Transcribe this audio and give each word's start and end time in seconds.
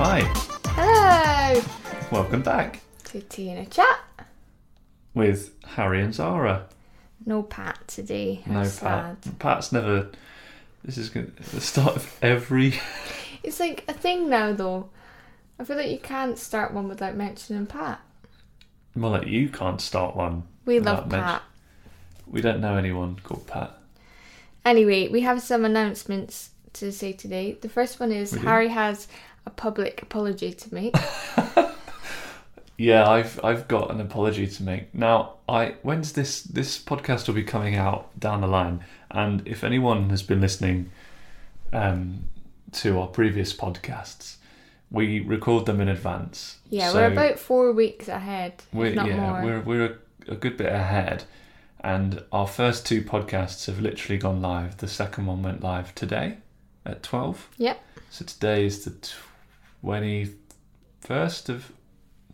Hi, 0.00 0.20
Hello 0.66 1.60
welcome 2.12 2.40
back 2.42 2.80
to 3.04 3.20
Tea 3.20 3.50
in 3.50 3.58
a 3.58 3.66
Chat. 3.66 3.98
with 5.14 5.52
Harry 5.64 6.00
and 6.02 6.14
Zara. 6.14 6.66
No 7.26 7.42
Pat 7.42 7.86
today. 7.88 8.42
How 8.46 8.52
No, 8.52 8.64
sad. 8.64 9.20
Pat. 9.20 9.38
Pat's 9.38 9.72
never. 9.72 10.10
This 10.84 10.98
is 10.98 11.08
gonna, 11.10 11.26
the 11.52 11.60
start 11.60 11.96
of 11.96 12.18
every. 12.22 12.74
It's 13.42 13.60
like 13.60 13.84
a 13.88 13.92
thing 13.92 14.28
now, 14.28 14.52
though. 14.52 14.90
I 15.58 15.64
feel 15.64 15.76
like 15.76 15.90
you 15.90 15.98
can't 15.98 16.36
start 16.36 16.74
one 16.74 16.88
without 16.88 17.14
mentioning 17.14 17.66
Pat. 17.66 18.00
Well, 18.96 19.12
like 19.12 19.28
you 19.28 19.48
can't 19.48 19.80
start 19.80 20.16
one. 20.16 20.42
We 20.64 20.80
love 20.80 21.08
Pat. 21.08 21.42
We 22.26 22.40
don't 22.40 22.60
know 22.60 22.76
anyone 22.76 23.16
called 23.22 23.46
Pat. 23.46 23.78
Anyway, 24.64 25.08
we 25.08 25.20
have 25.20 25.40
some 25.40 25.64
announcements 25.64 26.50
to 26.74 26.92
say 26.92 27.12
today. 27.12 27.52
The 27.52 27.68
first 27.68 28.00
one 28.00 28.12
is 28.12 28.32
Harry 28.32 28.68
has 28.68 29.06
a 29.48 29.50
public 29.50 30.02
apology 30.02 30.52
to 30.52 30.74
make. 30.74 30.94
Yeah, 32.80 33.10
I've 33.10 33.40
I've 33.42 33.66
got 33.66 33.90
an 33.90 34.00
apology 34.00 34.46
to 34.46 34.62
make. 34.62 34.94
Now, 34.94 35.38
I 35.48 35.74
when's 35.82 36.12
this 36.12 36.42
this 36.42 36.78
podcast 36.78 37.26
will 37.26 37.34
be 37.34 37.42
coming 37.42 37.74
out 37.74 38.16
down 38.20 38.40
the 38.40 38.46
line, 38.46 38.84
and 39.10 39.42
if 39.48 39.64
anyone 39.64 40.10
has 40.10 40.22
been 40.22 40.40
listening 40.40 40.92
um, 41.72 42.28
to 42.74 43.00
our 43.00 43.08
previous 43.08 43.52
podcasts, 43.52 44.36
we 44.92 45.18
record 45.18 45.66
them 45.66 45.80
in 45.80 45.88
advance. 45.88 46.58
Yeah, 46.70 46.92
So 46.92 46.98
we're 47.00 47.10
about 47.10 47.40
four 47.40 47.72
weeks 47.72 48.06
ahead, 48.06 48.62
we're 48.72 48.92
yeah 48.92 49.16
more. 49.16 49.42
we're 49.42 49.60
we're 49.60 49.98
a, 50.28 50.32
a 50.34 50.36
good 50.36 50.56
bit 50.56 50.72
ahead, 50.72 51.24
and 51.80 52.22
our 52.30 52.46
first 52.46 52.86
two 52.86 53.02
podcasts 53.02 53.66
have 53.66 53.80
literally 53.80 54.18
gone 54.18 54.40
live. 54.40 54.76
The 54.76 54.86
second 54.86 55.26
one 55.26 55.42
went 55.42 55.64
live 55.64 55.96
today 55.96 56.38
at 56.86 57.02
twelve. 57.02 57.48
Yep. 57.56 57.82
So 58.10 58.24
today 58.24 58.66
is 58.66 58.84
the 58.84 58.94
twenty 59.82 60.30
first 61.00 61.48
of 61.48 61.72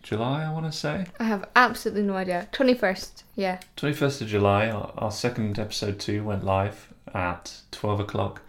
July, 0.03 0.45
I 0.45 0.53
want 0.53 0.67
to 0.67 0.73
say. 0.73 1.07
I 1.19 1.25
have 1.25 1.49
absolutely 1.57 2.03
no 2.03 2.15
idea. 2.15 2.47
21st, 2.53 3.23
yeah. 3.37 3.61
21st 3.79 4.21
of 4.21 4.29
July, 4.29 4.69
our, 4.69 4.93
our 4.99 5.11
second 5.11 5.59
episode 5.59 5.99
two 5.99 6.23
went 6.23 6.45
live 6.45 6.93
at 7.15 7.63
12 7.71 8.01
o'clock. 8.01 8.43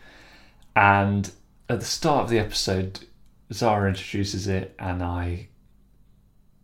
And 0.75 1.31
at 1.69 1.79
the 1.79 1.85
start 1.85 2.25
of 2.25 2.29
the 2.29 2.39
episode, 2.39 2.99
Zara 3.53 3.87
introduces 3.87 4.47
it, 4.47 4.75
and 4.77 5.01
I 5.01 5.47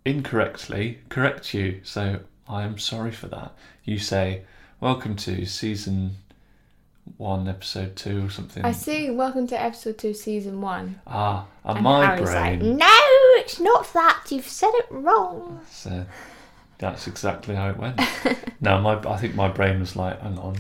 incorrectly 0.04 1.00
correct 1.08 1.54
you. 1.54 1.80
So 1.84 2.20
I 2.50 2.64
am 2.64 2.78
sorry 2.78 3.12
for 3.12 3.28
that. 3.28 3.56
You 3.86 3.98
say, 3.98 4.44
Welcome 4.82 5.16
to 5.18 5.46
season 5.46 6.18
one, 7.18 7.48
episode 7.48 7.96
two, 7.96 8.26
or 8.26 8.30
something. 8.30 8.64
I 8.66 8.72
see. 8.72 9.10
welcome 9.10 9.48
to 9.48 9.60
episode 9.62 9.98
two, 9.98 10.14
season 10.14 10.62
one. 10.62 11.00
ah, 11.08 11.46
and 11.64 11.78
And 11.78 11.84
my 11.84 12.06
Harry's 12.06 12.30
brain. 12.30 12.60
like, 12.60 12.80
no, 12.80 12.98
it's 13.42 13.60
not 13.60 13.92
that. 13.94 14.24
You've 14.30 14.48
said 14.48 14.72
it 14.76 14.86
wrong. 14.90 15.62
So 15.70 16.06
that's 16.78 17.08
exactly 17.08 17.56
how 17.56 17.70
it 17.70 17.78
went. 17.78 18.00
no, 18.62 18.80
my 18.82 18.98
I 19.10 19.18
think 19.18 19.36
my 19.36 19.48
brain 19.50 19.80
was 19.80 19.96
like, 19.96 20.20
hang 20.22 20.38
on, 20.38 20.56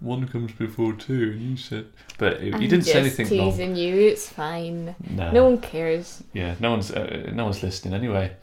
one 0.00 0.26
comes 0.28 0.52
before 0.52 0.92
two, 0.92 1.32
and 1.32 1.40
you 1.42 1.56
said, 1.56 1.86
but 2.18 2.34
it, 2.34 2.60
you 2.60 2.68
didn't 2.68 2.84
say 2.84 3.00
anything 3.00 3.26
wrong. 3.38 3.50
teasing 3.50 3.76
you. 3.76 3.94
It's 3.96 4.28
fine. 4.28 4.94
No, 5.10 5.30
No 5.32 5.44
one 5.44 5.58
cares. 5.58 6.22
yeah, 6.32 6.54
no 6.60 6.70
one's 6.72 6.90
uh, 6.90 7.30
no 7.32 7.44
one's 7.44 7.62
listening 7.62 7.94
anyway. 7.94 8.32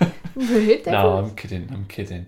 Rude. 0.36 0.86
No. 0.86 1.18
I'm 1.18 1.34
kidding. 1.34 1.68
I'm 1.72 1.84
kidding. 1.86 2.26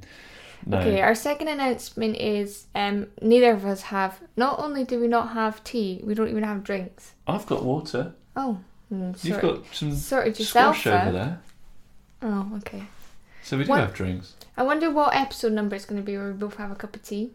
No, 0.66 0.78
Okay, 0.78 1.00
our 1.00 1.14
second 1.14 1.48
announcement 1.48 2.16
is 2.16 2.66
um, 2.74 3.06
neither 3.22 3.52
of 3.52 3.64
us 3.64 3.82
have. 3.82 4.20
Not 4.36 4.58
only 4.58 4.84
do 4.84 5.00
we 5.00 5.08
not 5.08 5.30
have 5.30 5.62
tea, 5.64 6.00
we 6.04 6.14
don't 6.14 6.28
even 6.28 6.42
have 6.44 6.62
drinks. 6.64 7.14
I've 7.26 7.46
got 7.46 7.64
water. 7.64 8.12
Oh, 8.36 8.58
mm, 8.92 9.22
You've 9.24 9.40
got 9.40 9.64
some 9.72 9.94
sorted 9.94 10.38
yourself 10.38 10.78
squash 10.78 10.86
over 11.02 11.12
there, 11.12 11.40
Oh, 12.22 12.52
okay. 12.58 12.84
so 13.42 13.56
we 13.56 13.64
do 13.64 13.70
What- 13.70 13.80
have 13.80 13.94
drinks. 13.94 14.34
I 14.56 14.62
wonder 14.62 14.90
what 14.90 15.14
episode 15.16 15.52
number 15.52 15.74
it's 15.76 15.86
going 15.86 16.00
to 16.00 16.04
be 16.04 16.16
where 16.16 16.26
we 16.28 16.32
both 16.34 16.56
have 16.56 16.70
a 16.70 16.74
cup 16.74 16.94
of 16.94 17.02
tea. 17.02 17.30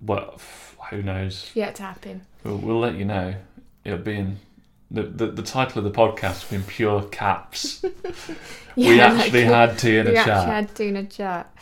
Well, 0.00 0.40
who 0.90 1.02
knows? 1.02 1.50
Yet 1.54 1.74
to 1.76 1.82
happen. 1.82 2.22
We'll, 2.44 2.56
we'll 2.58 2.78
let 2.78 2.94
you 2.94 3.04
know. 3.04 3.34
It'll 3.84 3.98
be 3.98 4.16
in 4.16 4.38
the, 4.90 5.02
the 5.02 5.26
the 5.26 5.42
title 5.42 5.84
of 5.84 5.92
the 5.92 5.98
podcast 5.98 6.50
in 6.52 6.62
pure 6.62 7.02
caps. 7.04 7.82
we 8.76 9.00
actually 9.00 9.44
like, 9.46 9.70
had 9.70 9.78
tea 9.78 9.98
in 9.98 10.06
we 10.06 10.14
a 10.14 10.18
actually 10.18 10.32
chat. 10.32 10.46
had 10.48 10.74
tea 10.74 10.88
in 10.88 10.96
a 10.96 11.04
chat. 11.06 11.52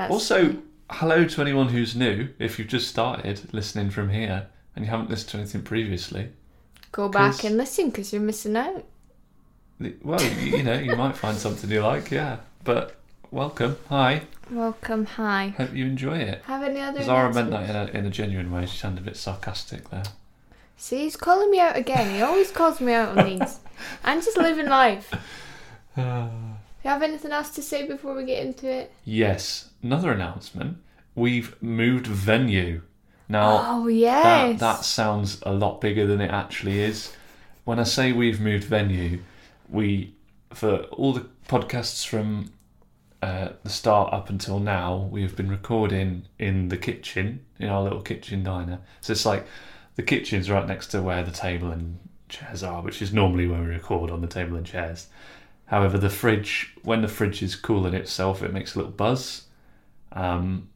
That's 0.00 0.12
Also, 0.12 0.56
hello 0.88 1.26
to 1.26 1.42
anyone 1.42 1.68
who's 1.68 1.94
new. 1.94 2.30
If 2.38 2.58
you've 2.58 2.68
just 2.68 2.88
started 2.88 3.52
listening 3.52 3.90
from 3.90 4.08
here 4.08 4.46
and 4.74 4.82
you 4.82 4.90
haven't 4.90 5.10
listened 5.10 5.28
to 5.32 5.36
anything 5.36 5.60
previously, 5.60 6.30
go 6.90 7.10
back 7.10 7.44
and 7.44 7.58
listen 7.58 7.90
because 7.90 8.10
you're 8.10 8.22
missing 8.22 8.56
out. 8.56 8.86
well, 10.02 10.22
you, 10.22 10.56
you 10.56 10.62
know, 10.62 10.78
you 10.78 10.96
might 10.96 11.18
find 11.18 11.36
something 11.36 11.68
you 11.68 11.82
like, 11.82 12.10
yeah. 12.10 12.38
But 12.64 12.96
welcome, 13.30 13.76
hi. 13.90 14.22
Welcome, 14.50 15.04
hi. 15.04 15.52
Hope 15.58 15.74
you 15.74 15.84
enjoy 15.84 16.16
it. 16.16 16.40
Have 16.46 16.62
any 16.62 16.80
other? 16.80 17.02
Zara 17.02 17.34
meant 17.34 17.50
that 17.50 17.68
in 17.68 17.76
a, 17.76 17.98
in 17.98 18.06
a 18.06 18.10
genuine 18.10 18.50
way. 18.50 18.64
She 18.64 18.78
sounded 18.78 19.02
a 19.02 19.04
bit 19.04 19.18
sarcastic 19.18 19.90
there. 19.90 20.04
See, 20.78 21.00
he's 21.00 21.16
calling 21.16 21.50
me 21.50 21.60
out 21.60 21.76
again. 21.76 22.14
He 22.14 22.22
always 22.22 22.50
calls 22.50 22.80
me 22.80 22.94
out 22.94 23.18
on 23.18 23.26
these. 23.26 23.60
I'm 24.02 24.22
just 24.22 24.38
living 24.38 24.70
life. 24.70 25.12
Ah. 25.96 26.49
Do 26.82 26.88
you 26.88 26.92
have 26.92 27.02
anything 27.02 27.32
else 27.32 27.50
to 27.50 27.62
say 27.62 27.86
before 27.86 28.14
we 28.14 28.24
get 28.24 28.44
into 28.44 28.70
it? 28.70 28.92
yes, 29.04 29.70
another 29.82 30.12
announcement. 30.12 30.78
We've 31.14 31.60
moved 31.62 32.06
venue. 32.06 32.82
Now, 33.28 33.64
oh 33.66 33.86
that, 33.86 33.92
yes. 33.92 34.60
that 34.60 34.84
sounds 34.84 35.40
a 35.44 35.52
lot 35.52 35.80
bigger 35.80 36.06
than 36.06 36.20
it 36.20 36.30
actually 36.30 36.80
is. 36.80 37.12
When 37.64 37.78
I 37.78 37.84
say 37.84 38.12
we've 38.12 38.40
moved 38.40 38.64
venue, 38.64 39.20
we, 39.68 40.14
for 40.52 40.78
all 40.84 41.12
the 41.12 41.26
podcasts 41.48 42.06
from 42.06 42.50
uh, 43.22 43.50
the 43.62 43.70
start 43.70 44.12
up 44.12 44.30
until 44.30 44.58
now, 44.58 45.08
we 45.12 45.22
have 45.22 45.36
been 45.36 45.50
recording 45.50 46.24
in 46.38 46.68
the 46.68 46.76
kitchen, 46.78 47.44
in 47.58 47.68
our 47.68 47.82
little 47.82 48.00
kitchen 48.00 48.42
diner. 48.42 48.80
So 49.02 49.12
it's 49.12 49.26
like 49.26 49.46
the 49.96 50.02
kitchen's 50.02 50.50
right 50.50 50.66
next 50.66 50.88
to 50.88 51.02
where 51.02 51.22
the 51.22 51.30
table 51.30 51.70
and 51.70 51.98
chairs 52.28 52.62
are, 52.62 52.80
which 52.80 53.02
is 53.02 53.12
normally 53.12 53.46
where 53.46 53.60
we 53.60 53.66
record 53.66 54.10
on 54.10 54.22
the 54.22 54.26
table 54.26 54.56
and 54.56 54.64
chairs. 54.64 55.08
However, 55.70 55.98
the 55.98 56.10
fridge, 56.10 56.74
when 56.82 57.00
the 57.00 57.08
fridge 57.08 57.42
is 57.42 57.54
cooling 57.54 57.94
itself, 57.94 58.42
it 58.42 58.52
makes 58.52 58.74
a 58.74 58.78
little 58.78 58.92
buzz. 58.92 59.44
Um, 60.12 60.68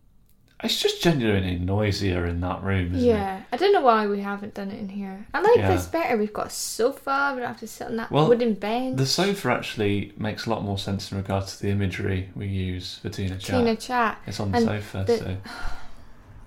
it's 0.63 0.81
just 0.81 1.03
genuinely 1.03 1.59
noisier 1.59 2.25
in 2.27 2.41
that 2.43 2.63
room, 2.63 2.95
isn't 2.95 3.05
it? 3.07 3.13
yeah, 3.13 3.43
I 3.53 3.57
don't 3.57 3.73
know 3.73 3.81
why 3.81 4.07
we 4.07 4.21
haven't 4.21 4.55
done 4.55 4.71
it 4.71 4.79
in 4.79 4.89
here. 4.89 5.27
I 5.35 5.41
like 5.41 5.57
Yeah. 5.57 5.75
this 5.75 5.87
better. 5.87 6.17
We've 6.17 6.33
got 6.33 6.47
a 6.47 6.51
sofa. 6.51 7.33
We 7.35 7.41
don't 7.41 7.49
have 7.49 7.59
to 7.61 7.67
sit 7.67 7.89
on 7.89 7.97
that 7.97 8.11
Well, 8.13 8.29
wooden 8.29 8.55
bench. 8.55 8.97
The 8.97 9.05
sofa 9.05 9.51
actually 9.51 10.13
makes 10.17 10.47
a 10.47 10.51
lot 10.51 10.63
more 10.63 10.79
sense 10.79 11.11
in 11.11 11.19
regards 11.19 11.57
to 11.57 11.63
the 11.65 11.71
imagery 11.71 12.31
we 12.37 12.47
use 12.47 12.99
for 13.03 13.09
Tea 13.11 13.25
in 13.25 13.33
a 13.33 13.39
Chat. 13.39 13.59
Tina 13.59 13.77
chat. 13.77 14.19
It's 14.29 14.39
on 14.39 14.53
the 14.53 14.59
and 14.59 14.67
sofa, 14.67 15.05
the- 15.07 15.19
so 15.19 15.37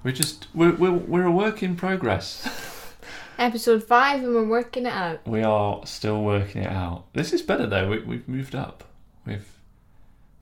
we're 0.04 0.12
just 0.14 0.48
we're, 0.56 0.72
we're 0.74 0.92
we're 0.94 1.26
a 1.26 1.32
work 1.32 1.62
in 1.62 1.76
progress. 1.76 2.48
Episode 3.38 3.84
five, 3.84 4.24
and 4.24 4.34
we're 4.34 4.44
working 4.48 4.86
it 4.88 4.94
out. 4.94 5.26
we 5.28 5.44
are 5.44 5.86
still 5.86 6.24
working 6.24 6.64
it 6.64 6.72
out. 6.72 7.06
This 7.14 7.34
is 7.34 7.42
better 7.44 7.68
though. 7.68 7.88
We, 7.90 8.00
we've 8.00 8.28
moved 8.28 8.56
up. 8.56 8.84
We've 9.26 9.48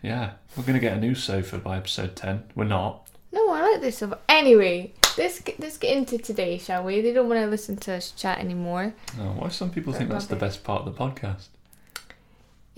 yeah, 0.01 0.31
we're 0.55 0.63
gonna 0.63 0.79
get 0.79 0.97
a 0.97 0.99
new 0.99 1.13
sofa 1.15 1.57
by 1.57 1.77
episode 1.77 2.15
ten. 2.15 2.43
We're 2.55 2.63
not. 2.65 3.07
No, 3.33 3.51
I 3.51 3.63
like 3.71 3.81
this 3.81 3.97
sofa. 3.97 4.19
Anyway, 4.29 4.93
let's 5.17 5.41
get, 5.41 5.59
let's 5.59 5.77
get 5.77 5.97
into 5.97 6.17
today, 6.17 6.57
shall 6.57 6.85
we? 6.85 7.01
They 7.01 7.11
don't 7.11 7.27
want 7.27 7.41
to 7.41 7.47
listen 7.47 7.75
to 7.77 7.95
us 7.95 8.11
chat 8.11 8.39
anymore. 8.39 8.93
No, 9.17 9.23
why 9.31 9.49
some 9.49 9.71
people 9.71 9.91
think 9.91 10.09
that's 10.09 10.27
the 10.27 10.37
best 10.37 10.63
part 10.63 10.85
of 10.87 10.95
the 10.95 10.97
podcast? 10.97 11.47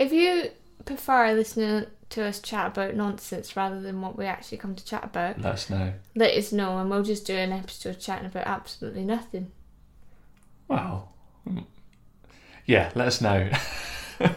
If 0.00 0.12
you 0.12 0.50
prefer 0.84 1.32
listening 1.34 1.86
to 2.10 2.24
us 2.24 2.40
chat 2.40 2.68
about 2.76 2.96
nonsense 2.96 3.56
rather 3.56 3.80
than 3.80 4.00
what 4.00 4.16
we 4.18 4.24
actually 4.24 4.58
come 4.58 4.74
to 4.74 4.84
chat 4.84 5.04
about, 5.04 5.40
Let 5.40 5.52
us 5.52 5.70
know. 5.70 5.92
let 6.16 6.34
us 6.36 6.50
know, 6.50 6.78
and 6.78 6.90
we'll 6.90 7.04
just 7.04 7.24
do 7.24 7.36
an 7.36 7.52
episode 7.52 8.00
chatting 8.00 8.26
about 8.26 8.46
absolutely 8.48 9.04
nothing. 9.04 9.52
Wow. 10.68 11.08
Yeah, 12.66 12.90
let 12.94 13.08
us 13.08 13.20
know. 13.20 13.50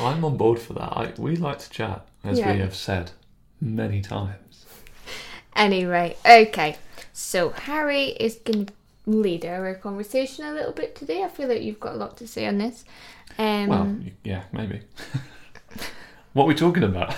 I'm 0.00 0.24
on 0.24 0.36
board 0.36 0.58
for 0.58 0.74
that. 0.74 0.92
I, 0.96 1.12
we 1.16 1.36
like 1.36 1.58
to 1.60 1.70
chat, 1.70 2.06
as 2.22 2.38
Yeah. 2.38 2.52
we 2.52 2.58
have 2.60 2.74
said 2.74 3.12
many 3.60 4.02
times. 4.02 4.66
Anyway, 5.56 6.16
okay. 6.24 6.76
So 7.12 7.50
Harry 7.50 8.08
is 8.08 8.36
going 8.36 8.66
to 8.66 8.72
lead 9.06 9.44
our 9.44 9.74
conversation 9.74 10.44
a 10.44 10.52
little 10.52 10.72
bit 10.72 10.94
today. 10.94 11.22
I 11.22 11.28
feel 11.28 11.48
like 11.48 11.62
you've 11.62 11.80
got 11.80 11.94
a 11.94 11.96
lot 11.96 12.16
to 12.18 12.28
say 12.28 12.46
on 12.46 12.58
this. 12.58 12.84
Um, 13.38 13.68
well, 13.68 13.96
yeah, 14.22 14.42
maybe. 14.52 14.82
what 16.34 16.44
are 16.44 16.48
we 16.48 16.54
talking 16.54 16.82
about? 16.82 17.14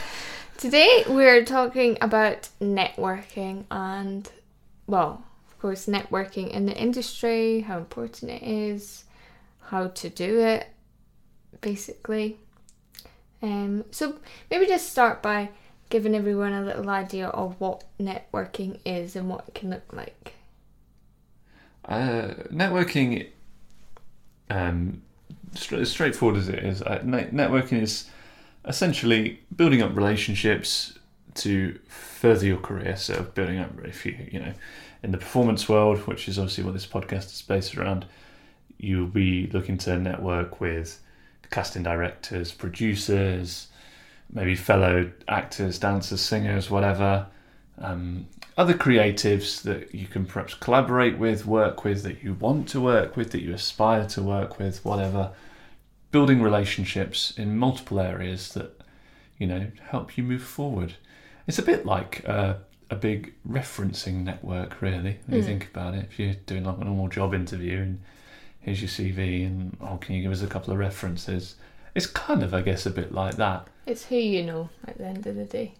Today 0.57 1.05
we're 1.09 1.45
talking 1.45 1.99
about 2.01 2.49
networking 2.61 3.65
and, 3.71 4.31
well, 4.87 5.25
of 5.25 5.32
course, 5.63 5.87
networking 5.87 6.51
in 6.51 6.67
the 6.67 6.77
industry, 6.77 7.61
how 7.61 7.79
important 7.79 8.33
it 8.33 8.43
is, 8.43 9.05
how 9.61 9.87
to 9.87 10.11
do 10.11 10.41
it, 10.41 10.67
basically. 11.61 12.37
Um, 13.41 13.85
so 13.93 14.17
maybe 14.51 14.67
just 14.67 14.91
start 14.91 15.23
by 15.23 15.51
giving 15.89 16.17
everyone 16.17 16.53
a 16.53 16.65
little 16.65 16.91
idea 16.91 17.29
of 17.29 17.61
what 17.61 17.85
networking 18.01 18.81
is 18.85 19.15
and 19.15 19.29
what 19.29 19.45
it 19.47 19.55
can 19.55 19.71
look 19.71 19.93
like. 19.93 20.35
Uh, 21.85 22.35
networking, 22.53 23.29
um, 24.51 25.03
stra- 25.55 25.79
as 25.79 25.91
straightforward 25.91 26.39
as 26.39 26.49
it 26.49 26.59
is, 26.59 26.83
uh, 26.83 27.01
ne- 27.05 27.27
networking 27.27 27.81
is 27.81 28.11
essentially 28.65 29.41
building 29.55 29.81
up 29.81 29.95
relationships 29.95 30.99
to 31.35 31.79
further 31.89 32.47
your 32.47 32.59
career. 32.59 32.97
So 32.97 33.23
building 33.23 33.59
up, 33.59 33.71
if 33.85 34.05
you 34.05 34.17
you 34.31 34.41
know, 34.41 34.55
in 35.03 35.11
the 35.11 35.19
performance 35.19 35.69
world, 35.69 35.99
which 36.07 36.29
is 36.29 36.39
obviously 36.39 36.65
what 36.65 36.75
this 36.75 36.87
podcast 36.87 37.33
is 37.33 37.43
based 37.43 37.77
around, 37.77 38.07
you'll 38.79 39.07
be 39.07 39.49
looking 39.49 39.79
to 39.79 39.99
network 39.99 40.61
with 40.61 41.01
casting 41.51 41.83
directors, 41.83 42.53
producers, 42.53 43.69
maybe 44.33 44.55
fellow 44.55 45.11
actors, 45.29 45.79
dancers, 45.79 46.21
singers, 46.21 46.71
whatever. 46.71 47.27
Um, 47.79 48.27
other 48.57 48.75
creatives 48.75 49.63
that 49.63 49.95
you 49.95 50.07
can 50.07 50.27
perhaps 50.27 50.55
collaborate 50.55 51.19
with, 51.19 51.47
work 51.47 51.85
with, 51.85 52.03
that 52.03 52.23
you 52.23 52.35
want 52.35 52.69
to 52.71 52.81
work 52.81 53.17
with, 53.17 53.33
that 53.33 53.43
you 53.43 53.53
aspire 53.55 54.07
to 54.09 54.23
work 54.23 54.59
with, 54.59 54.85
whatever. 54.85 55.33
Building 56.11 56.43
relationships 56.43 57.33
in 57.37 57.57
multiple 57.57 57.99
areas 57.99 58.53
that 58.53 58.83
you 59.39 59.47
know 59.47 59.69
help 59.89 60.17
you 60.19 60.23
move 60.23 60.43
forward. 60.43 60.95
It's 61.47 61.59
a 61.59 61.63
bit 61.63 61.87
like 61.87 62.23
uh, 62.29 62.55
a 62.93 62.97
big 62.97 63.33
referencing 63.49 64.23
network, 64.23 64.81
really. 64.83 65.19
When 65.27 65.39
you 65.39 65.43
Mm. 65.43 65.47
think 65.47 65.69
about 65.73 65.95
it, 65.95 66.05
if 66.11 66.19
you're 66.19 66.35
doing 66.47 66.65
like 66.65 66.79
a 66.79 66.85
normal 66.85 67.09
job 67.09 67.33
interview 67.35 67.79
and 67.81 68.01
here's 68.61 68.81
your 68.83 68.89
CV 68.91 69.45
and 69.47 69.77
oh, 69.81 69.97
can 69.97 70.15
you 70.15 70.23
give 70.23 70.31
us 70.31 70.43
a 70.43 70.47
couple 70.47 70.73
of 70.73 70.79
references? 70.79 71.57
It's 71.95 72.07
kind 72.07 72.43
of, 72.43 72.53
I 72.55 72.61
guess, 72.63 72.85
a 72.87 72.91
bit 72.91 73.13
like 73.13 73.37
that. 73.37 73.67
It's 73.87 74.05
who 74.07 74.17
you 74.17 74.43
know 74.45 74.69
at 74.87 74.99
the 74.99 75.05
end 75.07 75.27
of 75.27 75.37
the 75.37 75.45
day. 75.45 75.75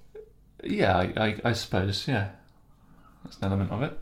Yeah, 0.65 0.97
I, 0.97 1.13
I, 1.27 1.37
I 1.45 1.53
suppose. 1.53 2.07
Yeah, 2.09 2.31
that's 3.25 3.37
an 3.39 3.45
element 3.45 3.71
of 3.73 3.83
it. 3.83 3.99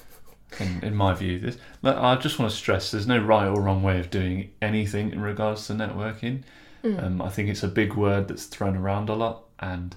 In, 0.60 0.80
in 0.82 0.94
my 0.96 1.12
view, 1.14 1.38
this. 1.38 1.58
But 1.82 1.98
I 1.98 2.16
just 2.16 2.38
want 2.38 2.50
to 2.50 2.56
stress: 2.56 2.90
there's 2.90 3.06
no 3.06 3.18
right 3.18 3.46
or 3.46 3.60
wrong 3.60 3.82
way 3.82 4.00
of 4.00 4.10
doing 4.10 4.50
anything 4.62 5.12
in 5.12 5.20
regards 5.20 5.66
to 5.66 5.74
networking. 5.74 6.42
Mm. 6.82 7.02
Um, 7.02 7.22
I 7.22 7.28
think 7.28 7.48
it's 7.50 7.62
a 7.62 7.68
big 7.68 7.94
word 7.94 8.28
that's 8.28 8.46
thrown 8.46 8.76
around 8.76 9.08
a 9.10 9.14
lot, 9.14 9.44
and 9.60 9.94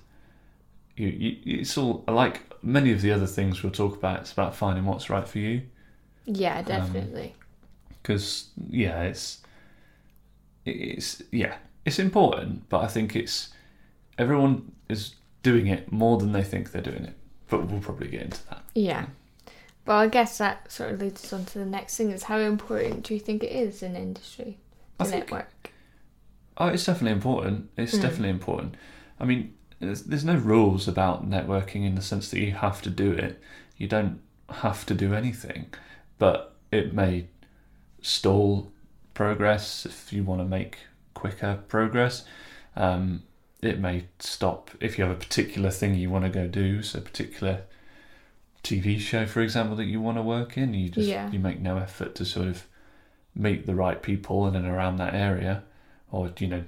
you, 0.97 1.07
you, 1.07 1.59
it's 1.59 1.77
all 1.77 2.03
like 2.07 2.41
many 2.63 2.91
of 2.91 3.01
the 3.01 3.11
other 3.11 3.27
things 3.27 3.63
we'll 3.63 3.71
talk 3.71 3.95
about. 3.95 4.21
It's 4.21 4.31
about 4.33 4.55
finding 4.55 4.85
what's 4.85 5.09
right 5.09 5.27
for 5.27 5.39
you. 5.39 5.63
yeah, 6.25 6.61
definitely. 6.61 7.35
because 8.01 8.49
yeah, 8.69 9.01
it's 9.03 9.41
it's 10.65 11.21
yeah, 11.31 11.55
it's 11.85 11.99
important, 11.99 12.69
but 12.69 12.83
I 12.83 12.87
think 12.87 13.15
it's 13.15 13.49
everyone 14.17 14.71
is 14.89 15.15
doing 15.43 15.67
it 15.67 15.91
more 15.91 16.17
than 16.17 16.31
they 16.31 16.43
think 16.43 16.71
they're 16.71 16.81
doing 16.81 17.05
it. 17.05 17.15
But 17.49 17.67
we'll 17.67 17.81
probably 17.81 18.07
get 18.07 18.21
into 18.23 18.45
that. 18.49 18.63
yeah. 18.75 19.05
Well, 19.85 19.97
I 19.97 20.07
guess 20.07 20.37
that 20.37 20.71
sort 20.71 20.91
of 20.91 21.01
leads 21.01 21.23
us 21.25 21.33
on 21.33 21.45
to 21.45 21.59
the 21.59 21.65
next 21.65 21.97
thing: 21.97 22.11
is 22.11 22.23
how 22.23 22.37
important 22.37 23.03
do 23.03 23.13
you 23.15 23.19
think 23.19 23.43
it 23.43 23.51
is 23.51 23.81
in 23.81 23.95
industry 23.95 24.59
I 24.99 25.05
think 25.05 25.25
network? 25.31 25.71
oh, 26.57 26.67
it's 26.67 26.85
definitely 26.85 27.13
important. 27.13 27.69
It's 27.77 27.97
Mm. 27.97 28.01
definitely 28.01 28.29
important. 28.29 28.75
I 29.19 29.25
mean, 29.25 29.55
there's, 29.81 30.03
there's 30.03 30.25
no 30.25 30.35
rules 30.35 30.87
about 30.87 31.29
networking 31.29 31.85
in 31.85 31.95
the 31.95 32.01
sense 32.01 32.29
that 32.29 32.39
you 32.39 32.51
have 32.53 32.81
to 32.83 32.89
do 32.89 33.11
it. 33.11 33.39
You 33.77 33.87
don't 33.87 34.21
have 34.49 34.85
to 34.87 34.93
do 34.93 35.13
anything, 35.13 35.67
but 36.17 36.55
it 36.71 36.93
may 36.93 37.27
stall 38.01 38.71
progress 39.13 39.85
if 39.85 40.13
you 40.13 40.23
want 40.23 40.41
to 40.41 40.45
make 40.45 40.77
quicker 41.13 41.59
progress. 41.67 42.23
Um, 42.75 43.23
it 43.61 43.79
may 43.79 44.05
stop 44.19 44.71
if 44.79 44.97
you 44.97 45.03
have 45.03 45.13
a 45.13 45.19
particular 45.19 45.69
thing 45.69 45.95
you 45.95 46.09
want 46.09 46.25
to 46.25 46.29
go 46.31 46.47
do, 46.47 46.81
so 46.81 46.99
a 46.99 47.01
particular 47.01 47.63
TV 48.63 48.99
show, 48.99 49.25
for 49.25 49.41
example, 49.41 49.75
that 49.75 49.85
you 49.85 50.01
want 50.01 50.17
to 50.17 50.21
work 50.21 50.57
in. 50.57 50.73
You 50.73 50.89
just 50.89 51.07
Yeah. 51.07 51.29
you 51.31 51.39
make 51.39 51.59
no 51.59 51.77
effort 51.77 52.15
to 52.15 52.25
sort 52.25 52.47
of 52.47 52.65
meet 53.35 53.65
the 53.65 53.75
right 53.75 54.01
people 54.01 54.47
in 54.47 54.55
and 54.55 54.67
around 54.67 54.97
that 54.97 55.13
area, 55.13 55.63
or 56.11 56.31
you 56.39 56.47
know, 56.47 56.63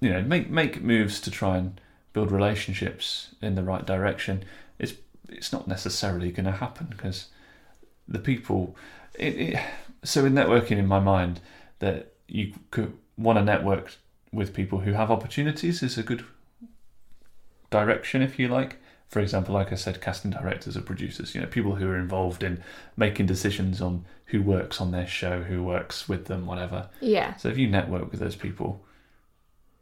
you 0.00 0.10
know, 0.10 0.22
make 0.22 0.50
make 0.50 0.82
moves 0.82 1.20
to 1.20 1.30
try 1.30 1.56
and 1.56 1.80
build 2.12 2.30
relationships 2.30 3.28
in 3.40 3.54
the 3.54 3.62
right 3.62 3.86
direction. 3.86 4.44
It's 4.78 4.94
it's 5.28 5.52
not 5.52 5.68
necessarily 5.68 6.32
going 6.32 6.46
to 6.46 6.52
happen 6.52 6.86
because 6.90 7.28
the 8.08 8.18
people. 8.18 8.76
It, 9.14 9.36
it, 9.36 9.60
so 10.02 10.24
in 10.24 10.32
networking, 10.32 10.78
in 10.78 10.86
my 10.86 11.00
mind, 11.00 11.40
that 11.80 12.14
you 12.26 12.54
could 12.70 12.96
want 13.18 13.38
to 13.38 13.44
network 13.44 13.96
with 14.32 14.54
people 14.54 14.80
who 14.80 14.92
have 14.92 15.10
opportunities 15.10 15.82
is 15.82 15.98
a 15.98 16.02
good 16.02 16.24
direction, 17.70 18.22
if 18.22 18.38
you 18.38 18.48
like. 18.48 18.76
For 19.08 19.18
example, 19.18 19.54
like 19.54 19.72
I 19.72 19.74
said, 19.74 20.00
casting 20.00 20.30
directors 20.30 20.76
or 20.76 20.82
producers, 20.82 21.34
you 21.34 21.40
know, 21.40 21.48
people 21.48 21.74
who 21.74 21.88
are 21.88 21.98
involved 21.98 22.44
in 22.44 22.62
making 22.96 23.26
decisions 23.26 23.80
on 23.80 24.04
who 24.26 24.40
works 24.40 24.80
on 24.80 24.92
their 24.92 25.06
show, 25.06 25.42
who 25.42 25.64
works 25.64 26.08
with 26.08 26.26
them, 26.26 26.46
whatever. 26.46 26.88
Yeah, 27.00 27.34
So 27.36 27.48
if 27.48 27.58
you 27.58 27.68
network 27.68 28.12
with 28.12 28.20
those 28.20 28.36
people, 28.36 28.84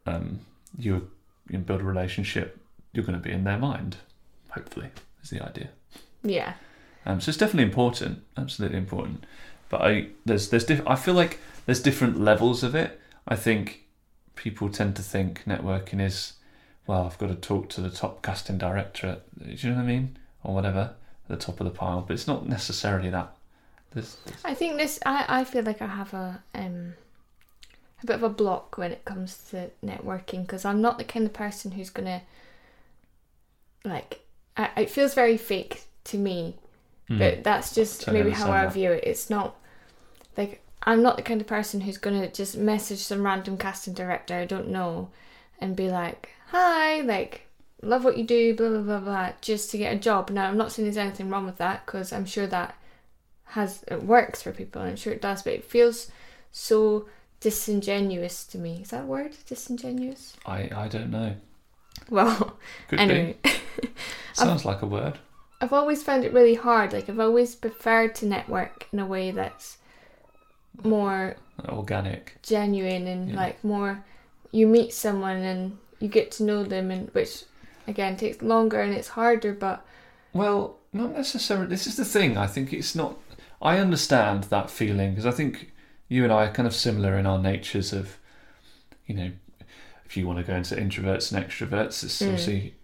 um, 0.08 0.40
you 0.78 1.10
you 1.50 1.58
build 1.58 1.80
a 1.80 1.84
relationship. 1.84 2.58
You're 2.92 3.04
going 3.04 3.18
to 3.18 3.24
be 3.28 3.32
in 3.32 3.44
their 3.44 3.58
mind. 3.58 3.96
Hopefully, 4.50 4.90
is 5.22 5.30
the 5.30 5.42
idea. 5.44 5.68
yeah, 6.22 6.54
Um, 7.06 7.20
so 7.20 7.28
it's 7.30 7.38
definitely 7.38 7.64
important, 7.64 8.22
absolutely 8.36 8.78
important. 8.78 9.24
But 9.68 9.82
I 9.82 10.08
there's 10.24 10.48
there's 10.50 10.64
diff- 10.64 10.86
I 10.86 10.96
feel 10.96 11.14
like 11.14 11.38
there's 11.66 11.82
different 11.82 12.18
levels 12.20 12.62
of 12.62 12.74
it. 12.74 13.00
I 13.26 13.36
think 13.36 13.84
people 14.34 14.68
tend 14.70 14.96
to 14.96 15.02
think 15.02 15.44
networking 15.46 16.00
is 16.00 16.34
well, 16.86 17.04
I've 17.04 17.18
got 17.18 17.26
to 17.28 17.34
talk 17.34 17.68
to 17.70 17.82
the 17.82 17.90
top 17.90 18.22
casting 18.22 18.56
director. 18.56 19.20
Do 19.38 19.50
you 19.50 19.70
know 19.70 19.76
what 19.76 19.82
I 19.82 19.86
mean, 19.86 20.16
or 20.42 20.54
whatever, 20.54 20.94
at 21.24 21.28
the 21.28 21.36
top 21.36 21.60
of 21.60 21.64
the 21.66 21.70
pile. 21.70 22.00
But 22.00 22.14
it's 22.14 22.26
not 22.26 22.48
necessarily 22.48 23.10
that. 23.10 23.34
There's, 23.92 24.16
there's 24.24 24.44
I 24.44 24.54
think 24.54 24.78
this. 24.78 24.98
I, 25.04 25.40
I 25.40 25.44
feel 25.44 25.64
like 25.64 25.82
I 25.82 25.86
have 25.86 26.14
a 26.14 26.42
um 26.54 26.94
a 28.02 28.06
bit 28.06 28.16
of 28.16 28.22
a 28.22 28.28
block 28.28 28.78
when 28.78 28.92
it 28.92 29.04
comes 29.04 29.36
to 29.50 29.70
networking 29.84 30.42
because 30.42 30.64
I'm 30.64 30.80
not 30.80 30.98
the 30.98 31.04
kind 31.04 31.26
of 31.26 31.32
person 31.32 31.72
who's 31.72 31.90
gonna 31.90 32.22
like. 33.84 34.20
I, 34.56 34.70
it 34.82 34.90
feels 34.90 35.14
very 35.14 35.36
fake 35.36 35.84
to 36.04 36.18
me, 36.18 36.56
Hmm. 37.08 37.18
but 37.18 37.44
that's 37.44 37.74
just 37.74 38.10
maybe 38.10 38.30
how 38.30 38.50
I 38.52 38.64
that. 38.64 38.72
view 38.74 38.92
it. 38.92 39.04
It's 39.04 39.30
not 39.30 39.56
like 40.36 40.62
I'm 40.84 41.02
not 41.02 41.16
the 41.16 41.22
kind 41.22 41.40
of 41.40 41.46
person 41.46 41.80
who's 41.80 41.98
gonna 41.98 42.30
just 42.30 42.56
message 42.56 42.98
some 42.98 43.24
random 43.24 43.56
casting 43.56 43.94
director 43.94 44.34
I 44.34 44.44
don't 44.44 44.68
know 44.68 45.10
and 45.60 45.74
be 45.76 45.88
like, 45.88 46.30
"Hi, 46.48 47.00
like." 47.00 47.42
Love 47.80 48.02
what 48.04 48.18
you 48.18 48.24
do, 48.24 48.56
blah 48.56 48.70
blah 48.70 48.80
blah 48.80 48.98
blah, 48.98 49.32
just 49.40 49.70
to 49.70 49.78
get 49.78 49.94
a 49.94 49.98
job. 50.00 50.30
Now, 50.30 50.48
I'm 50.48 50.56
not 50.56 50.72
saying 50.72 50.84
there's 50.86 50.96
anything 50.96 51.30
wrong 51.30 51.46
with 51.46 51.58
that 51.58 51.86
because 51.86 52.12
I'm 52.12 52.26
sure 52.26 52.48
that 52.48 52.74
has 53.44 53.84
it 53.86 54.02
works 54.02 54.42
for 54.42 54.50
people 54.50 54.82
and 54.82 54.90
I'm 54.90 54.96
sure 54.96 55.12
it 55.12 55.22
does, 55.22 55.42
but 55.44 55.52
it 55.52 55.62
feels 55.64 56.10
so 56.50 57.06
disingenuous 57.40 58.44
to 58.46 58.58
me. 58.58 58.80
Is 58.82 58.90
that 58.90 59.02
a 59.04 59.06
word? 59.06 59.36
Disingenuous? 59.46 60.36
I 60.46 60.70
I 60.74 60.88
don't 60.88 61.10
know. 61.10 61.34
Well, 62.10 62.56
Could 62.88 63.00
anyway. 63.00 63.36
Sounds 64.32 64.64
like 64.64 64.82
a 64.82 64.86
word. 64.86 65.18
I've 65.60 65.72
always 65.72 66.02
found 66.02 66.24
it 66.24 66.32
really 66.32 66.54
hard. 66.54 66.92
Like 66.92 67.08
I've 67.08 67.18
always 67.20 67.54
preferred 67.56 68.14
to 68.16 68.26
network 68.26 68.86
in 68.92 68.98
a 69.00 69.06
way 69.06 69.30
that's 69.32 69.78
more 70.84 71.36
Organic. 71.68 72.36
genuine 72.42 73.06
and 73.06 73.30
Yeah. 73.30 73.36
like 73.36 73.62
more 73.64 74.04
you 74.52 74.66
meet 74.66 74.92
someone 74.94 75.36
and 75.38 75.76
you 75.98 76.08
get 76.08 76.30
to 76.32 76.44
know 76.44 76.62
them 76.62 76.90
and 76.90 77.10
which 77.10 77.42
again 77.88 78.16
takes 78.16 78.40
longer 78.42 78.80
and 78.80 78.94
it's 78.94 79.08
harder 79.08 79.52
but 79.52 79.84
Well, 80.32 80.76
not 80.92 81.12
necessarily. 81.12 81.66
This 81.66 81.86
is 81.86 81.96
the 81.96 82.04
thing. 82.04 82.36
I 82.36 82.46
think 82.46 82.72
it's 82.72 82.94
not. 82.94 83.16
I 83.60 83.78
understand 83.78 84.44
that 84.44 84.70
feeling 84.70 85.10
because 85.10 85.26
I 85.26 85.32
think 85.32 85.72
you 86.08 86.24
and 86.24 86.32
I 86.32 86.46
are 86.46 86.52
kind 86.52 86.66
of 86.66 86.74
similar 86.74 87.16
in 87.18 87.26
our 87.26 87.38
natures 87.38 87.92
of, 87.92 88.16
you 89.06 89.14
know, 89.14 89.30
if 90.06 90.16
you 90.16 90.26
want 90.26 90.38
to 90.38 90.44
go 90.44 90.54
into 90.54 90.74
introverts 90.74 91.32
and 91.32 91.44
extroverts, 91.44 92.02
it's 92.02 92.20
Mm. 92.22 92.28
obviously, 92.28 92.74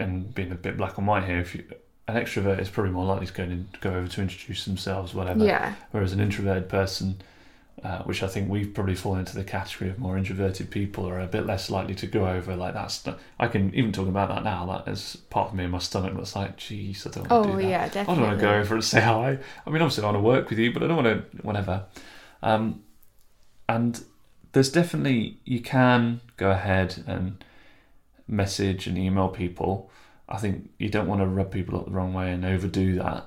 and 0.00 0.34
being 0.34 0.50
a 0.52 0.56
bit 0.56 0.76
black 0.76 0.98
and 0.98 1.06
white 1.06 1.24
here, 1.24 1.38
if 1.38 1.54
you, 1.54 1.64
an 2.08 2.16
extrovert 2.16 2.58
is 2.58 2.68
probably 2.70 2.92
more 2.92 3.04
likely 3.04 3.26
to 3.26 3.32
go 3.32 3.42
in, 3.44 3.68
go 3.80 3.90
over 3.90 4.08
to 4.08 4.22
introduce 4.22 4.64
themselves, 4.64 5.14
whatever. 5.14 5.44
yeah. 5.44 5.74
Whereas 5.90 6.12
an 6.12 6.20
introverted 6.20 6.68
person, 6.68 7.20
uh, 7.82 8.02
which 8.02 8.22
I 8.22 8.26
think 8.26 8.50
we've 8.50 8.72
probably 8.74 8.94
fallen 8.94 9.20
into 9.20 9.34
the 9.36 9.44
category 9.44 9.88
of 9.90 9.98
more 9.98 10.16
introverted 10.18 10.70
people, 10.70 11.08
are 11.08 11.20
a 11.20 11.26
bit 11.26 11.46
less 11.46 11.70
likely 11.70 11.94
to 11.96 12.06
go 12.06 12.26
over 12.28 12.56
like 12.56 12.74
that. 12.74 12.90
St- 12.90 13.16
I 13.38 13.46
can 13.48 13.74
even 13.74 13.92
talk 13.92 14.08
about 14.08 14.28
that 14.30 14.42
now. 14.44 14.66
That 14.84 14.90
is 14.90 15.16
part 15.30 15.50
of 15.50 15.54
me 15.54 15.64
in 15.64 15.70
my 15.70 15.78
stomach 15.78 16.12
that's 16.16 16.34
like, 16.34 16.56
geez, 16.56 17.06
I 17.06 17.10
don't 17.10 17.30
want 17.30 17.44
to 17.44 17.50
Oh 17.50 17.56
do 17.56 17.62
that. 17.62 17.68
yeah, 17.68 17.84
I 17.84 17.88
don't 17.88 18.20
want 18.20 18.38
to 18.38 18.44
go 18.44 18.52
over 18.54 18.74
and 18.74 18.84
say 18.84 19.00
hi. 19.00 19.38
I 19.66 19.70
mean, 19.70 19.80
obviously, 19.82 20.02
I 20.02 20.06
want 20.06 20.16
to 20.16 20.22
work 20.22 20.50
with 20.50 20.58
you, 20.58 20.72
but 20.72 20.82
I 20.82 20.86
don't 20.88 21.04
want 21.04 21.32
to, 21.32 21.42
whatever. 21.42 21.84
Um, 22.42 22.82
and 23.68 24.02
there's 24.52 24.70
definitely, 24.72 25.38
you 25.44 25.60
can 25.60 26.20
go 26.36 26.50
ahead 26.50 27.04
and 27.06 27.44
message 28.26 28.86
and 28.86 28.98
email 28.98 29.28
people. 29.28 29.90
I 30.28 30.36
think 30.38 30.70
you 30.78 30.88
don't 30.88 31.06
want 31.06 31.20
to 31.20 31.26
rub 31.26 31.50
people 31.50 31.78
up 31.78 31.86
the 31.86 31.90
wrong 31.92 32.12
way 32.12 32.30
and 32.32 32.44
overdo 32.44 32.96
that. 32.96 33.26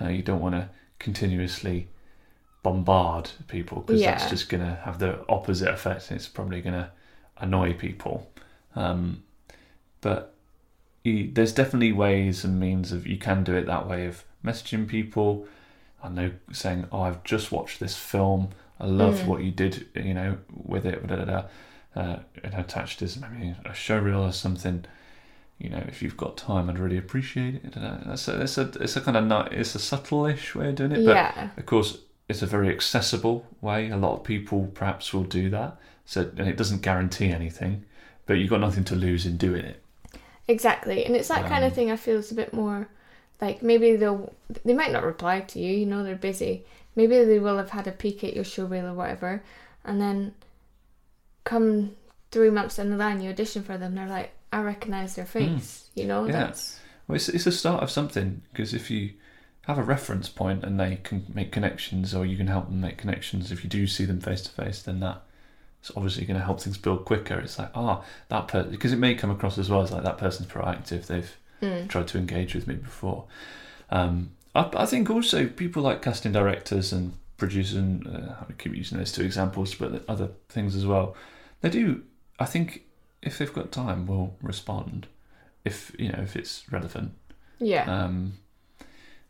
Uh, 0.00 0.08
you 0.08 0.22
don't 0.22 0.40
want 0.40 0.54
to 0.54 0.68
continuously 0.98 1.88
bombard 2.62 3.30
people 3.48 3.80
because 3.80 4.00
that's 4.18 4.30
just 4.30 4.48
going 4.48 4.62
to 4.64 4.74
have 4.84 4.98
the 4.98 5.24
opposite 5.28 5.68
effect. 5.68 6.12
It's 6.12 6.28
probably 6.28 6.60
going 6.60 6.74
to 6.74 6.90
annoy 7.38 7.72
people. 7.74 8.30
Um, 8.76 9.22
but 10.00 10.34
you, 11.04 11.30
there's 11.32 11.52
definitely 11.52 11.92
ways 11.92 12.44
and 12.44 12.60
means 12.60 12.92
of 12.92 13.06
you 13.06 13.18
can 13.18 13.44
do 13.44 13.54
it 13.54 13.66
that 13.66 13.88
way 13.88 14.06
of 14.06 14.24
messaging 14.44 14.86
people. 14.86 15.46
I 16.02 16.08
know 16.08 16.32
saying, 16.52 16.86
"Oh, 16.92 17.02
I've 17.02 17.22
just 17.24 17.52
watched 17.52 17.80
this 17.80 17.96
film. 17.96 18.50
I 18.80 18.86
love 18.86 19.20
Mm. 19.20 19.26
what 19.26 19.42
you 19.42 19.52
did, 19.52 19.86
you 19.94 20.14
know, 20.14 20.38
with 20.52 20.84
it. 20.86 21.06
Da, 21.06 21.16
da, 21.16 21.24
da. 21.24 21.42
Uh, 21.94 22.18
and 22.42 22.54
attached 22.54 23.02
is 23.02 23.20
maybe 23.20 23.54
a 23.64 23.74
show 23.74 23.98
reel 23.98 24.22
or 24.22 24.32
something. 24.32 24.84
You 25.58 25.70
know, 25.70 25.84
if 25.86 26.02
you've 26.02 26.16
got 26.16 26.36
time, 26.36 26.68
I'd 26.70 26.78
really 26.78 26.98
appreciate 26.98 27.56
it. 27.56 27.74
That's 27.76 28.26
a, 28.26 28.40
it's 28.42 28.58
a, 28.58 28.62
it's 28.80 28.96
a 28.96 29.00
kind 29.00 29.16
of 29.16 29.24
not, 29.26 29.52
it's 29.52 29.74
a 29.76 29.78
subtle-ish 29.78 30.54
way 30.56 30.70
of 30.70 30.74
doing 30.74 30.90
it, 30.92 31.04
but 31.04 31.14
yeah. 31.14 31.50
of 31.56 31.66
course, 31.66 31.98
it's 32.32 32.42
a 32.42 32.46
very 32.46 32.68
accessible 32.68 33.46
way. 33.60 33.88
A 33.90 33.96
lot 33.96 34.14
of 34.18 34.24
people 34.24 34.70
perhaps 34.74 35.12
will 35.14 35.24
do 35.24 35.48
that. 35.50 35.76
So, 36.04 36.22
and 36.36 36.48
it 36.48 36.56
doesn't 36.56 36.82
guarantee 36.82 37.30
anything, 37.30 37.84
but 38.26 38.34
you've 38.34 38.50
got 38.50 38.60
nothing 38.60 38.84
to 38.84 38.96
lose 38.96 39.24
in 39.24 39.36
doing 39.36 39.64
it. 39.64 39.80
Exactly, 40.48 41.04
and 41.06 41.14
it's 41.14 41.28
that 41.28 41.46
kind 41.46 41.64
of 41.64 41.70
Um, 41.70 41.74
thing. 41.76 41.90
I 41.92 41.96
feel 41.96 42.18
is 42.18 42.32
a 42.32 42.34
bit 42.34 42.52
more 42.52 42.88
like 43.40 43.62
maybe 43.62 43.94
they'll 43.96 44.32
they 44.64 44.74
might 44.74 44.90
not 44.92 45.04
reply 45.04 45.40
to 45.40 45.58
you. 45.60 45.72
You 45.72 45.86
know, 45.86 46.02
they're 46.02 46.16
busy. 46.16 46.64
Maybe 46.96 47.22
they 47.24 47.38
will 47.38 47.56
have 47.58 47.70
had 47.70 47.86
a 47.86 47.92
peek 47.92 48.24
at 48.24 48.34
your 48.34 48.44
show 48.44 48.66
reel 48.66 48.86
or 48.86 48.94
whatever, 48.94 49.42
and 49.84 50.00
then 50.00 50.34
come 51.44 51.92
three 52.30 52.50
months 52.50 52.76
down 52.76 52.90
the 52.90 52.96
line, 52.96 53.20
you 53.20 53.30
audition 53.30 53.62
for 53.62 53.76
them. 53.78 53.94
They're 53.94 54.06
like, 54.08 54.32
I 54.52 54.60
recognize 54.62 55.14
their 55.14 55.26
face. 55.26 55.88
You 55.94 56.06
know, 56.06 56.24
Hmm. 56.24 56.30
Yeah. 56.30 56.40
that's 56.44 56.80
Well, 57.06 57.16
it's, 57.16 57.28
it's 57.28 57.46
a 57.46 57.52
start 57.52 57.82
of 57.82 57.90
something 57.90 58.42
because 58.52 58.74
if 58.74 58.90
you 58.90 59.12
have 59.66 59.78
a 59.78 59.82
reference 59.82 60.28
point 60.28 60.64
and 60.64 60.78
they 60.78 60.98
can 61.02 61.24
make 61.32 61.52
connections, 61.52 62.14
or 62.14 62.26
you 62.26 62.36
can 62.36 62.48
help 62.48 62.66
them 62.66 62.80
make 62.80 62.98
connections, 62.98 63.52
if 63.52 63.62
you 63.62 63.70
do 63.70 63.86
see 63.86 64.04
them 64.04 64.20
face 64.20 64.42
to 64.42 64.50
face, 64.50 64.82
then 64.82 65.00
that 65.00 65.22
is 65.82 65.90
obviously 65.96 66.24
going 66.24 66.38
to 66.38 66.44
help 66.44 66.60
things 66.60 66.76
build 66.78 67.04
quicker. 67.04 67.38
It's 67.38 67.58
like, 67.58 67.70
ah, 67.74 68.04
that 68.28 68.48
person, 68.48 68.70
because 68.70 68.92
it 68.92 68.98
may 68.98 69.14
come 69.14 69.30
across 69.30 69.58
as 69.58 69.70
well 69.70 69.82
as 69.82 69.92
like 69.92 70.04
that 70.04 70.18
person's 70.18 70.48
proactive. 70.48 71.06
They've 71.06 71.36
mm, 71.60 71.88
tried 71.88 72.08
to 72.08 72.18
engage 72.18 72.54
with 72.54 72.66
me 72.66 72.74
before. 72.74 73.24
Um, 73.90 74.32
I, 74.54 74.68
I 74.74 74.86
think 74.86 75.10
also 75.10 75.46
people 75.46 75.82
like 75.82 76.02
casting 76.02 76.32
directors 76.32 76.92
and 76.92 77.14
producers, 77.36 77.76
and 77.76 78.06
uh, 78.06 78.34
I 78.48 78.52
keep 78.58 78.74
using 78.74 78.98
those 78.98 79.12
two 79.12 79.22
examples, 79.22 79.74
but 79.74 80.04
other 80.08 80.30
things 80.48 80.74
as 80.74 80.86
well. 80.86 81.16
They 81.60 81.70
do. 81.70 82.02
I 82.38 82.46
think 82.46 82.82
if 83.22 83.38
they've 83.38 83.52
got 83.52 83.70
time, 83.70 84.06
will 84.06 84.36
respond. 84.42 85.06
If 85.64 85.94
you 85.98 86.08
know 86.08 86.18
if 86.20 86.34
it's 86.34 86.64
relevant. 86.72 87.12
yeah, 87.60 87.84
Um, 87.84 88.34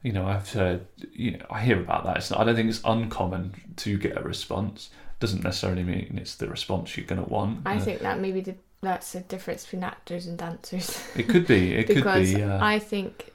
you 0.03 0.13
know, 0.13 0.27
I've 0.27 0.51
heard. 0.51 0.87
You 1.13 1.33
know, 1.39 1.47
I 1.51 1.61
hear 1.63 1.81
about 1.81 2.05
that. 2.05 2.17
It's 2.19 2.31
not, 2.31 2.41
I 2.41 2.45
don't 2.45 2.57
think 2.57 2.69
it's 2.71 2.81
uncommon 2.85 3.55
to 3.77 3.99
get 3.99 4.17
a 4.17 4.23
response. 4.23 4.91
Doesn't 5.21 5.45
necessarily 5.45 5.85
mean 5.85 6.19
it's 6.21 6.35
the 6.35 6.49
response 6.49 6.97
you're 6.97 7.07
going 7.07 7.23
to 7.23 7.29
want. 7.29 7.61
I 7.65 7.77
Uh, 7.77 7.81
think 7.81 8.01
that 8.01 8.19
maybe 8.19 8.41
the, 8.41 8.57
that's 8.81 9.13
the 9.13 9.21
difference 9.21 9.65
between 9.65 9.85
actors 9.85 10.27
and 10.27 10.37
dancers. 10.37 11.01
it 11.17 11.29
could 11.29 11.47
be. 11.47 11.73
It 11.75 11.87
could 11.87 12.05
be. 12.15 12.43
Uh, 12.43 12.59
I 12.65 12.79
think, 12.81 13.33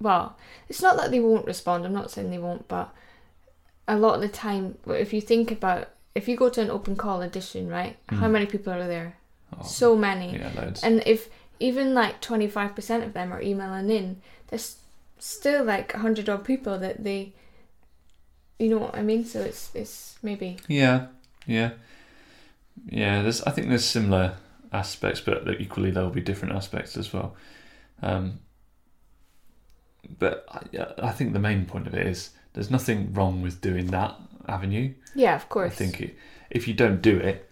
well, 0.00 0.36
it's 0.68 0.80
not 0.82 0.96
that 0.98 1.10
they 1.10 1.20
won't 1.20 1.46
respond. 1.46 1.84
I'm 1.84 1.92
not 1.92 2.10
saying 2.10 2.30
they 2.30 2.38
won't, 2.38 2.68
but 2.68 2.94
a 3.88 3.96
lot 3.96 4.14
of 4.14 4.20
the 4.20 4.28
time, 4.28 4.78
if 4.86 5.12
you 5.12 5.20
think 5.20 5.50
about, 5.50 5.88
if 6.14 6.28
you 6.28 6.36
go 6.36 6.48
to 6.48 6.60
an 6.62 6.70
open 6.70 6.94
call 6.96 7.22
audition, 7.22 7.68
right? 7.68 7.96
How 8.08 8.28
Mm. 8.28 8.32
many 8.32 8.46
people 8.46 8.72
are 8.72 8.86
there? 8.86 9.16
oh, 9.58 9.64
So 9.64 9.96
many. 9.96 10.36
yeah, 10.38 10.52
loads. 10.54 10.82
And 10.84 11.02
if 11.06 11.28
even 11.58 11.92
like 11.92 12.20
25% 12.20 13.04
of 13.04 13.12
them 13.12 13.32
are 13.32 13.42
emailing 13.42 13.90
in, 13.90 14.22
there's 14.48 14.76
still 15.20 15.64
like 15.64 15.94
a 15.94 15.98
100 15.98 16.28
odd 16.28 16.44
people 16.44 16.78
that 16.78 17.04
they, 17.04 17.32
you 18.58 18.68
know 18.70 18.78
what 18.78 18.94
I 18.96 19.02
mean? 19.02 19.24
So 19.24 19.40
it's 19.40 19.70
it's 19.74 20.16
maybe, 20.22 20.56
Yeah, 20.68 21.06
yeah, 21.46 21.70
yeah. 22.88 23.22
There's, 23.22 23.42
I 23.42 23.50
think 23.50 23.68
there's 23.68 23.84
similar 23.84 24.34
aspects, 24.72 25.20
but 25.20 25.46
equally 25.60 25.90
there 25.90 26.02
will 26.02 26.10
be 26.10 26.20
different 26.20 26.54
aspects 26.54 26.96
as 26.96 27.12
well. 27.12 27.34
Um, 28.02 28.40
but 30.18 30.44
I, 30.50 31.08
I 31.08 31.10
think 31.12 31.32
the 31.32 31.38
main 31.38 31.66
point 31.66 31.86
of 31.86 31.94
it 31.94 32.06
is 32.06 32.30
there's 32.52 32.70
nothing 32.70 33.12
wrong 33.12 33.42
with 33.42 33.60
doing 33.60 33.86
that 33.88 34.16
avenue. 34.48 34.94
yeah, 35.14 35.36
of 35.36 35.48
course. 35.48 35.72
I 35.72 35.74
think 35.74 36.00
it, 36.00 36.16
if 36.50 36.66
you 36.66 36.74
don't 36.74 37.00
do 37.02 37.16
it, 37.16 37.48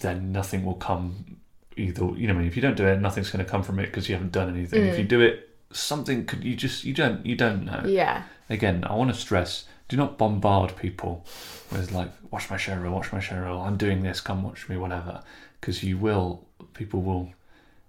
then 0.00 0.32
nothing 0.32 0.64
will 0.64 0.74
come. 0.74 1.38
Either 1.76 2.04
you 2.16 2.26
know, 2.26 2.34
I 2.34 2.38
mean, 2.38 2.46
if 2.46 2.56
you 2.56 2.62
don't 2.62 2.76
do 2.76 2.86
it, 2.86 3.00
nothing's 3.00 3.30
going 3.30 3.44
to 3.44 3.50
come 3.50 3.62
from 3.62 3.78
it 3.78 3.86
because 3.86 4.08
you 4.08 4.14
haven't 4.14 4.32
done 4.32 4.50
anything. 4.54 4.84
If 4.84 4.94
Mm. 4.96 4.98
you 4.98 5.04
do 5.04 5.20
it, 5.20 5.48
something 5.72 6.24
could 6.26 6.44
you 6.44 6.54
just 6.56 6.84
you 6.84 6.92
don't 6.94 7.24
you 7.26 7.34
don't 7.36 7.64
know 7.64 7.82
Yeah, 7.86 8.24
again, 8.50 8.84
I 8.84 8.94
want 8.94 9.12
to 9.12 9.18
stress: 9.18 9.64
do 9.88 9.96
not 9.96 10.18
bombard 10.18 10.76
people 10.76 11.24
with 11.70 11.92
like, 11.92 12.10
"Watch 12.30 12.50
my 12.50 12.56
show 12.56 12.76
reel, 12.76 12.92
watch 12.92 13.12
my 13.12 13.20
show 13.20 13.36
reel. 13.40 13.60
I'm 13.60 13.76
doing 13.76 14.02
this. 14.02 14.20
Come 14.20 14.42
watch 14.42 14.68
me, 14.68 14.76
whatever." 14.76 15.22
Because 15.60 15.82
you 15.84 15.96
will, 15.98 16.44
people 16.74 17.02
will, 17.02 17.30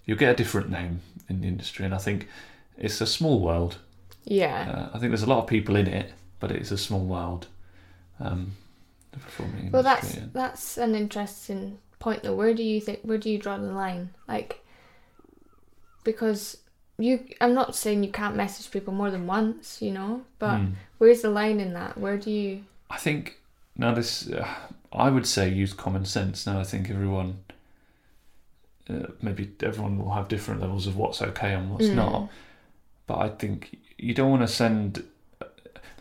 you'll 0.06 0.18
get 0.18 0.32
a 0.32 0.36
different 0.36 0.70
name 0.70 1.02
in 1.30 1.42
the 1.42 1.48
industry, 1.48 1.86
and 1.86 1.94
I 1.94 1.98
think 1.98 2.28
it's 2.78 3.02
a 3.02 3.08
small 3.08 3.40
world. 3.40 3.78
yeah. 4.26 4.90
Uh, 4.92 4.96
I 4.96 5.00
think 5.00 5.10
there's 5.12 5.24
a 5.24 5.30
lot 5.30 5.40
of 5.44 5.48
people 5.48 5.76
in 5.76 5.88
it, 5.88 6.14
but 6.40 6.52
it's 6.52 6.72
a 6.72 6.78
small 6.78 7.04
world. 7.04 7.48
Um, 8.20 8.56
the 9.12 9.20
performing 9.20 9.72
Well, 9.72 9.84
that's 9.84 10.14
and- 10.16 10.32
that's 10.34 10.78
an 10.78 10.94
interesting 10.96 11.80
point 12.00 12.24
though. 12.24 12.36
Where 12.36 12.54
do 12.54 12.64
you 12.64 12.80
think 12.80 13.00
where 13.04 13.18
do 13.18 13.30
you 13.30 13.38
draw 13.40 13.58
the 13.58 13.72
line? 13.72 14.10
Like, 14.28 14.64
because 16.04 16.58
you, 17.04 17.20
I'm 17.42 17.54
not 17.54 17.76
saying 17.76 18.04
you 18.04 18.12
can't 18.12 18.36
message 18.36 18.72
people 18.72 18.94
more 18.94 19.12
than 19.12 19.28
once, 19.28 19.82
you 19.82 19.92
know, 19.92 20.22
but 20.40 20.58
Hmm. 20.60 20.74
where's 21.00 21.22
the 21.22 21.30
line 21.30 21.60
in 21.60 21.74
that? 21.74 21.98
Where 21.98 22.18
do 22.18 22.32
you? 22.32 22.64
I 22.90 22.98
think 22.98 23.40
now 23.76 23.94
this, 23.94 24.30
uh, 24.30 24.48
I 24.92 25.10
would 25.10 25.28
say 25.28 25.50
use 25.50 25.74
common 25.74 26.06
sense. 26.06 26.48
Now 26.48 26.60
I 26.60 26.64
think 26.64 26.90
everyone, 26.90 27.32
uh, 28.90 29.08
maybe 29.22 29.52
everyone 29.62 29.98
will 29.98 30.12
have 30.14 30.28
different 30.28 30.62
levels 30.62 30.88
of 30.88 30.96
what's 30.96 31.22
okay 31.22 31.54
and 31.54 31.72
what's 31.72 31.90
Mm. 31.90 31.96
not. 31.96 32.30
But 33.08 33.18
I 33.20 33.30
think 33.30 33.78
you 33.98 34.14
don't 34.14 34.30
want 34.32 34.44
to 34.44 34.48
send, 34.48 35.04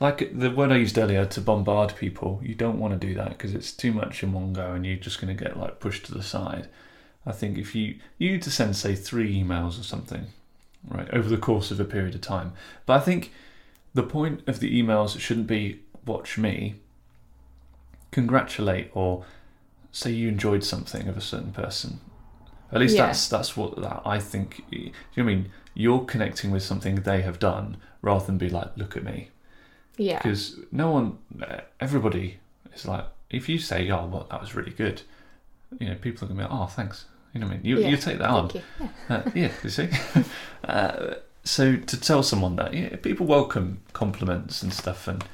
like 0.01 0.19
the 0.39 0.51
word 0.51 0.71
I 0.73 0.77
used 0.77 0.99
earlier, 0.99 1.25
to 1.27 1.41
bombard 1.41 1.97
people. 1.97 2.41
You 2.45 2.55
don't 2.55 2.79
want 2.79 2.93
to 2.99 3.07
do 3.07 3.15
that 3.15 3.31
because 3.31 3.55
it's 3.55 3.73
too 3.73 3.93
much 3.93 4.23
in 4.23 4.33
one 4.33 4.53
go, 4.53 4.73
and 4.73 4.87
you're 4.87 4.97
just 4.97 5.21
going 5.21 5.37
to 5.37 5.45
get 5.45 5.59
like 5.59 5.81
pushed 5.81 6.05
to 6.07 6.15
the 6.15 6.23
side. 6.23 6.69
I 7.27 7.33
think 7.33 7.59
if 7.59 7.75
you 7.75 7.99
you 8.19 8.33
need 8.33 8.43
to 8.43 8.51
send 8.51 8.77
say 8.77 8.95
three 8.95 9.33
emails 9.43 9.81
or 9.81 9.85
something, 9.85 10.27
right, 10.89 11.09
over 11.13 11.29
the 11.29 11.37
course 11.39 11.71
of 11.71 11.81
a 11.81 11.85
period 11.85 12.15
of 12.15 12.21
time. 12.21 12.53
But 12.87 12.95
I 12.95 13.01
think 13.01 13.33
the 13.95 14.03
point 14.03 14.43
of 14.47 14.61
the 14.61 14.83
emails 14.83 15.19
shouldn't 15.19 15.47
be 15.47 15.81
watch 16.07 16.39
me. 16.39 16.77
Congratulate 18.11 18.91
or 18.95 19.25
say 19.91 20.11
you 20.11 20.29
enjoyed 20.29 20.65
something 20.65 21.09
of 21.09 21.17
a 21.17 21.21
certain 21.21 21.53
person. 21.53 22.01
At 22.71 22.81
least 22.81 22.97
Yeah. 22.97 23.07
that's 23.07 23.29
that's 23.29 23.57
what 23.57 23.77
that 23.81 24.03
I 24.05 24.19
think. 24.19 24.65
Do 24.71 24.77
you 24.79 24.93
know 25.17 25.23
I 25.23 25.27
mean? 25.27 25.51
You're 25.75 26.05
connecting 26.05 26.51
with 26.51 26.63
something 26.63 26.97
they 26.97 27.23
have 27.23 27.39
done 27.39 27.79
rather 28.03 28.27
than 28.27 28.37
be 28.37 28.51
like, 28.51 28.77
look 28.77 28.95
at 28.95 29.03
me, 29.05 29.31
Yeah, 29.97 30.19
because 30.19 30.59
no 30.71 30.91
one, 30.91 31.17
everybody 31.81 32.41
is 32.75 32.87
like, 32.87 33.07
if 33.31 33.49
you 33.49 33.59
say, 33.59 33.89
oh, 33.91 34.05
well, 34.07 34.27
that 34.31 34.39
was 34.39 34.55
really 34.55 34.73
good, 34.73 35.01
you 35.81 35.89
know, 35.89 35.95
people 35.95 36.25
are 36.25 36.29
gonna 36.29 36.43
be 36.47 36.47
like, 36.47 36.61
oh, 36.61 36.67
thanks. 36.67 37.07
You 37.33 37.41
know 37.41 37.47
what 37.47 37.55
I 37.55 37.57
mean? 37.59 37.67
You 37.67 37.79
Yeah. 37.81 37.89
you 37.89 37.97
take 37.97 38.19
that 38.19 38.29
on. 38.31 38.51
you. 38.55 38.61
Yeah. 38.81 38.89
Uh, 39.17 39.31
yeah, 39.35 39.53
you 39.63 39.71
see. 39.71 39.89
uh, 40.65 41.15
so 41.45 41.77
to 41.77 42.01
tell 42.01 42.23
someone 42.23 42.57
that, 42.57 42.73
yeah, 42.75 42.97
people 42.97 43.27
welcome 43.27 43.81
compliments 43.93 44.63
and 44.63 44.73
stuff, 44.73 45.09
and 45.09 45.25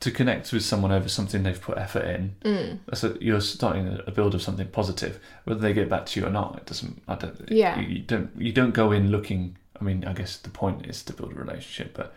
to 0.00 0.10
connect 0.10 0.52
with 0.52 0.62
someone 0.64 0.92
over 0.92 1.08
something 1.08 1.42
they've 1.42 1.60
put 1.60 1.76
effort 1.76 2.04
in, 2.06 2.34
Mm. 2.44 2.78
that's 2.86 3.04
a, 3.04 3.16
you're 3.20 3.40
starting 3.42 3.86
a- 3.88 4.02
a 4.06 4.10
build 4.12 4.34
of 4.34 4.40
something 4.42 4.68
positive. 4.68 5.20
Whether 5.44 5.60
they 5.60 5.72
get 5.74 5.90
back 5.90 6.06
to 6.06 6.20
you 6.20 6.26
or 6.26 6.30
not, 6.30 6.56
it 6.56 6.64
doesn't. 6.66 7.02
I 7.08 7.16
don't. 7.16 7.36
Yeah. 7.50 7.78
You, 7.80 7.86
you 7.88 7.98
don't. 8.02 8.30
You 8.38 8.52
don't 8.52 8.72
go 8.72 8.92
in 8.92 9.10
looking. 9.10 9.56
I 9.80 9.84
mean, 9.84 10.04
I 10.06 10.12
guess 10.12 10.36
the 10.38 10.50
point 10.50 10.86
is 10.86 11.02
to 11.04 11.12
build 11.12 11.32
a 11.32 11.34
relationship, 11.34 11.94
but 11.96 12.14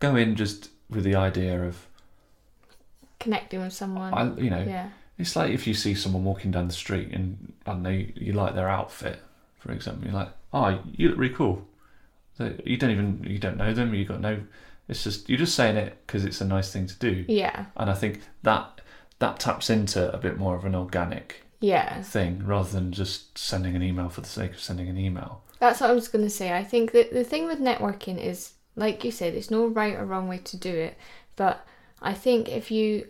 go 0.00 0.14
in 0.16 0.36
just 0.36 0.70
with 0.90 1.04
the 1.04 1.14
idea 1.16 1.62
of, 1.64 1.86
Connecting 3.20 3.60
with 3.62 3.72
someone. 3.72 4.12
I, 4.12 4.34
you 4.38 4.50
know, 4.50 4.62
yeah. 4.62 4.90
It's 5.18 5.36
like 5.36 5.50
if 5.50 5.66
you 5.66 5.74
see 5.74 5.94
someone 5.94 6.24
walking 6.24 6.50
down 6.50 6.66
the 6.68 6.74
street 6.74 7.10
and 7.12 7.52
don't 7.64 7.82
know 7.82 7.90
you, 7.90 8.12
you 8.16 8.32
like 8.32 8.54
their 8.54 8.68
outfit, 8.68 9.20
for 9.58 9.72
example. 9.72 10.04
You're 10.06 10.14
like, 10.14 10.30
oh, 10.52 10.80
you 10.96 11.08
look 11.10 11.18
really 11.18 11.34
cool. 11.34 11.66
So 12.36 12.52
you 12.64 12.76
don't 12.76 12.90
even 12.90 13.24
you 13.28 13.38
don't 13.38 13.56
know 13.56 13.72
them. 13.72 13.94
You 13.94 14.04
got 14.04 14.20
no. 14.20 14.40
It's 14.88 15.04
just 15.04 15.28
you're 15.28 15.38
just 15.38 15.54
saying 15.54 15.76
it 15.76 15.96
because 16.06 16.24
it's 16.24 16.40
a 16.40 16.44
nice 16.44 16.72
thing 16.72 16.86
to 16.86 16.98
do, 16.98 17.24
Yeah. 17.28 17.66
and 17.76 17.88
I 17.88 17.94
think 17.94 18.20
that 18.42 18.80
that 19.20 19.38
taps 19.40 19.70
into 19.70 20.12
a 20.12 20.18
bit 20.18 20.36
more 20.36 20.56
of 20.56 20.64
an 20.64 20.74
organic 20.74 21.42
Yeah. 21.60 22.02
thing 22.02 22.44
rather 22.44 22.68
than 22.70 22.92
just 22.92 23.38
sending 23.38 23.74
an 23.76 23.82
email 23.82 24.08
for 24.10 24.20
the 24.20 24.28
sake 24.28 24.50
of 24.52 24.60
sending 24.60 24.88
an 24.88 24.98
email. 24.98 25.40
That's 25.60 25.80
what 25.80 25.88
I 25.90 25.94
was 25.94 26.08
going 26.08 26.24
to 26.24 26.30
say. 26.30 26.52
I 26.52 26.64
think 26.64 26.90
that 26.92 27.12
the 27.12 27.24
thing 27.24 27.46
with 27.46 27.60
networking 27.60 28.18
is, 28.22 28.52
like 28.76 29.04
you 29.04 29.10
said, 29.12 29.32
there's 29.34 29.50
no 29.52 29.66
right 29.68 29.94
or 29.94 30.04
wrong 30.04 30.28
way 30.28 30.38
to 30.38 30.56
do 30.58 30.68
it. 30.74 30.98
But 31.36 31.64
I 32.02 32.12
think 32.12 32.48
if 32.50 32.70
you 32.70 33.06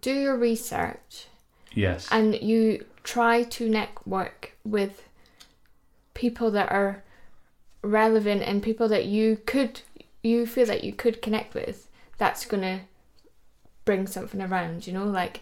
do 0.00 0.12
your 0.12 0.36
research 0.36 1.26
Yes. 1.74 2.08
and 2.10 2.34
you 2.40 2.84
try 3.02 3.42
to 3.42 3.68
network 3.68 4.52
with 4.64 5.02
people 6.14 6.50
that 6.52 6.70
are 6.70 7.02
relevant 7.82 8.42
and 8.42 8.62
people 8.62 8.88
that 8.88 9.06
you 9.06 9.38
could, 9.46 9.80
you 10.22 10.46
feel 10.46 10.66
that 10.66 10.84
you 10.84 10.92
could 10.92 11.20
connect 11.20 11.54
with, 11.54 11.88
that's 12.18 12.46
going 12.46 12.62
to 12.62 12.80
bring 13.84 14.06
something 14.06 14.40
around, 14.40 14.86
you 14.86 14.92
know? 14.92 15.04
Like 15.04 15.40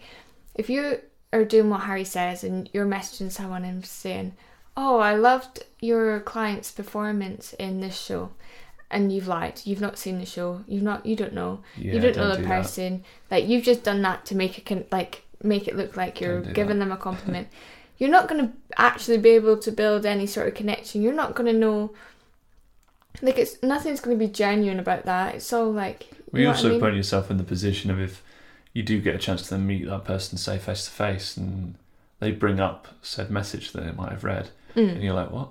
if 0.54 0.68
you 0.68 1.00
are 1.32 1.44
doing 1.44 1.70
what 1.70 1.82
Harry 1.82 2.04
says 2.04 2.42
and 2.44 2.68
you're 2.72 2.86
messaging 2.86 3.30
someone 3.30 3.64
and 3.64 3.84
saying, 3.86 4.34
Oh, 4.76 4.98
I 4.98 5.14
loved 5.14 5.64
your 5.80 6.20
client's 6.20 6.70
performance 6.70 7.52
in 7.54 7.80
this 7.80 7.98
show. 8.00 8.30
and 8.90 9.12
you've 9.12 9.28
lied. 9.28 9.60
You've 9.64 9.80
not 9.82 9.98
seen 9.98 10.18
the 10.18 10.26
show. 10.26 10.64
You've 10.66 10.82
not. 10.82 11.04
You 11.06 11.14
don't 11.16 11.32
know. 11.34 11.60
Yeah, 11.76 11.92
you 11.94 12.00
don't 12.00 12.16
know 12.16 12.30
the 12.30 12.36
do 12.36 12.42
that. 12.42 12.48
person. 12.48 13.04
Like 13.30 13.46
you've 13.46 13.64
just 13.64 13.82
done 13.84 14.00
that 14.02 14.24
to 14.26 14.34
make 14.34 14.56
a 14.58 14.60
con- 14.62 14.84
like 14.90 15.24
make 15.44 15.68
it 15.68 15.76
look 15.76 15.96
like 15.96 16.20
you're 16.20 16.40
giving 16.40 16.78
that. 16.78 16.84
them 16.86 16.92
a 16.92 16.96
compliment. 16.96 17.48
you're 17.98 18.10
not 18.10 18.28
going 18.28 18.46
to 18.46 18.52
actually 18.76 19.18
be 19.18 19.30
able 19.30 19.56
to 19.58 19.70
build 19.72 20.04
any 20.06 20.26
sort 20.26 20.48
of 20.48 20.54
connection. 20.54 21.02
You're 21.02 21.12
not 21.12 21.34
going 21.34 21.52
to 21.52 21.58
know. 21.58 21.92
Like 23.20 23.38
it's 23.38 23.62
nothing's 23.62 24.00
going 24.00 24.18
to 24.18 24.24
be 24.26 24.30
genuine 24.32 24.80
about 24.80 25.04
that. 25.04 25.34
It's 25.36 25.52
all 25.52 25.70
like. 25.70 26.08
you 26.32 26.44
know 26.44 26.50
I 26.50 26.52
also 26.52 26.70
mean? 26.70 26.80
put 26.80 26.94
yourself 26.94 27.30
in 27.30 27.36
the 27.36 27.44
position 27.44 27.90
of 27.90 28.00
if 28.00 28.22
you 28.72 28.82
do 28.82 29.00
get 29.00 29.14
a 29.14 29.18
chance 29.18 29.42
to 29.42 29.50
then 29.50 29.66
meet 29.66 29.86
that 29.86 30.04
person, 30.04 30.38
say 30.38 30.58
face 30.58 30.86
to 30.86 30.90
face, 30.90 31.36
and 31.36 31.74
they 32.20 32.32
bring 32.32 32.58
up 32.58 32.88
said 33.02 33.30
message 33.30 33.72
that 33.72 33.84
they 33.84 33.92
might 33.92 34.10
have 34.12 34.24
read, 34.24 34.50
and 34.74 34.98
Mm, 34.98 35.02
you're 35.04 35.12
like, 35.14 35.30
what? 35.30 35.50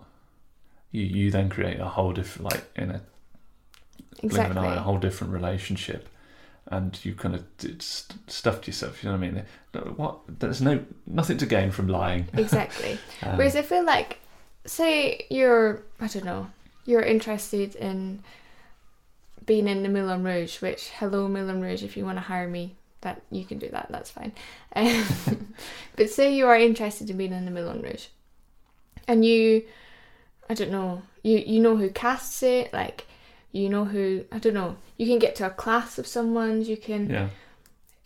You 0.91 1.03
you 1.03 1.31
then 1.31 1.50
create 1.50 1.79
a 1.79 1.86
whole 1.86 2.12
different, 2.13 2.51
like 2.51 2.63
in 2.75 2.89
a 2.91 3.01
blink 4.21 4.33
of 4.33 4.39
an 4.39 4.57
exactly. 4.57 4.67
eye, 4.67 4.75
a 4.75 4.79
whole 4.79 4.98
different 4.98 5.31
relationship, 5.31 6.10
and 6.68 7.03
you 7.03 7.15
kind 7.15 7.36
of 7.36 7.44
stuffed 8.27 8.68
yourself. 8.68 9.03
You 9.03 9.10
know 9.10 9.18
what 9.18 9.27
I 9.27 9.32
mean? 9.32 9.96
What? 9.96 10.20
There's 10.39 10.62
no 10.62 10.84
nothing 11.08 11.38
to 11.38 11.46
gain 11.46 11.72
from 11.72 11.88
lying. 11.88 12.27
exactly. 12.34 12.98
Um, 13.24 13.38
Whereas 13.38 13.56
I 13.56 13.62
feel 13.62 13.86
like, 13.86 14.20
say 14.65 15.27
you're, 15.30 15.84
I 16.00 16.08
don't 16.08 16.25
know, 16.25 16.48
you're 16.86 17.03
interested 17.03 17.75
in 17.75 18.24
being 19.46 19.68
in 19.68 19.84
the 19.84 19.89
Moulin 19.89 20.24
Rouge, 20.24 20.62
which, 20.62 20.89
hello 20.89 21.27
Moulin 21.27 21.62
Rouge, 21.62 21.84
if 21.84 21.98
you 21.98 22.06
want 22.06 22.18
to 22.18 22.22
hire 22.22 22.48
me, 22.48 22.75
that 23.01 23.22
you 23.32 23.46
can 23.46 23.60
do 23.60 23.70
that, 23.70 23.88
that's 23.89 24.12
fine. 24.12 24.32
Um, 24.74 25.53
but 25.98 26.10
say 26.10 26.34
you 26.34 26.48
are 26.48 26.56
interested 26.56 27.10
in 27.10 27.18
being 27.18 27.34
in 27.34 27.44
the 27.44 27.51
Moulin 27.51 27.82
Rouge, 27.82 28.08
and 29.06 29.25
you, 29.25 29.63
I 30.50 30.53
don't 30.53 30.72
know, 30.72 31.01
you, 31.22 31.39
you 31.39 31.60
know 31.60 31.75
who 31.75 31.89
casts 31.89 32.41
it, 32.41 32.72
like, 32.72 33.06
you 33.51 33.70
know 33.70 33.86
who, 33.86 34.25
I 34.31 34.39
don't 34.39 34.53
know, 34.53 34.77
you 34.98 35.05
can 35.05 35.20
get 35.20 35.36
to 35.38 35.48
a 35.48 35.50
class 35.50 35.98
of 35.98 36.08
someone's, 36.08 36.70
you 36.70 36.77
can 36.77 37.10
yeah, 37.10 37.29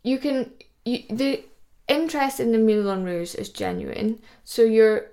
you 0.04 0.18
can 0.18 0.52
you, 0.86 1.04
the 1.10 1.44
interest 1.88 2.40
in 2.40 2.52
the 2.52 2.58
Moulin 2.58 3.04
Rouge 3.04 3.36
is 3.36 3.50
genuine. 3.50 4.20
So 4.44 4.64
your 4.64 5.12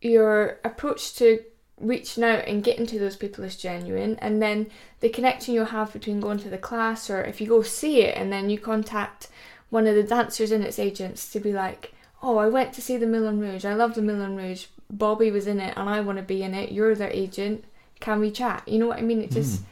your 0.00 0.58
approach 0.64 1.14
to 1.16 1.40
reaching 1.80 2.22
out 2.24 2.46
and 2.46 2.62
getting 2.62 2.86
to 2.86 2.98
those 2.98 3.16
people 3.16 3.44
is 3.44 3.56
genuine, 3.56 4.16
and 4.20 4.42
then 4.42 4.70
the 5.00 5.08
connection 5.08 5.54
you'll 5.54 5.66
have 5.66 5.92
between 5.92 6.20
going 6.20 6.38
to 6.38 6.50
the 6.50 6.58
class 6.58 7.10
or 7.10 7.22
if 7.22 7.40
you 7.40 7.46
go 7.46 7.62
see 7.62 8.02
it 8.02 8.16
and 8.16 8.32
then 8.32 8.50
you 8.50 8.58
contact 8.58 9.28
one 9.70 9.86
of 9.86 9.94
the 9.94 10.02
dancers 10.02 10.52
and 10.52 10.62
its 10.62 10.78
agents 10.78 11.32
to 11.32 11.40
be 11.40 11.52
like, 11.52 11.94
oh, 12.22 12.36
I 12.36 12.48
went 12.48 12.72
to 12.74 12.82
see 12.82 12.96
the 12.98 13.06
Moulin 13.06 13.40
Rouge. 13.40 13.64
I 13.64 13.74
love 13.74 13.94
the 13.94 14.02
Moulin 14.02 14.36
Rouge. 14.36 14.66
Bobby 14.90 15.30
was 15.30 15.46
in 15.46 15.58
it, 15.58 15.74
and 15.76 15.88
I 15.88 16.00
want 16.02 16.18
to 16.18 16.22
be 16.22 16.42
in 16.42 16.54
it. 16.54 16.70
You're 16.70 16.94
their 16.94 17.10
agent. 17.10 17.64
Can 18.02 18.20
we 18.20 18.30
chat? 18.30 18.66
You 18.66 18.78
know 18.80 18.88
what 18.88 18.98
I 18.98 19.02
mean? 19.02 19.22
It 19.22 19.30
just 19.30 19.62
Mm. 19.62 19.64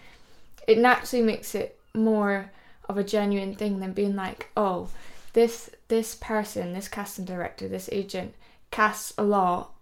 it 0.66 0.78
naturally 0.78 1.22
makes 1.24 1.54
it 1.54 1.78
more 1.94 2.50
of 2.88 2.96
a 2.96 3.04
genuine 3.04 3.54
thing 3.54 3.80
than 3.80 3.92
being 3.92 4.14
like, 4.16 4.48
oh, 4.56 4.88
this 5.34 5.68
this 5.88 6.14
person, 6.14 6.72
this 6.72 6.88
casting 6.88 7.24
director, 7.24 7.68
this 7.68 7.88
agent 7.92 8.34
casts 8.70 9.12
a 9.18 9.22
lot. 9.24 9.72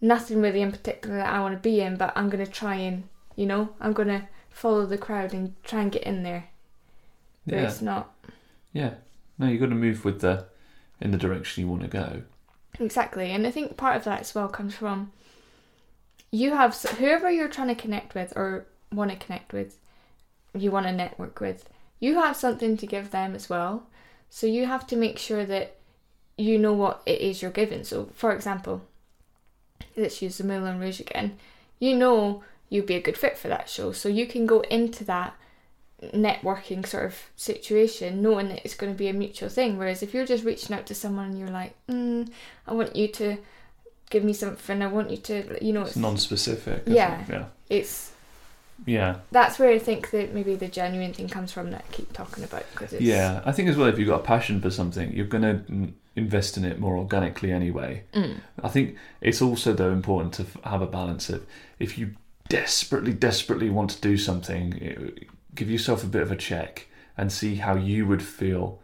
Nothing 0.00 0.40
really 0.40 0.62
in 0.62 0.70
particular 0.72 1.16
that 1.16 1.32
I 1.32 1.40
want 1.40 1.54
to 1.54 1.60
be 1.60 1.80
in, 1.80 1.96
but 1.96 2.12
I'm 2.16 2.28
gonna 2.30 2.46
try 2.46 2.76
and 2.76 3.04
you 3.36 3.46
know, 3.46 3.70
I'm 3.80 3.92
gonna 3.92 4.28
follow 4.50 4.86
the 4.86 4.98
crowd 4.98 5.32
and 5.34 5.54
try 5.64 5.80
and 5.82 5.90
get 5.92 6.02
in 6.04 6.22
there. 6.22 6.44
But 7.46 7.54
yeah, 7.56 7.62
it's 7.62 7.82
not 7.82 8.14
yeah. 8.72 8.94
No, 9.38 9.48
you 9.48 9.58
got 9.58 9.70
to 9.70 9.74
move 9.74 10.04
with 10.04 10.20
the 10.20 10.46
in 11.00 11.10
the 11.10 11.18
direction 11.18 11.62
you 11.64 11.68
want 11.70 11.82
to 11.82 11.88
go. 11.88 12.22
exactly, 12.78 13.32
and 13.32 13.44
I 13.46 13.50
think 13.50 13.76
part 13.76 13.96
of 13.96 14.04
that 14.04 14.20
as 14.20 14.34
well 14.34 14.48
comes 14.48 14.74
from 14.74 15.10
you 16.32 16.54
have 16.54 16.74
whoever 16.98 17.30
you're 17.30 17.48
trying 17.48 17.68
to 17.68 17.74
connect 17.74 18.14
with 18.14 18.32
or 18.34 18.66
want 18.90 19.10
to 19.10 19.16
connect 19.16 19.52
with, 19.52 19.78
you 20.56 20.70
want 20.70 20.86
to 20.86 20.92
network 20.92 21.38
with. 21.40 21.68
You 22.00 22.14
have 22.16 22.36
something 22.36 22.76
to 22.78 22.86
give 22.86 23.10
them 23.10 23.34
as 23.34 23.48
well, 23.48 23.86
so 24.28 24.46
you 24.46 24.66
have 24.66 24.86
to 24.88 24.96
make 24.96 25.18
sure 25.18 25.44
that 25.44 25.76
you 26.36 26.58
know 26.58 26.72
what 26.72 27.02
it 27.06 27.20
is 27.20 27.42
you're 27.42 27.50
giving. 27.50 27.84
So, 27.84 28.08
for 28.14 28.34
example, 28.34 28.82
let's 29.96 30.22
use 30.22 30.38
the 30.38 30.44
Moulin 30.44 30.80
Rouge 30.80 31.00
again. 31.00 31.38
You 31.78 31.96
know 31.96 32.42
you'd 32.70 32.86
be 32.86 32.96
a 32.96 33.02
good 33.02 33.18
fit 33.18 33.36
for 33.36 33.48
that 33.48 33.68
show, 33.68 33.92
so 33.92 34.08
you 34.08 34.26
can 34.26 34.46
go 34.46 34.60
into 34.62 35.04
that 35.04 35.36
networking 36.02 36.84
sort 36.84 37.04
of 37.04 37.16
situation 37.36 38.22
knowing 38.22 38.48
that 38.48 38.64
it's 38.64 38.74
going 38.74 38.92
to 38.92 38.98
be 38.98 39.08
a 39.08 39.12
mutual 39.12 39.48
thing. 39.48 39.78
Whereas 39.78 40.02
if 40.02 40.14
you're 40.14 40.26
just 40.26 40.44
reaching 40.44 40.74
out 40.74 40.86
to 40.86 40.94
someone 40.94 41.26
and 41.26 41.38
you're 41.38 41.48
like, 41.48 41.74
mm, 41.86 42.28
I 42.66 42.72
want 42.72 42.96
you 42.96 43.08
to 43.08 43.36
give 44.12 44.22
me 44.22 44.34
something, 44.34 44.82
I 44.82 44.86
want 44.86 45.10
you 45.10 45.16
to, 45.16 45.64
you 45.64 45.72
know, 45.72 45.80
It's 45.80 45.90
it's, 45.92 45.96
non-specific. 45.96 46.82
Yeah. 46.86 47.22
it? 47.22 47.28
yeah, 47.30 47.44
it's 47.68 48.12
yeah. 48.84 49.16
that's 49.30 49.58
where 49.58 49.70
I 49.70 49.78
think 49.78 50.10
that 50.10 50.34
maybe 50.34 50.54
the 50.54 50.68
genuine 50.68 51.14
thing 51.14 51.28
comes 51.28 51.50
from 51.50 51.70
that 51.70 51.84
I 51.88 51.92
keep 51.92 52.12
talking 52.12 52.44
about 52.44 52.64
because 52.72 52.92
it's 52.92 53.02
Yeah, 53.02 53.40
I 53.46 53.52
think 53.52 53.68
as 53.70 53.76
well 53.76 53.88
if 53.88 53.98
you've 53.98 54.08
got 54.08 54.20
a 54.20 54.24
passion 54.24 54.60
for 54.60 54.70
something, 54.70 55.12
you're 55.12 55.26
going 55.26 55.42
to 55.42 55.92
invest 56.14 56.58
in 56.58 56.64
it 56.64 56.78
more 56.78 56.98
organically 56.98 57.50
anyway. 57.52 58.04
Mm, 58.12 58.36
I 58.62 58.68
think 58.68 58.96
it's 59.22 59.40
also 59.40 59.72
though 59.72 59.92
important 59.92 60.34
to 60.34 60.68
have 60.68 60.82
a 60.82 60.86
balance 60.86 61.30
of 61.30 61.46
if 61.78 61.96
you 61.96 62.14
desperately, 62.48 63.14
desperately 63.14 63.70
want 63.70 63.90
to 63.90 64.00
do 64.00 64.18
something, 64.18 65.26
give 65.54 65.70
yourself 65.70 66.04
a 66.04 66.06
bit 66.06 66.20
of 66.20 66.30
a 66.30 66.36
check 66.36 66.86
and 67.16 67.32
see 67.32 67.54
how 67.56 67.76
you 67.76 68.06
would 68.06 68.22
feel. 68.22 68.78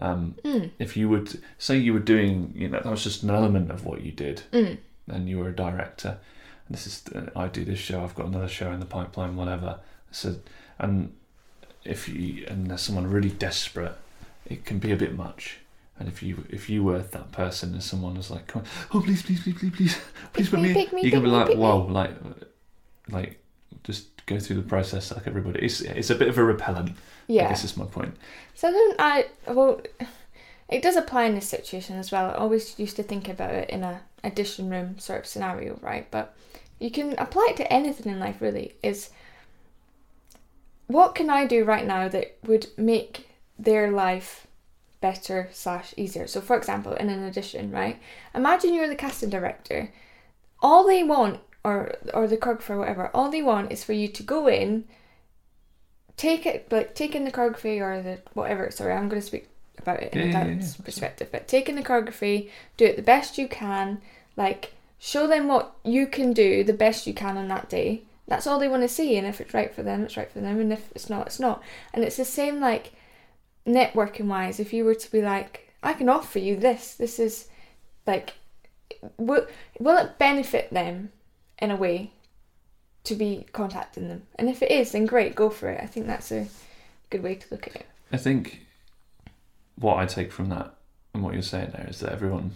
Um, 0.00 0.34
mm, 0.44 0.70
if 0.78 0.96
you 0.96 1.08
would 1.08 1.42
say 1.58 1.76
you 1.76 1.92
were 1.92 1.98
doing, 1.98 2.52
you 2.56 2.68
know, 2.68 2.80
that 2.80 2.90
was 2.90 3.04
just 3.04 3.22
an 3.22 3.30
element 3.30 3.70
of 3.70 3.84
what 3.84 4.00
you 4.02 4.12
did, 4.12 4.42
mm, 4.52 4.78
and 5.08 5.28
you 5.28 5.38
were 5.38 5.48
a 5.48 5.54
director. 5.54 6.18
And 6.66 6.76
this 6.76 6.86
is, 6.86 7.02
uh, 7.14 7.30
I 7.36 7.48
do 7.48 7.64
this 7.64 7.78
show. 7.78 8.02
I've 8.02 8.14
got 8.14 8.26
another 8.26 8.48
show 8.48 8.72
in 8.72 8.80
the 8.80 8.86
pipeline, 8.86 9.36
whatever. 9.36 9.80
So, 10.10 10.36
and 10.78 11.12
if 11.84 12.08
you 12.08 12.46
and 12.48 12.68
there's 12.68 12.80
someone 12.82 13.06
really 13.06 13.30
desperate, 13.30 13.96
it 14.46 14.64
can 14.64 14.78
be 14.78 14.92
a 14.92 14.96
bit 14.96 15.14
much. 15.14 15.58
And 15.98 16.08
if 16.08 16.22
you 16.22 16.44
if 16.48 16.70
you 16.70 16.82
were 16.82 17.00
that 17.00 17.32
person 17.32 17.74
and 17.74 17.82
someone 17.82 18.14
was 18.14 18.30
like, 18.30 18.46
Come 18.46 18.62
on, 18.62 18.68
oh 18.94 19.02
please 19.02 19.22
please 19.22 19.42
please 19.42 19.58
please 19.58 19.70
please 19.70 19.98
please 20.32 20.48
Pick 20.48 20.50
put 20.50 20.60
me, 20.60 20.74
me, 20.92 21.02
you 21.02 21.10
can 21.10 21.20
be 21.20 21.26
me, 21.26 21.32
like, 21.32 21.54
whoa, 21.56 21.82
like, 21.82 22.12
like 23.10 23.38
just 23.84 24.24
go 24.26 24.38
through 24.38 24.56
the 24.56 24.62
process 24.62 25.12
like 25.12 25.26
everybody. 25.26 25.60
It's 25.60 25.80
it's 25.82 26.10
a 26.10 26.14
bit 26.14 26.28
of 26.28 26.38
a 26.38 26.44
repellent. 26.44 26.96
I 27.30 27.32
yeah. 27.34 27.48
guess 27.48 27.64
is 27.64 27.76
my 27.76 27.84
point. 27.84 28.16
So 28.54 28.68
I 28.68 28.72
don't 28.72 28.96
I 28.98 29.26
well 29.46 29.80
it 30.68 30.82
does 30.82 30.96
apply 30.96 31.24
in 31.24 31.34
this 31.34 31.48
situation 31.48 31.96
as 31.96 32.10
well. 32.10 32.30
I 32.30 32.34
always 32.34 32.78
used 32.78 32.96
to 32.96 33.02
think 33.02 33.28
about 33.28 33.54
it 33.54 33.70
in 33.70 33.82
a 33.82 34.02
audition 34.24 34.68
room 34.68 34.98
sort 34.98 35.20
of 35.20 35.26
scenario, 35.26 35.78
right? 35.80 36.10
But 36.10 36.36
you 36.78 36.90
can 36.90 37.16
apply 37.18 37.48
it 37.50 37.56
to 37.58 37.72
anything 37.72 38.12
in 38.12 38.18
life 38.18 38.40
really. 38.40 38.74
Is 38.82 39.10
what 40.88 41.14
can 41.14 41.30
I 41.30 41.46
do 41.46 41.64
right 41.64 41.86
now 41.86 42.08
that 42.08 42.36
would 42.44 42.66
make 42.76 43.28
their 43.58 43.92
life 43.92 44.48
better 45.00 45.48
slash 45.52 45.94
easier? 45.96 46.26
So 46.26 46.40
for 46.40 46.56
example, 46.56 46.94
in 46.94 47.08
an 47.08 47.24
audition, 47.24 47.70
right? 47.70 48.00
Imagine 48.34 48.74
you're 48.74 48.88
the 48.88 48.96
casting 48.96 49.30
director. 49.30 49.92
All 50.60 50.84
they 50.84 51.04
want 51.04 51.40
or 51.62 51.94
or 52.12 52.26
the 52.26 52.36
choreographer, 52.36 52.78
whatever, 52.78 53.08
all 53.14 53.30
they 53.30 53.42
want 53.42 53.70
is 53.70 53.84
for 53.84 53.92
you 53.92 54.08
to 54.08 54.22
go 54.24 54.48
in 54.48 54.84
take 56.20 56.44
it 56.44 56.70
like 56.70 56.94
taking 56.94 57.24
the 57.24 57.30
choreography 57.32 57.80
or 57.80 58.02
the 58.02 58.18
whatever 58.34 58.70
sorry 58.70 58.92
i'm 58.92 59.08
going 59.08 59.20
to 59.20 59.26
speak 59.26 59.48
about 59.78 60.02
it 60.02 60.12
in 60.12 60.20
Yeah, 60.20 60.24
a 60.26 60.28
yeah, 60.28 60.32
yeah, 60.44 60.44
dance 60.44 60.76
yeah. 60.78 60.84
perspective 60.84 61.28
but 61.32 61.48
taking 61.48 61.76
the 61.76 61.82
choreography 61.82 62.50
do 62.76 62.84
it 62.84 62.96
the 62.96 63.02
best 63.02 63.38
you 63.38 63.48
can 63.48 64.00
like 64.36 64.74
show 64.98 65.26
them 65.26 65.48
what 65.48 65.74
you 65.84 66.06
can 66.06 66.32
do 66.34 66.62
the 66.62 66.74
best 66.74 67.06
you 67.06 67.14
can 67.14 67.38
on 67.38 67.48
that 67.48 67.70
day. 67.70 68.02
That's 68.28 68.46
all 68.46 68.58
they 68.58 68.68
want 68.68 68.82
to 68.82 68.88
see 68.88 69.16
and 69.16 69.26
if 69.26 69.40
it's 69.40 69.54
right 69.54 69.74
for 69.74 69.82
them 69.82 70.04
it's 70.04 70.16
right 70.16 70.30
for 70.30 70.40
them 70.40 70.60
and 70.60 70.72
if 70.72 70.90
it's 70.94 71.08
not 71.08 71.26
it's 71.28 71.40
not. 71.40 71.62
And 71.94 72.04
it's 72.04 72.18
the 72.18 72.24
same 72.24 72.60
like 72.60 72.92
networking 73.66 74.26
wise 74.26 74.60
if 74.60 74.72
you 74.72 74.84
were 74.84 74.94
to 74.94 75.10
be 75.12 75.22
like 75.22 75.72
i 75.82 75.92
can 75.92 76.08
offer 76.08 76.38
you 76.38 76.56
this 76.56 76.94
this 76.94 77.18
is 77.18 77.48
like 78.06 78.34
will, 79.18 79.46
will 79.78 79.96
it 79.98 80.18
benefit 80.18 80.70
them 80.72 81.10
in 81.58 81.70
a 81.70 81.76
way 81.76 82.10
to 83.04 83.14
be 83.14 83.46
contacting 83.52 84.08
them. 84.08 84.22
And 84.36 84.48
if 84.48 84.62
it 84.62 84.70
is, 84.70 84.92
then 84.92 85.06
great, 85.06 85.34
go 85.34 85.50
for 85.50 85.68
it. 85.70 85.80
I 85.82 85.86
think 85.86 86.06
that's 86.06 86.30
a 86.32 86.46
good 87.08 87.22
way 87.22 87.34
to 87.34 87.46
look 87.50 87.66
at 87.66 87.76
it. 87.76 87.86
I 88.12 88.16
think 88.16 88.60
what 89.76 89.96
I 89.96 90.06
take 90.06 90.30
from 90.32 90.48
that 90.50 90.74
and 91.14 91.22
what 91.22 91.32
you're 91.32 91.42
saying 91.42 91.70
there 91.72 91.86
is 91.88 92.00
that 92.00 92.12
everyone 92.12 92.52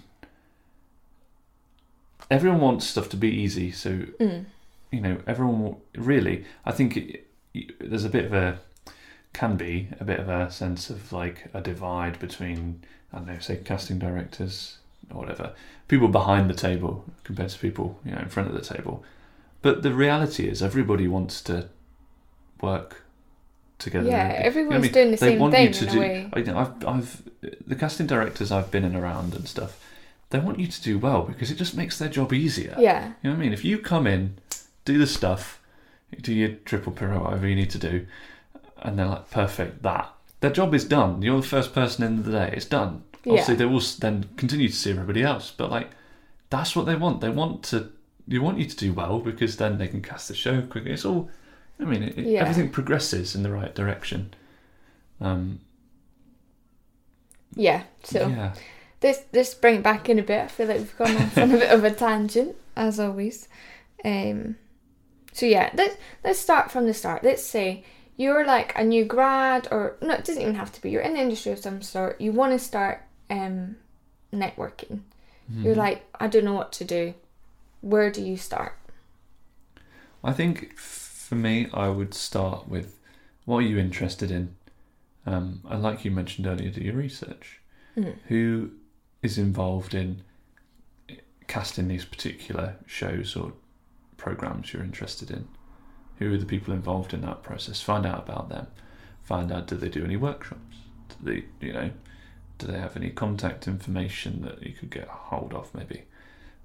everyone 2.31 2.61
wants 2.61 2.87
stuff 2.87 3.09
to 3.11 3.17
be 3.17 3.29
easy. 3.29 3.71
So 3.71 3.91
Mm. 4.21 4.47
you 4.91 5.01
know, 5.01 5.19
everyone 5.27 5.77
really. 5.97 6.45
I 6.65 6.73
think 6.73 6.97
it, 6.97 7.27
there's 7.81 8.05
a 8.05 8.09
bit 8.11 8.25
of 8.27 8.33
a 8.33 8.59
can 9.33 9.57
be 9.57 9.89
a 9.99 10.05
bit 10.05 10.21
of 10.21 10.29
a 10.29 10.51
sense 10.51 10.91
of 10.91 11.13
like 11.13 11.49
a 11.53 11.61
divide 11.61 12.19
between 12.19 12.83
I 13.13 13.19
don't 13.19 13.27
know, 13.27 13.39
say 13.39 13.57
casting 13.65 13.99
directors 13.99 14.79
or 15.11 15.19
whatever, 15.19 15.53
people 15.89 16.09
behind 16.09 16.49
the 16.49 16.55
table 16.55 17.05
compared 17.25 17.51
to 17.51 17.59
people 17.59 17.99
you 18.05 18.13
know 18.13 18.19
in 18.19 18.29
front 18.29 18.49
of 18.49 18.55
the 18.55 18.75
table. 18.75 19.05
But 19.65 19.83
the 19.83 19.93
reality 19.95 20.47
is, 20.47 20.63
everybody 20.63 21.09
wants 21.09 21.41
to 21.45 21.69
work 22.61 23.03
together. 23.79 24.09
Yeah, 24.11 24.27
You 24.27 24.29
know 24.29 24.39
I 24.39 24.43
everyone's 24.43 24.83
mean? 24.83 24.93
doing 24.93 25.11
the 25.13 25.17
they 25.17 25.31
same 25.31 25.39
want 25.39 25.55
thing 25.55 25.67
you 25.69 25.73
to 25.73 25.85
in 25.87 25.93
do. 25.93 25.99
a 25.99 26.01
way. 26.01 26.31
I, 26.35 26.41
know, 26.43 26.59
I've, 26.59 26.87
I've, 26.87 27.23
the 27.67 27.75
casting 27.75 28.07
directors 28.07 28.53
I've 28.53 28.71
been 28.71 28.85
in 28.85 28.95
around 28.95 29.35
and 29.35 29.49
stuff. 29.49 29.81
They 30.29 30.39
want 30.39 30.59
you 30.59 30.67
to 30.67 30.83
do 30.83 30.99
well 30.99 31.23
because 31.23 31.51
it 31.51 31.55
just 31.57 31.75
makes 31.77 31.99
their 31.99 32.11
job 32.11 32.35
easier. 32.35 32.75
Yeah. 32.79 33.07
You 33.23 33.31
know 33.31 33.31
what 33.31 33.37
I 33.37 33.41
mean? 33.41 33.53
If 33.55 33.65
you 33.65 33.79
come 33.79 34.07
in, 34.07 34.37
do 34.85 34.99
the 34.99 35.07
stuff, 35.07 35.61
do 36.21 36.35
your 36.35 36.51
triple 36.67 36.93
pirouette, 36.93 37.23
whatever 37.23 37.49
you 37.49 37.57
need 37.57 37.71
to 37.71 37.79
do, 37.79 38.07
and 38.83 38.99
they're 38.99 39.07
like, 39.07 39.31
perfect, 39.31 39.83
that. 39.83 40.13
Their 40.41 40.51
job 40.53 40.75
is 40.75 40.85
done. 40.85 41.23
You're 41.23 41.41
the 41.41 41.47
first 41.47 41.73
person 41.75 42.05
in 42.05 42.23
the 42.23 42.31
day. 42.33 42.53
It's 42.55 42.67
done. 42.67 43.03
Obviously, 43.27 43.55
Yeah. 43.55 43.59
they 43.61 43.65
will 43.65 43.81
then 44.01 44.29
continue 44.37 44.69
to 44.69 44.75
see 44.75 44.91
everybody 44.91 45.23
else, 45.23 45.51
but 45.57 45.71
like, 45.71 45.89
that's 46.51 46.77
what 46.77 46.85
they 46.85 46.97
want. 46.97 47.23
They 47.23 47.31
want 47.31 47.63
to. 47.71 47.91
You 48.27 48.43
want 48.43 48.59
you 48.59 48.65
to 48.67 48.77
do 48.77 48.93
well 48.93 49.19
because 49.19 49.57
then 49.57 49.79
they 49.79 49.89
can 49.89 50.01
cast 50.03 50.29
the 50.29 50.35
show 50.35 50.63
quickly. 50.63 50.93
It's 50.93 51.05
all. 51.05 51.31
I 51.81 51.85
mean, 51.85 52.03
it, 52.05 52.17
Yeah. 52.19 52.41
everything 52.43 52.71
progresses 52.71 53.35
in 53.35 53.43
the 53.43 53.51
right 53.51 53.75
direction. 53.75 54.33
Um, 55.21 55.61
Yeah. 57.55 57.83
So 58.03 58.29
yeah, 58.29 58.55
this 59.01 59.23
this 59.33 59.55
bring 59.55 59.77
it 59.77 59.83
back 59.83 60.09
in 60.09 60.19
a 60.19 60.23
bit. 60.23 60.41
I 60.45 60.49
feel 60.49 60.67
like 60.69 60.79
we've 60.79 60.97
gone 60.99 61.17
off 61.17 61.39
on 61.39 61.51
a 61.53 61.59
bit 61.59 61.71
of 61.71 61.85
a 61.85 61.91
tangent 61.91 62.57
as 62.77 62.99
always. 63.01 63.49
Um. 64.05 64.57
So 65.33 65.47
yeah, 65.47 65.71
let's 65.75 65.97
let's 66.25 66.39
start 66.39 66.71
from 66.71 66.87
the 66.87 66.95
start. 66.95 67.23
Let's 67.25 67.43
say 67.43 67.85
you're 68.17 68.47
like 68.47 68.73
a 68.79 68.85
new 68.85 69.05
grad, 69.05 69.69
or 69.71 69.97
no, 70.01 70.15
it 70.15 70.25
doesn't 70.25 70.41
even 70.43 70.55
have 70.55 70.73
to 70.73 70.81
be. 70.83 70.91
You're 70.91 71.03
in 71.03 71.15
the 71.15 71.21
industry 71.21 71.53
of 71.53 71.59
some 71.59 71.83
sort. 71.83 72.21
You 72.21 72.33
want 72.33 72.53
to 72.53 72.59
start 72.59 73.03
um 73.31 73.77
networking. 74.33 75.01
You're 75.49 75.75
Mhm. 75.75 75.79
like, 75.79 76.03
I 76.19 76.27
don't 76.27 76.45
know 76.47 76.55
what 76.55 76.73
to 76.73 76.85
do. 76.85 77.13
Where 77.85 78.11
do 78.11 78.23
you 78.23 78.39
start? 78.39 78.79
I 80.25 80.33
think 80.33 80.79
for 80.79 81.35
me, 81.35 81.69
I 81.75 81.91
would 81.91 82.15
start 82.15 82.67
with 82.67 82.99
what 83.45 83.59
are 83.59 83.63
you 83.69 83.79
interested 83.79 84.31
in, 84.31 84.57
um, 85.27 85.61
and 85.69 85.83
like 85.83 86.03
you 86.03 86.11
mentioned 86.11 86.47
earlier, 86.47 86.71
do 86.71 86.81
your 86.81 86.95
research. 86.95 87.61
Mm. 87.95 88.15
Who 88.29 88.71
is 89.23 89.37
involved 89.37 89.93
in 89.93 90.23
casting 91.47 91.89
these 91.89 92.07
particular 92.07 92.77
shows 92.87 93.37
or 93.37 93.53
programs 94.17 94.73
you're 94.73 94.83
interested 94.83 95.31
in? 95.31 95.47
Who 96.21 96.33
are 96.33 96.39
the 96.39 96.47
people 96.47 96.73
involved 96.73 97.13
in 97.13 97.21
that 97.21 97.43
process? 97.43 97.83
Find 97.83 98.07
out 98.07 98.21
about 98.21 98.49
them. 98.49 98.67
Find 99.25 99.53
out 99.53 99.67
do 99.67 99.77
they 99.77 99.91
do 99.91 100.07
any 100.07 100.17
workshops? 100.17 100.77
Do 101.11 101.17
they, 101.21 101.67
you 101.67 101.75
know, 101.75 101.91
do 102.57 102.67
they 102.67 102.79
have 102.79 102.97
any 102.97 103.11
contact 103.11 103.69
information 103.69 104.41
that 104.41 104.63
you 104.63 104.73
could 104.73 104.89
get 104.89 105.07
hold 105.07 105.53
of 105.53 105.75
maybe? 105.75 106.05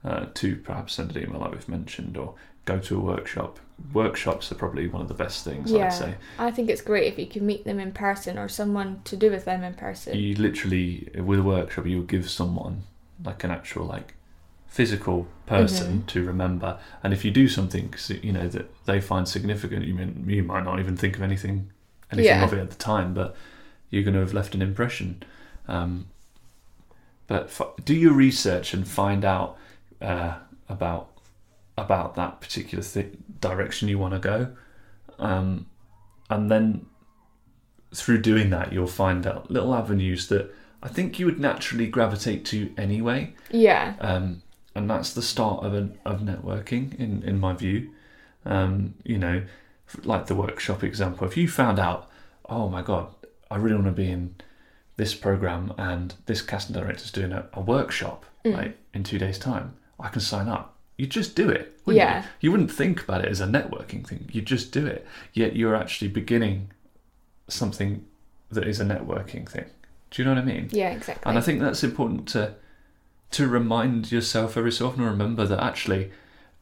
Uh, 0.04 0.28
to 0.34 0.56
perhaps 0.56 0.94
send 0.94 1.14
an 1.14 1.22
email 1.24 1.42
like 1.42 1.52
we've 1.52 1.68
mentioned 1.68 2.16
or 2.16 2.34
go 2.64 2.80
to 2.80 2.96
a 2.96 3.00
workshop. 3.02 3.60
Workshops 3.92 4.50
are 4.50 4.56
probably 4.56 4.88
one 4.88 5.02
of 5.02 5.10
the 5.10 5.14
best 5.14 5.44
things 5.44 5.70
Yeah. 5.72 5.88
I'd 5.88 5.94
say. 5.94 6.16
I 6.38 6.52
think 6.52 6.70
it's 6.70 6.82
great 6.82 7.12
if 7.12 7.20
you 7.20 7.26
can 7.28 7.46
meet 7.46 7.66
them 7.66 7.82
in 7.82 7.92
person 7.92 8.38
or 8.38 8.48
someone 8.48 9.02
to 9.04 9.18
do 9.18 9.30
with 9.30 9.44
them 9.44 9.62
in 9.62 9.74
person. 9.74 10.18
You 10.18 10.36
literally 10.36 11.10
with 11.18 11.40
a 11.40 11.44
workshop 11.44 11.86
you 11.86 12.02
give 12.04 12.30
someone 12.30 12.84
like 13.26 13.44
an 13.44 13.52
actual 13.52 13.86
like 13.86 14.14
physical 14.68 15.28
person 15.46 16.04
Mhm. 16.04 16.08
to 16.08 16.24
remember 16.26 16.78
and 17.04 17.12
if 17.12 17.26
you 17.26 17.32
do 17.32 17.48
something 17.50 17.94
you 18.22 18.32
know 18.32 18.48
that 18.48 18.70
they 18.86 19.02
find 19.02 19.28
significant 19.28 19.84
you 19.86 19.96
mean 19.96 20.24
you 20.28 20.44
might 20.44 20.64
not 20.64 20.80
even 20.80 20.96
think 20.96 21.16
of 21.18 21.24
anything 21.24 21.72
anything 22.12 22.28
Yeah. 22.38 22.46
of 22.46 22.54
it 22.54 22.60
at 22.60 22.70
the 22.70 22.76
time 22.78 23.14
but 23.16 23.36
you're 23.90 24.04
going 24.04 24.14
to 24.14 24.20
have 24.22 24.34
left 24.34 24.54
an 24.56 24.62
impression 24.62 25.24
um, 25.68 26.06
but 27.28 27.44
f- 27.46 27.74
do 27.84 27.96
your 27.96 28.14
research 28.14 28.74
and 28.74 28.88
find 28.88 29.26
out 29.26 29.58
uh, 30.02 30.36
about 30.68 31.10
about 31.78 32.16
that 32.16 32.42
particular 32.42 32.84
th- 32.84 33.14
direction 33.40 33.88
you 33.88 33.98
want 33.98 34.14
to 34.14 34.20
go 34.20 34.52
um, 35.18 35.66
and 36.30 36.50
then 36.52 36.86
through 37.94 38.20
doing 38.22 38.50
that 38.50 38.72
you'll 38.74 38.88
find 38.88 39.26
out 39.26 39.50
little 39.50 39.74
avenues 39.74 40.28
that 40.28 40.54
I 40.84 40.88
think 40.90 41.20
you 41.20 41.26
would 41.26 41.40
naturally 41.40 41.88
gravitate 41.88 42.46
to 42.46 42.72
anyway 42.78 43.34
yeah. 43.52 43.96
um, 44.00 44.42
and 44.76 44.90
that's 44.90 45.14
the 45.14 45.22
start 45.22 45.64
of 45.66 45.74
an, 45.74 45.98
of 46.06 46.22
networking 46.22 46.98
in 47.00 47.24
in 47.24 47.40
my 47.40 47.54
view. 47.54 47.90
Um, 48.46 48.94
you 49.04 49.18
know, 49.18 49.44
like 50.04 50.28
the 50.28 50.36
workshop 50.36 50.84
example. 50.84 51.28
If 51.28 51.36
you 51.36 51.48
found 51.50 51.80
out, 51.80 52.10
oh 52.48 52.70
my 52.70 52.82
god, 52.82 53.08
I 53.52 53.58
really 53.58 53.76
want 53.76 53.88
to 53.88 53.92
be 53.92 54.10
in 54.10 54.36
this 54.96 55.14
program, 55.16 55.74
and 55.78 56.14
this 56.28 56.42
casting 56.42 56.76
director 56.76 57.04
is 57.04 57.12
doing 57.12 57.32
a, 57.34 57.48
a 57.54 57.60
workshop 57.62 58.26
Mm. 58.46 58.54
like 58.54 58.78
in 58.94 59.04
two 59.04 59.18
days' 59.18 59.38
time, 59.38 59.74
I 60.00 60.10
can 60.10 60.22
sign 60.22 60.48
up. 60.48 60.76
You 60.98 61.08
just 61.08 61.36
do 61.36 61.50
it. 61.50 61.80
Yeah. 61.86 62.22
You? 62.22 62.28
you 62.42 62.52
wouldn't 62.52 62.72
think 62.72 63.02
about 63.02 63.24
it 63.24 63.30
as 63.30 63.42
a 63.42 63.48
networking 63.48 64.06
thing. 64.06 64.30
You 64.32 64.42
just 64.42 64.72
do 64.72 64.86
it. 64.86 65.06
Yet 65.34 65.56
you're 65.56 65.76
actually 65.76 66.10
beginning 66.10 66.72
something 67.48 68.06
that 68.52 68.68
is 68.68 68.80
a 68.80 68.86
networking 68.86 69.50
thing. 69.50 69.66
Do 70.12 70.22
you 70.22 70.28
know 70.28 70.36
what 70.36 70.42
I 70.42 70.46
mean? 70.46 70.70
Yeah, 70.72 70.90
exactly. 70.90 71.30
And 71.30 71.38
I 71.38 71.42
think 71.42 71.62
that's 71.62 71.84
important 71.84 72.28
to 72.30 72.56
to 73.32 73.48
remind 73.48 74.12
yourself 74.12 74.58
every 74.58 74.72
so 74.72 74.88
often, 74.88 75.04
remember 75.04 75.46
that 75.46 75.60
actually 75.60 76.12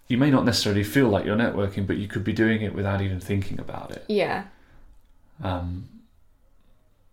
you 0.10 0.18
may 0.18 0.30
not 0.30 0.44
necessarily 0.46 0.84
feel 0.84 1.08
like 1.08 1.26
you're 1.26 1.38
networking, 1.38 1.88
but 1.88 1.98
you 1.98 2.08
could 2.08 2.24
be 2.24 2.34
doing 2.34 2.62
it 2.62 2.74
without 2.74 3.02
even 3.02 3.20
thinking 3.20 3.60
about 3.60 3.92
it. 3.92 4.04
yeah. 4.08 4.46
Um, 5.44 5.88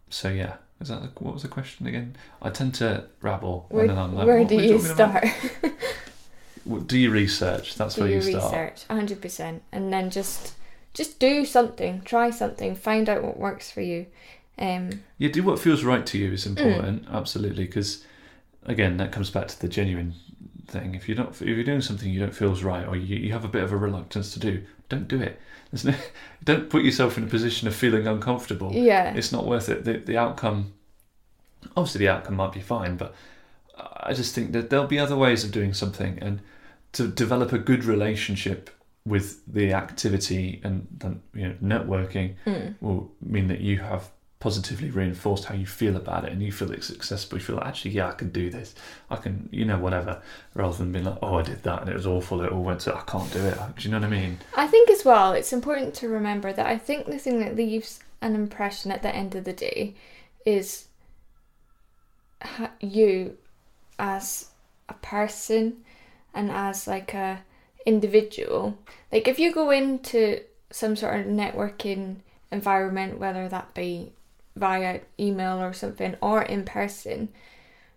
so 0.09 0.29
yeah, 0.31 0.55
is 0.81 0.89
that 0.89 1.03
the, 1.03 1.09
what 1.23 1.35
was 1.35 1.43
the 1.43 1.49
question 1.49 1.87
again? 1.87 2.17
I 2.41 2.51
tend 2.51 2.75
to 2.77 3.05
rabble, 3.21 3.67
Where, 3.69 3.83
and 3.83 3.91
then 3.91 3.99
I'm 3.99 4.15
like, 4.15 4.27
where 4.27 4.45
do 4.45 4.55
you 4.55 4.79
start? 4.81 5.25
Do 6.87 6.99
your 6.99 7.11
research. 7.13 7.75
That's 7.75 7.95
do 7.97 8.03
where 8.03 8.11
you 8.11 8.23
start. 8.23 8.45
research, 8.53 8.85
hundred 8.89 9.21
percent, 9.21 9.63
and 9.73 9.93
then 9.93 10.11
just 10.11 10.55
just 10.95 11.19
do 11.19 11.45
something, 11.45 12.01
try 12.03 12.31
something, 12.31 12.75
find 12.77 13.09
out 13.09 13.23
what 13.23 13.37
works 13.39 13.71
for 13.71 13.81
you. 13.83 14.07
Um, 14.59 15.03
Yeah, 15.19 15.31
do 15.31 15.43
what 15.43 15.59
feels 15.59 15.83
right 15.85 16.07
to 16.07 16.19
you 16.19 16.31
Mm. 16.31 16.35
is 16.35 16.47
important, 16.47 17.07
absolutely. 17.11 17.65
Because 17.67 18.05
again, 18.65 18.97
that 18.99 19.13
comes 19.13 19.29
back 19.31 19.49
to 19.49 19.61
the 19.61 19.69
genuine 19.69 20.15
thing. 20.69 20.95
If 20.95 21.09
you're 21.09 21.19
not, 21.19 21.33
if 21.33 21.43
you're 21.43 21.65
doing 21.65 21.81
something 21.83 22.09
you 22.11 22.21
don't 22.21 22.35
feels 22.35 22.63
right, 22.63 22.87
or 22.87 22.97
you, 22.97 23.17
you 23.17 23.33
have 23.33 23.45
a 23.45 23.49
bit 23.49 23.63
of 23.65 23.73
a 23.73 23.77
reluctance 23.77 24.33
to 24.35 24.41
do, 24.41 24.63
don't 24.89 25.09
do 25.09 25.21
it. 25.21 25.41
There's 25.71 25.85
no, 25.85 25.95
don't 26.45 26.71
put 26.71 26.83
yourself 26.85 27.19
in 27.19 27.25
a 27.25 27.27
position 27.27 27.67
of 27.69 27.75
feeling 27.75 28.07
uncomfortable. 28.07 28.73
yeah, 28.73 29.13
It's 29.15 29.33
not 29.33 29.45
worth 29.47 29.69
it. 29.69 29.85
The 29.85 29.99
the 29.99 30.17
outcome, 30.17 30.73
obviously, 31.77 31.99
the 31.99 32.09
outcome 32.09 32.37
might 32.37 32.53
be 32.53 32.61
fine, 32.61 32.97
but 32.97 33.15
I 33.77 34.13
just 34.15 34.35
think 34.35 34.53
that 34.53 34.71
there'll 34.71 34.87
be 34.87 34.99
other 35.01 35.17
ways 35.17 35.43
of 35.45 35.51
doing 35.51 35.75
something, 35.75 36.19
and 36.23 36.41
to 36.95 37.09
develop 37.09 37.53
a 37.53 37.59
good 37.59 37.85
relationship 37.85 38.71
with 39.07 39.43
the 39.47 39.73
activity 39.73 40.61
and 40.65 40.87
then 40.99 41.21
you 41.35 41.49
know 41.49 41.55
networking 41.63 42.35
Mm. 42.47 42.75
will 42.81 43.13
mean 43.21 43.49
that 43.49 43.61
you 43.61 43.79
have 43.79 44.11
positively 44.41 44.91
reinforced 44.91 45.47
how 45.47 45.55
you 45.55 45.65
feel 45.67 45.97
about 45.97 46.25
it 46.27 46.31
and 46.33 46.43
you 46.43 46.53
feel 46.53 46.71
it's 46.71 46.87
successful. 46.87 47.39
You 47.39 47.45
feel 47.45 47.57
like, 47.57 47.65
actually, 47.67 47.93
yeah, 47.93 48.09
I 48.11 48.13
can 48.13 48.29
do 48.29 48.51
this. 48.51 48.75
I 49.09 49.17
can, 49.17 49.49
you 49.51 49.65
know, 49.65 49.79
whatever, 49.79 50.21
rather 50.53 50.77
than 50.77 50.93
being 50.93 51.07
like, 51.07 51.17
oh, 51.23 51.37
I 51.39 51.43
did 51.43 51.63
that 51.63 51.81
and 51.81 51.89
it 51.89 51.95
was 51.95 52.07
awful. 52.07 52.43
It 52.43 52.53
all 52.53 52.63
went 52.63 52.81
to, 52.81 52.95
I 52.95 53.01
can't 53.07 53.33
do 53.33 53.39
it. 53.43 53.57
Do 53.77 53.83
you 53.85 53.91
know 53.91 54.01
what 54.01 54.07
I 54.07 54.11
mean? 54.11 54.39
I 54.55 54.67
think 54.67 54.91
as 54.91 55.03
well, 55.03 55.33
it's 55.33 55.55
important 55.55 55.95
to 55.95 56.09
remember 56.09 56.53
that 56.53 56.67
I 56.67 56.77
think 56.77 57.07
the 57.07 57.19
thing 57.19 57.39
that 57.41 57.57
leaves 57.57 58.01
an 58.21 58.35
impression 58.35 58.91
at 58.91 59.01
the 59.03 59.15
end 59.15 59.35
of 59.35 59.45
the 59.45 59.55
day 59.55 59.95
is 60.45 60.89
you 62.81 63.39
as 63.99 64.49
a 64.91 64.95
person 64.95 65.84
and 66.35 66.51
as 66.51 66.87
like 66.87 67.15
a 67.15 67.43
individual. 67.87 68.77
Like 69.13 69.29
if 69.29 69.39
you 69.39 69.53
go 69.53 69.71
into 69.71 70.41
some 70.71 70.97
sort 70.97 71.21
of 71.21 71.27
networking 71.27 72.17
environment, 72.51 73.19
whether 73.19 73.49
that 73.49 73.75
be 73.75 74.13
via 74.57 75.01
email 75.19 75.61
or 75.61 75.73
something 75.73 76.17
or 76.21 76.43
in 76.43 76.65
person, 76.65 77.29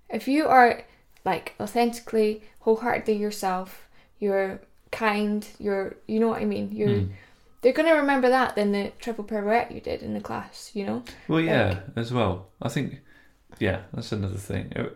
if 0.10 0.28
you 0.28 0.47
are 0.47 0.84
like 1.26 1.56
authentically, 1.60 2.43
wholeheartedly 2.60 3.15
yourself, 3.15 3.88
you're 4.19 4.60
kind, 4.91 5.47
you're 5.60 5.95
you 6.08 6.19
know 6.19 6.30
what 6.30 6.41
I 6.41 6.45
mean, 6.45 6.71
you're 6.71 6.89
Mm. 6.89 7.10
they're 7.62 7.73
gonna 7.73 7.95
remember 7.95 8.30
that 8.30 8.56
than 8.56 8.71
the 8.71 8.91
triple 9.00 9.23
pirouette 9.23 9.71
you 9.71 9.82
did 9.82 10.02
in 10.02 10.13
the 10.13 10.21
class, 10.21 10.71
you 10.73 10.86
know? 10.86 11.04
Well, 11.28 11.41
yeah, 11.41 11.80
as 11.95 12.13
well. 12.13 12.47
I 12.62 12.69
think, 12.69 13.02
yeah, 13.60 13.82
that's 13.93 14.12
another 14.12 14.38
thing. 14.38 14.71
Uh, 14.76 14.89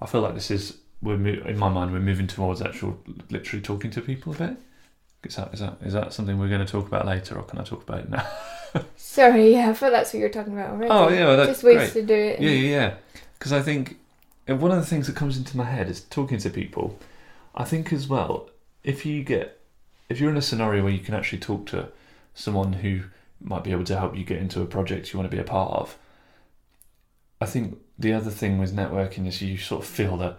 I 0.00 0.06
feel 0.06 0.20
like 0.20 0.34
this 0.34 0.50
is 0.50 0.78
we're 1.04 1.18
mo- 1.18 1.42
in 1.46 1.58
my 1.58 1.68
mind 1.68 1.92
we're 1.92 2.00
moving 2.00 2.26
towards 2.26 2.60
actual 2.62 2.98
literally 3.30 3.62
talking 3.62 3.90
to 3.92 4.00
people 4.00 4.32
a 4.32 4.36
bit. 4.36 4.56
Is 5.22 5.36
that 5.36 5.54
is 5.54 5.60
that 5.60 5.78
is 5.82 5.92
that 5.92 6.12
something 6.12 6.38
we're 6.38 6.48
going 6.48 6.64
to 6.64 6.70
talk 6.70 6.86
about 6.86 7.06
later, 7.06 7.36
or 7.36 7.44
can 7.44 7.58
I 7.58 7.64
talk 7.64 7.82
about 7.82 8.00
it 8.00 8.10
now? 8.10 8.26
Sorry, 8.96 9.52
yeah, 9.52 9.70
I 9.70 9.74
thought 9.74 9.92
that's 9.92 10.12
what 10.12 10.18
you 10.18 10.24
were 10.24 10.32
talking 10.32 10.52
about 10.52 10.70
already. 10.70 10.90
Oh 10.90 11.08
yeah, 11.08 11.26
well, 11.26 11.36
that's 11.36 11.50
just 11.50 11.64
ways 11.64 11.76
great. 11.76 11.92
to 11.92 12.02
do 12.02 12.14
it. 12.14 12.40
Yeah, 12.40 12.50
yeah, 12.50 12.70
yeah. 12.70 12.94
Because 13.38 13.52
I 13.52 13.62
think 13.62 13.98
uh, 14.48 14.56
one 14.56 14.70
of 14.70 14.78
the 14.78 14.86
things 14.86 15.06
that 15.06 15.16
comes 15.16 15.36
into 15.36 15.56
my 15.56 15.64
head 15.64 15.88
is 15.88 16.00
talking 16.02 16.38
to 16.38 16.50
people. 16.50 16.98
I 17.54 17.64
think 17.64 17.92
as 17.92 18.08
well, 18.08 18.50
if 18.82 19.06
you 19.06 19.22
get, 19.22 19.60
if 20.08 20.20
you're 20.20 20.30
in 20.30 20.36
a 20.36 20.42
scenario 20.42 20.82
where 20.82 20.92
you 20.92 20.98
can 20.98 21.14
actually 21.14 21.38
talk 21.38 21.66
to 21.66 21.88
someone 22.34 22.74
who 22.74 23.02
might 23.40 23.62
be 23.62 23.70
able 23.70 23.84
to 23.84 23.98
help 23.98 24.16
you 24.16 24.24
get 24.24 24.38
into 24.38 24.60
a 24.60 24.66
project 24.66 25.12
you 25.12 25.18
want 25.18 25.30
to 25.30 25.36
be 25.36 25.40
a 25.40 25.46
part 25.46 25.72
of, 25.72 25.96
I 27.40 27.46
think 27.46 27.78
the 27.98 28.12
other 28.12 28.30
thing 28.30 28.58
with 28.58 28.74
networking 28.74 29.26
is 29.26 29.40
you 29.40 29.56
sort 29.56 29.82
of 29.82 29.88
feel 29.88 30.16
that, 30.18 30.38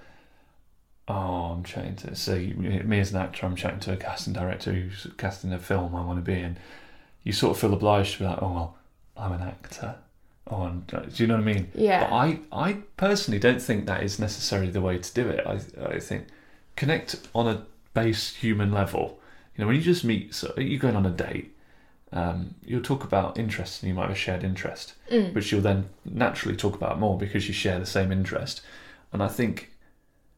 oh, 1.07 1.13
I'm 1.55 1.63
chatting 1.63 1.95
to, 1.97 2.15
so 2.15 2.33
you, 2.35 2.55
me 2.55 2.99
as 2.99 3.11
an 3.11 3.17
actor, 3.21 3.45
I'm 3.45 3.55
chatting 3.55 3.79
to 3.81 3.93
a 3.93 3.97
casting 3.97 4.33
director 4.33 4.73
who's 4.73 5.07
casting 5.17 5.53
a 5.53 5.59
film 5.59 5.95
I 5.95 6.01
want 6.03 6.17
to 6.23 6.31
be 6.31 6.39
in. 6.39 6.57
You 7.23 7.31
sort 7.31 7.55
of 7.55 7.61
feel 7.61 7.73
obliged 7.73 8.13
to 8.13 8.19
be 8.19 8.25
like, 8.25 8.41
oh, 8.41 8.53
well, 8.53 8.77
I'm 9.17 9.31
an 9.31 9.41
actor. 9.41 9.95
Oh, 10.47 10.63
and, 10.63 10.85
do 10.87 11.03
you 11.15 11.27
know 11.27 11.35
what 11.35 11.41
I 11.41 11.53
mean? 11.53 11.71
Yeah. 11.73 12.07
But 12.07 12.15
I, 12.15 12.39
I 12.51 12.73
personally 12.97 13.39
don't 13.39 13.61
think 13.61 13.85
that 13.87 14.03
is 14.03 14.19
necessarily 14.19 14.71
the 14.71 14.81
way 14.81 14.97
to 14.97 15.13
do 15.13 15.27
it. 15.27 15.45
I, 15.45 15.59
I 15.85 15.99
think 15.99 16.27
connect 16.75 17.15
on 17.33 17.47
a 17.47 17.63
base 17.93 18.35
human 18.35 18.71
level 18.71 19.19
You 19.55 19.61
know, 19.63 19.67
when 19.67 19.75
you 19.77 19.81
just 19.81 20.03
meet, 20.03 20.35
so 20.35 20.53
you're 20.57 20.79
going 20.79 20.95
on 20.97 21.05
a 21.05 21.11
date, 21.11 21.55
um, 22.11 22.55
you'll 22.63 22.81
talk 22.83 23.03
about 23.03 23.39
interests 23.39 23.81
and 23.81 23.89
you 23.89 23.95
might 23.95 24.03
have 24.03 24.11
a 24.11 24.15
shared 24.15 24.43
interest, 24.43 24.93
Mm. 25.11 25.33
which 25.33 25.51
you'll 25.51 25.61
then 25.61 25.89
naturally 26.03 26.55
talk 26.57 26.75
about 26.75 26.99
more 26.99 27.17
because 27.17 27.47
you 27.47 27.53
share 27.53 27.79
the 27.79 27.85
same 27.85 28.11
interest. 28.11 28.61
And 29.13 29.23
I 29.23 29.27
think 29.27 29.71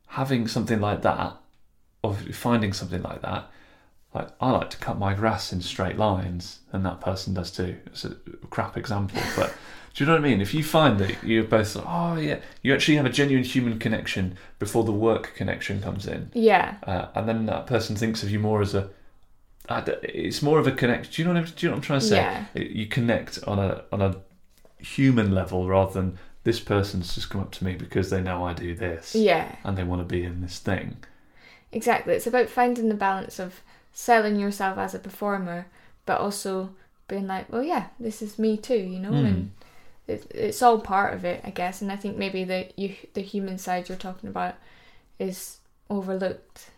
having 0.08 0.48
something 0.48 0.80
like 0.80 1.02
that, 1.04 1.38
or 2.04 2.13
finding 2.15 2.74
something 2.74 3.02
like 3.02 3.22
that, 3.22 3.50
like 4.13 4.30
I 4.39 4.52
like 4.52 4.70
to 4.72 4.78
cut 4.78 4.98
my 4.98 5.13
grass 5.13 5.52
in 5.54 5.62
straight 5.62 5.98
lines, 5.98 6.60
and 6.72 6.86
that 6.86 7.02
person 7.02 7.34
does 7.34 7.52
too. 7.52 7.78
It's 7.88 8.06
a 8.06 8.15
crap 8.50 8.78
example, 8.78 9.22
but 9.36 9.54
do 9.93 10.04
you 10.04 10.06
know 10.08 10.13
what 10.13 10.26
I 10.26 10.30
mean? 10.30 10.41
If 10.41 10.54
you 10.54 10.63
find 10.63 11.00
that 11.00 11.24
you're 11.24 11.43
both, 11.43 11.76
like, 11.76 11.86
oh 11.88 12.15
yeah, 12.17 12.39
you 12.62 12.74
actually 12.74 12.98
have 12.98 13.06
a 13.06 13.10
genuine 13.10 13.43
human 13.43 13.80
connection 13.80 14.38
before 14.60 14.84
the 14.84 14.91
work 14.91 15.34
connection 15.36 15.82
comes 15.82 16.06
in, 16.08 16.30
Yeah. 16.34 16.76
uh, 16.84 17.08
and 17.15 17.28
then 17.28 17.46
that 17.48 17.67
person 17.67 17.96
thinks 17.96 18.24
of 18.24 18.30
you 18.32 18.39
more 18.39 18.62
as 18.62 18.74
a 18.76 18.89
it's 19.70 20.41
more 20.41 20.60
of 20.60 20.67
a 20.67 20.72
connect. 20.72 21.12
Do 21.13 21.22
you 21.22 21.28
know 21.28 21.34
what 21.34 21.43
I'm, 21.43 21.54
do 21.54 21.65
you 21.65 21.70
know 21.70 21.74
what 21.74 21.78
I'm 21.80 21.82
trying 21.82 22.00
to 22.00 22.06
say? 22.06 22.15
Yeah. 22.15 22.46
You 22.56 22.86
connect 22.86 23.43
on 23.43 23.60
a 23.60 23.84
on 23.91 24.02
a 24.02 24.15
human 24.80 25.34
level 25.34 25.67
rather 25.67 25.91
than 25.93 26.17
this 26.47 26.60
person's 26.62 27.13
just 27.13 27.29
come 27.29 27.41
up 27.41 27.51
to 27.51 27.65
me 27.65 27.75
because 27.75 28.10
they 28.10 28.21
know 28.21 28.45
I 28.45 28.53
do 28.53 28.73
this 28.73 29.13
Yeah. 29.13 29.53
and 29.65 29.77
they 29.77 29.83
want 29.83 29.99
to 30.01 30.05
be 30.05 30.23
in 30.23 30.39
this 30.41 30.60
thing. 30.60 30.95
Exactly. 31.73 32.13
It's 32.13 32.25
about 32.27 32.47
finding 32.47 32.88
the 32.88 32.95
balance 32.95 33.38
of 33.38 33.60
selling 33.91 34.39
yourself 34.39 34.77
as 34.77 34.95
a 34.95 34.99
performer, 34.99 35.65
but 36.05 36.21
also 36.21 36.69
being 37.10 37.27
like, 37.27 37.51
well, 37.51 37.63
yeah, 37.63 37.88
this 37.99 38.21
is 38.21 38.39
me 38.39 38.55
too, 38.55 38.77
you 38.77 38.97
know, 38.99 39.12
Mm. 39.12 39.25
and 39.27 39.51
it, 40.07 40.31
it's 40.33 40.62
all 40.62 40.79
part 40.79 41.13
of 41.13 41.25
it, 41.25 41.41
I 41.43 41.49
guess. 41.49 41.81
And 41.81 41.91
I 41.91 41.97
think 41.97 42.15
maybe 42.15 42.45
the 42.45 42.69
you 42.77 42.95
the 43.13 43.21
human 43.21 43.57
side 43.57 43.89
you're 43.89 43.97
talking 43.97 44.29
about 44.29 44.55
is 45.19 45.57
overlooked. 45.89 46.69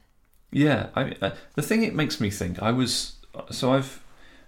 Yeah, 0.52 0.88
I 0.96 1.34
the 1.54 1.62
thing 1.62 1.84
it 1.84 1.94
makes 1.94 2.20
me 2.20 2.32
think. 2.32 2.60
I 2.60 2.72
was 2.72 3.18
so 3.52 3.74
I've 3.74 4.02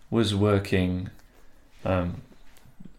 was 0.09 0.33
working, 0.33 1.11
um, 1.85 2.21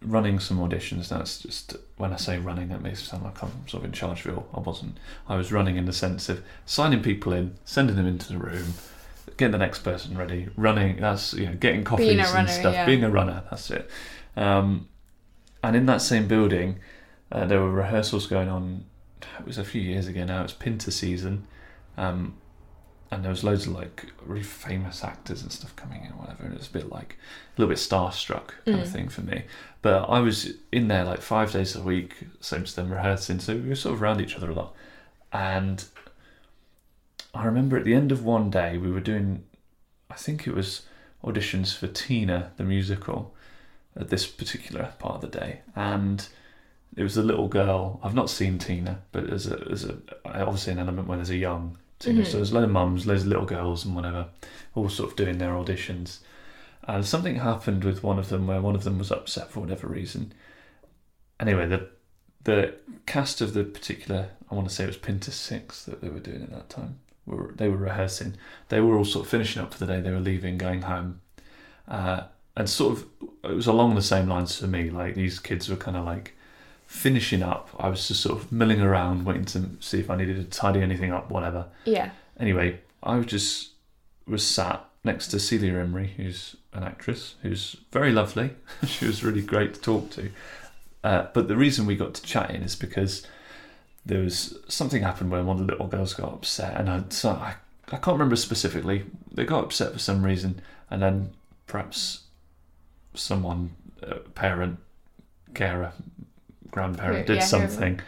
running 0.05 0.39
some 0.39 0.57
auditions. 0.59 1.09
That's 1.09 1.39
just 1.39 1.75
when 1.97 2.13
I 2.13 2.17
say 2.17 2.37
running, 2.37 2.69
that 2.69 2.81
makes 2.81 3.01
it 3.01 3.05
sound 3.05 3.23
like 3.23 3.41
I'm 3.43 3.67
sort 3.67 3.83
of 3.83 3.85
in 3.85 3.91
charge 3.91 4.25
of 4.25 4.37
it. 4.37 4.43
I 4.53 4.59
wasn't. 4.59 4.97
I 5.27 5.35
was 5.35 5.51
running 5.51 5.77
in 5.77 5.85
the 5.85 5.93
sense 5.93 6.29
of 6.29 6.43
signing 6.65 7.01
people 7.01 7.33
in, 7.33 7.55
sending 7.65 7.95
them 7.95 8.05
into 8.07 8.31
the 8.31 8.37
room, 8.37 8.73
getting 9.37 9.51
the 9.51 9.57
next 9.57 9.79
person 9.79 10.17
ready, 10.17 10.49
running. 10.57 10.97
That's 10.97 11.33
you 11.33 11.45
know 11.47 11.53
getting 11.55 11.83
coffees 11.83 12.07
Being 12.07 12.19
and 12.19 12.33
runner, 12.33 12.47
stuff. 12.49 12.73
yeah. 12.73 12.85
Being 12.85 13.03
a 13.03 13.09
runner. 13.09 13.43
That's 13.49 13.69
it. 13.71 13.89
Um, 14.35 14.87
and 15.63 15.75
in 15.75 15.85
that 15.85 16.01
same 16.01 16.27
building, 16.27 16.79
uh, 17.31 17.45
there 17.45 17.59
were 17.61 17.71
rehearsals 17.71 18.27
going 18.27 18.49
on. 18.49 18.85
It 19.39 19.45
was 19.45 19.57
a 19.57 19.63
few 19.63 19.81
years 19.81 20.07
ago 20.07 20.23
now. 20.25 20.43
It's 20.43 20.53
Pinter 20.53 20.91
season. 20.91 21.47
Um, 21.97 22.35
and 23.13 23.23
there 23.23 23.29
was 23.31 23.43
loads 23.43 23.67
of 23.67 23.73
like 23.73 24.05
really 24.25 24.43
famous 24.43 25.03
actors 25.03 25.41
and 25.41 25.51
stuff 25.51 25.75
coming 25.75 26.03
in, 26.03 26.11
whatever. 26.17 26.43
And 26.43 26.53
it 26.53 26.57
was 26.59 26.67
a 26.67 26.71
bit 26.71 26.89
like 26.89 27.17
a 27.55 27.61
little 27.61 27.69
bit 27.73 27.77
starstruck 27.79 28.47
kind 28.65 28.79
of 28.81 28.87
Mm. 28.87 28.91
thing 28.91 29.09
for 29.09 29.21
me. 29.21 29.43
But 29.81 30.09
I 30.09 30.19
was 30.19 30.53
in 30.71 30.87
there 30.87 31.03
like 31.05 31.21
five 31.21 31.51
days 31.51 31.75
a 31.75 31.81
week, 31.81 32.15
same 32.39 32.63
to 32.63 32.75
them 32.75 32.91
rehearsing, 32.91 33.39
so 33.39 33.55
we 33.55 33.69
were 33.69 33.75
sort 33.75 33.95
of 33.95 34.01
around 34.01 34.21
each 34.21 34.35
other 34.35 34.49
a 34.49 34.53
lot. 34.53 34.73
And 35.31 35.83
I 37.33 37.45
remember 37.45 37.77
at 37.77 37.85
the 37.85 37.93
end 37.93 38.11
of 38.11 38.23
one 38.23 38.49
day, 38.49 38.77
we 38.77 38.91
were 38.91 38.99
doing, 38.99 39.43
I 40.09 40.15
think 40.15 40.47
it 40.47 40.53
was 40.53 40.83
auditions 41.23 41.75
for 41.75 41.87
Tina 41.87 42.51
the 42.57 42.63
musical 42.63 43.33
at 43.95 44.09
this 44.09 44.25
particular 44.27 44.93
part 44.99 45.15
of 45.15 45.21
the 45.21 45.39
day, 45.39 45.61
and 45.75 46.27
it 46.95 47.03
was 47.03 47.17
a 47.17 47.23
little 47.23 47.47
girl. 47.47 47.99
I've 48.03 48.13
not 48.13 48.29
seen 48.29 48.57
Tina, 48.59 49.01
but 49.11 49.27
there's 49.27 49.47
a 49.47 49.55
there's 49.55 49.85
a 49.85 49.97
obviously 50.25 50.73
an 50.73 50.79
element 50.79 51.07
where 51.07 51.17
there's 51.17 51.29
a 51.29 51.35
young 51.37 51.77
Mhm. 52.11 52.25
So 52.25 52.37
there's 52.37 52.51
a 52.51 52.55
load 52.55 52.65
of 52.65 52.71
mums, 52.71 53.05
loads 53.05 53.21
of 53.23 53.27
little 53.27 53.45
girls, 53.45 53.85
and 53.85 53.95
whatever, 53.95 54.27
all 54.75 54.89
sort 54.89 55.11
of 55.11 55.15
doing 55.15 55.37
their 55.37 55.53
auditions. 55.53 56.19
And 56.85 57.05
something 57.05 57.37
happened 57.37 57.83
with 57.83 58.03
one 58.03 58.19
of 58.19 58.29
them 58.29 58.45
where 58.47 58.61
one 58.61 58.75
of 58.75 58.83
them 58.83 58.97
was 58.97 59.11
upset 59.11 59.51
for 59.51 59.61
whatever 59.61 59.87
reason. 59.87 60.33
Anyway, 61.39 61.67
the 61.67 61.87
the 62.43 62.73
cast 63.05 63.39
of 63.39 63.53
the 63.53 63.63
particular, 63.63 64.29
I 64.51 64.55
want 64.55 64.67
to 64.67 64.73
say 64.73 64.83
it 64.83 64.87
was 64.87 64.97
Pinter 64.97 65.31
Six 65.31 65.85
that 65.85 66.01
they 66.01 66.09
were 66.09 66.19
doing 66.19 66.41
at 66.43 66.51
that 66.51 66.69
time. 66.69 66.99
Were 67.25 67.53
they 67.55 67.69
were 67.69 67.77
rehearsing? 67.77 68.35
They 68.67 68.81
were 68.81 68.97
all 68.97 69.05
sort 69.05 69.25
of 69.25 69.31
finishing 69.31 69.61
up 69.61 69.73
for 69.73 69.79
the 69.79 69.87
day. 69.93 70.01
They 70.01 70.11
were 70.11 70.19
leaving, 70.19 70.57
going 70.57 70.81
home, 70.81 71.21
uh, 71.87 72.23
and 72.57 72.69
sort 72.69 72.97
of 72.97 73.05
it 73.45 73.55
was 73.55 73.67
along 73.67 73.95
the 73.95 74.01
same 74.01 74.27
lines 74.27 74.57
for 74.59 74.67
me. 74.67 74.89
Like 74.89 75.15
these 75.15 75.39
kids 75.39 75.69
were 75.69 75.77
kind 75.77 75.95
of 75.95 76.05
like 76.05 76.35
finishing 76.93 77.41
up. 77.41 77.69
I 77.79 77.89
was 77.89 78.07
just 78.07 78.21
sort 78.21 78.39
of 78.39 78.51
milling 78.51 78.79
around, 78.79 79.25
waiting 79.25 79.45
to 79.45 79.71
see 79.79 79.99
if 79.99 80.11
I 80.11 80.15
needed 80.15 80.37
to 80.37 80.57
tidy 80.57 80.79
anything 80.79 81.11
up, 81.11 81.31
whatever. 81.31 81.65
Yeah. 81.85 82.11
Anyway, 82.39 82.81
I 83.01 83.17
was 83.17 83.25
just 83.25 83.71
was 84.27 84.45
sat 84.45 84.85
next 85.03 85.29
to 85.29 85.39
Celia 85.39 85.73
Imrie, 85.73 86.11
who's 86.11 86.55
an 86.71 86.83
actress 86.83 87.33
who's 87.41 87.75
very 87.91 88.11
lovely. 88.11 88.51
she 88.85 89.07
was 89.07 89.23
really 89.23 89.41
great 89.41 89.73
to 89.73 89.81
talk 89.81 90.11
to. 90.11 90.29
Uh, 91.03 91.27
but 91.33 91.47
the 91.47 91.57
reason 91.57 91.87
we 91.87 91.95
got 91.95 92.13
to 92.13 92.21
chatting 92.21 92.61
is 92.61 92.75
because 92.75 93.25
there 94.05 94.21
was 94.21 94.57
something 94.67 95.01
happened 95.01 95.31
where 95.31 95.43
one 95.43 95.59
of 95.59 95.65
the 95.65 95.73
little 95.73 95.87
girls 95.87 96.13
got 96.13 96.31
upset, 96.31 96.79
and 96.79 96.89
I, 96.89 97.03
so 97.09 97.31
I, 97.31 97.55
I 97.87 97.97
can't 97.97 98.13
remember 98.19 98.35
specifically. 98.35 99.03
They 99.33 99.45
got 99.45 99.63
upset 99.63 99.93
for 99.93 99.99
some 99.99 100.23
reason, 100.23 100.61
and 100.91 101.01
then 101.01 101.31
perhaps 101.65 102.21
someone, 103.15 103.71
parent, 104.35 104.77
carer, 105.55 105.93
grandparent, 106.73 107.27
did 107.27 107.37
yeah, 107.37 107.45
something. 107.45 107.99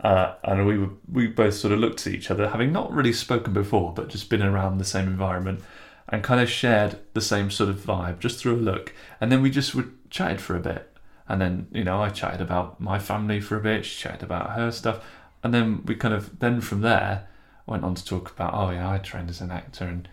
Uh, 0.00 0.34
and 0.44 0.66
we 0.66 0.78
were, 0.78 0.90
we 1.10 1.26
both 1.26 1.54
sort 1.54 1.72
of 1.72 1.78
looked 1.78 2.06
at 2.06 2.12
each 2.12 2.30
other, 2.30 2.48
having 2.48 2.72
not 2.72 2.92
really 2.92 3.12
spoken 3.12 3.52
before, 3.52 3.92
but 3.94 4.08
just 4.08 4.28
been 4.28 4.42
around 4.42 4.78
the 4.78 4.84
same 4.84 5.06
environment, 5.06 5.62
and 6.08 6.22
kind 6.22 6.40
of 6.40 6.50
shared 6.50 6.98
the 7.14 7.20
same 7.20 7.50
sort 7.50 7.70
of 7.70 7.76
vibe 7.76 8.18
just 8.18 8.38
through 8.38 8.56
a 8.56 8.58
look. 8.58 8.92
And 9.20 9.30
then 9.30 9.42
we 9.42 9.50
just 9.50 9.74
would 9.74 10.10
chatted 10.10 10.40
for 10.40 10.56
a 10.56 10.60
bit, 10.60 10.96
and 11.28 11.40
then 11.40 11.68
you 11.72 11.84
know 11.84 12.02
I 12.02 12.10
chatted 12.10 12.40
about 12.40 12.80
my 12.80 12.98
family 12.98 13.40
for 13.40 13.56
a 13.56 13.60
bit, 13.60 13.84
she 13.84 14.02
chatted 14.02 14.22
about 14.22 14.50
her 14.50 14.70
stuff, 14.70 15.04
and 15.42 15.52
then 15.52 15.84
we 15.84 15.94
kind 15.94 16.14
of 16.14 16.38
then 16.38 16.60
from 16.60 16.80
there 16.80 17.28
went 17.66 17.84
on 17.84 17.94
to 17.94 18.04
talk 18.04 18.30
about 18.30 18.54
oh 18.54 18.70
yeah 18.70 18.90
I 18.90 18.98
trained 18.98 19.30
as 19.30 19.40
an 19.40 19.50
actor 19.50 19.84
and 19.84 20.08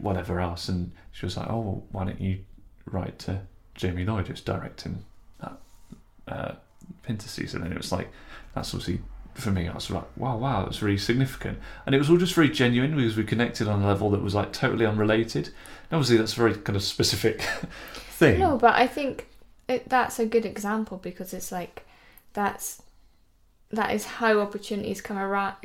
whatever 0.00 0.40
else, 0.40 0.68
and 0.68 0.92
she 1.12 1.26
was 1.26 1.36
like 1.36 1.48
oh 1.48 1.60
well, 1.60 1.84
why 1.92 2.04
don't 2.04 2.20
you 2.20 2.40
write 2.86 3.18
to 3.20 3.42
Jamie 3.74 4.04
Lloyd 4.04 4.28
who's 4.28 4.40
directing 4.40 5.04
that 5.40 5.58
uh, 6.26 6.52
Pinter 7.02 7.28
season, 7.28 7.62
and 7.62 7.72
it 7.72 7.78
was 7.78 7.92
like 7.92 8.10
that's 8.54 8.74
obviously 8.74 9.00
for 9.34 9.50
me, 9.50 9.68
I 9.68 9.74
was 9.74 9.90
like, 9.90 10.04
wow, 10.16 10.36
wow, 10.36 10.64
that's 10.64 10.82
really 10.82 10.98
significant. 10.98 11.58
And 11.86 11.94
it 11.94 11.98
was 11.98 12.10
all 12.10 12.18
just 12.18 12.34
very 12.34 12.50
genuine 12.50 12.94
because 12.94 13.16
we 13.16 13.24
connected 13.24 13.66
on 13.66 13.82
a 13.82 13.86
level 13.86 14.10
that 14.10 14.22
was 14.22 14.34
like 14.34 14.52
totally 14.52 14.84
unrelated. 14.84 15.46
And 15.46 15.92
obviously, 15.92 16.18
that's 16.18 16.34
a 16.34 16.36
very 16.36 16.54
kind 16.54 16.76
of 16.76 16.82
specific 16.82 17.40
thing. 17.94 18.40
No, 18.40 18.58
but 18.58 18.74
I 18.74 18.86
think 18.86 19.28
it, 19.68 19.88
that's 19.88 20.18
a 20.18 20.26
good 20.26 20.44
example 20.44 20.98
because 20.98 21.32
it's 21.32 21.50
like 21.50 21.86
that's 22.34 22.82
that 23.70 23.94
is 23.94 24.04
how 24.04 24.38
opportunities 24.38 25.00
come 25.00 25.16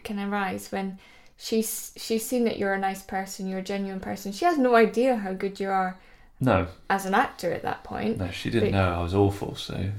can 0.03 0.19
arise 0.19 0.71
when 0.71 0.97
she's 1.35 1.91
she's 1.97 2.25
seen 2.25 2.45
that 2.45 2.57
you're 2.57 2.73
a 2.73 2.79
nice 2.79 3.01
person, 3.01 3.47
you're 3.47 3.59
a 3.59 3.63
genuine 3.63 3.99
person. 3.99 4.31
She 4.31 4.45
has 4.45 4.57
no 4.57 4.75
idea 4.75 5.17
how 5.17 5.33
good 5.33 5.59
you 5.59 5.69
are 5.69 5.99
No, 6.39 6.67
as 6.89 7.05
an 7.07 7.15
actor 7.15 7.51
at 7.51 7.63
that 7.63 7.83
point. 7.83 8.19
no, 8.19 8.29
she 8.29 8.49
didn't 8.51 8.71
But- 8.71 8.77
know 8.77 8.93
I 8.99 9.01
was 9.01 9.15
awful. 9.15 9.55
So 9.55 9.89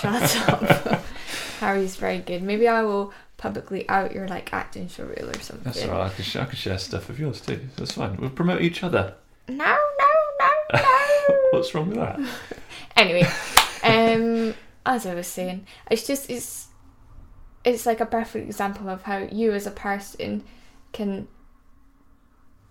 Shut 0.00 0.48
up. 0.48 1.02
Harry's 1.60 1.96
very 1.96 2.18
good. 2.18 2.42
Maybe 2.42 2.68
I 2.68 2.82
will 2.82 3.12
publicly 3.38 3.88
out 3.88 4.12
your 4.14 4.28
like 4.28 4.52
acting 4.52 4.88
show 4.88 5.04
reel 5.04 5.30
or 5.30 5.34
something. 5.40 5.64
that's 5.64 5.84
all 5.84 5.90
right. 5.92 6.06
I 6.06 6.14
can, 6.14 6.24
sh- 6.24 6.36
I 6.36 6.44
can 6.44 6.56
share 6.56 6.78
stuff 6.78 7.08
of 7.10 7.18
yours 7.18 7.40
too. 7.40 7.60
That's 7.76 7.92
fine. 7.92 8.16
We'll 8.18 8.30
promote 8.30 8.62
each 8.62 8.82
other. 8.84 9.14
No, 9.48 9.54
no, 9.56 9.76
no, 10.40 10.48
no. 10.74 10.80
What's 11.50 11.74
wrong 11.74 11.88
with 11.88 11.98
that? 11.98 12.20
anyway, 12.96 13.26
um, 13.82 14.54
as 14.86 15.06
I 15.06 15.14
was 15.14 15.26
saying, 15.26 15.66
it's 15.90 16.06
just 16.06 16.30
it's 16.30 16.68
it's 17.64 17.84
like 17.86 18.00
a 18.00 18.06
perfect 18.06 18.46
example 18.46 18.88
of 18.88 19.02
how 19.02 19.18
you 19.18 19.52
as 19.52 19.66
a 19.66 19.70
person 19.72 20.44
can. 20.92 21.26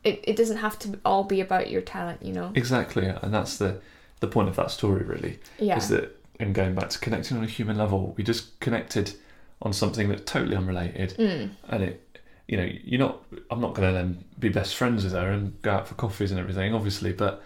It, 0.03 0.19
it 0.23 0.35
doesn't 0.35 0.57
have 0.57 0.77
to 0.79 0.99
all 1.05 1.23
be 1.23 1.39
about 1.41 1.69
your 1.69 1.81
talent, 1.81 2.21
you 2.23 2.33
know. 2.33 2.51
Exactly, 2.55 3.05
and 3.07 3.33
that's 3.33 3.57
the 3.57 3.79
the 4.19 4.27
point 4.27 4.49
of 4.49 4.55
that 4.55 4.71
story. 4.71 5.03
Really, 5.03 5.39
Yeah. 5.59 5.77
is 5.77 5.89
that 5.89 6.19
and 6.39 6.53
going 6.55 6.75
back 6.75 6.89
to 6.89 6.99
connecting 6.99 7.37
on 7.37 7.43
a 7.43 7.47
human 7.47 7.77
level, 7.77 8.13
we 8.17 8.23
just 8.23 8.59
connected 8.59 9.13
on 9.61 9.71
something 9.71 10.09
that's 10.09 10.23
totally 10.29 10.55
unrelated. 10.57 11.15
Mm. 11.17 11.51
and 11.69 11.83
it 11.83 12.19
you 12.49 12.57
know 12.57 12.69
you're 12.83 12.99
not 12.99 13.23
i'm 13.49 13.61
not 13.61 13.73
going 13.73 13.87
to 13.87 13.93
then 13.93 14.21
be 14.37 14.49
best 14.49 14.75
friends 14.75 15.05
with 15.05 15.13
her 15.13 15.31
and 15.31 15.59
go 15.61 15.71
out 15.71 15.87
for 15.87 15.93
coffees 15.95 16.29
and 16.29 16.37
everything 16.37 16.73
obviously 16.73 17.13
but 17.13 17.41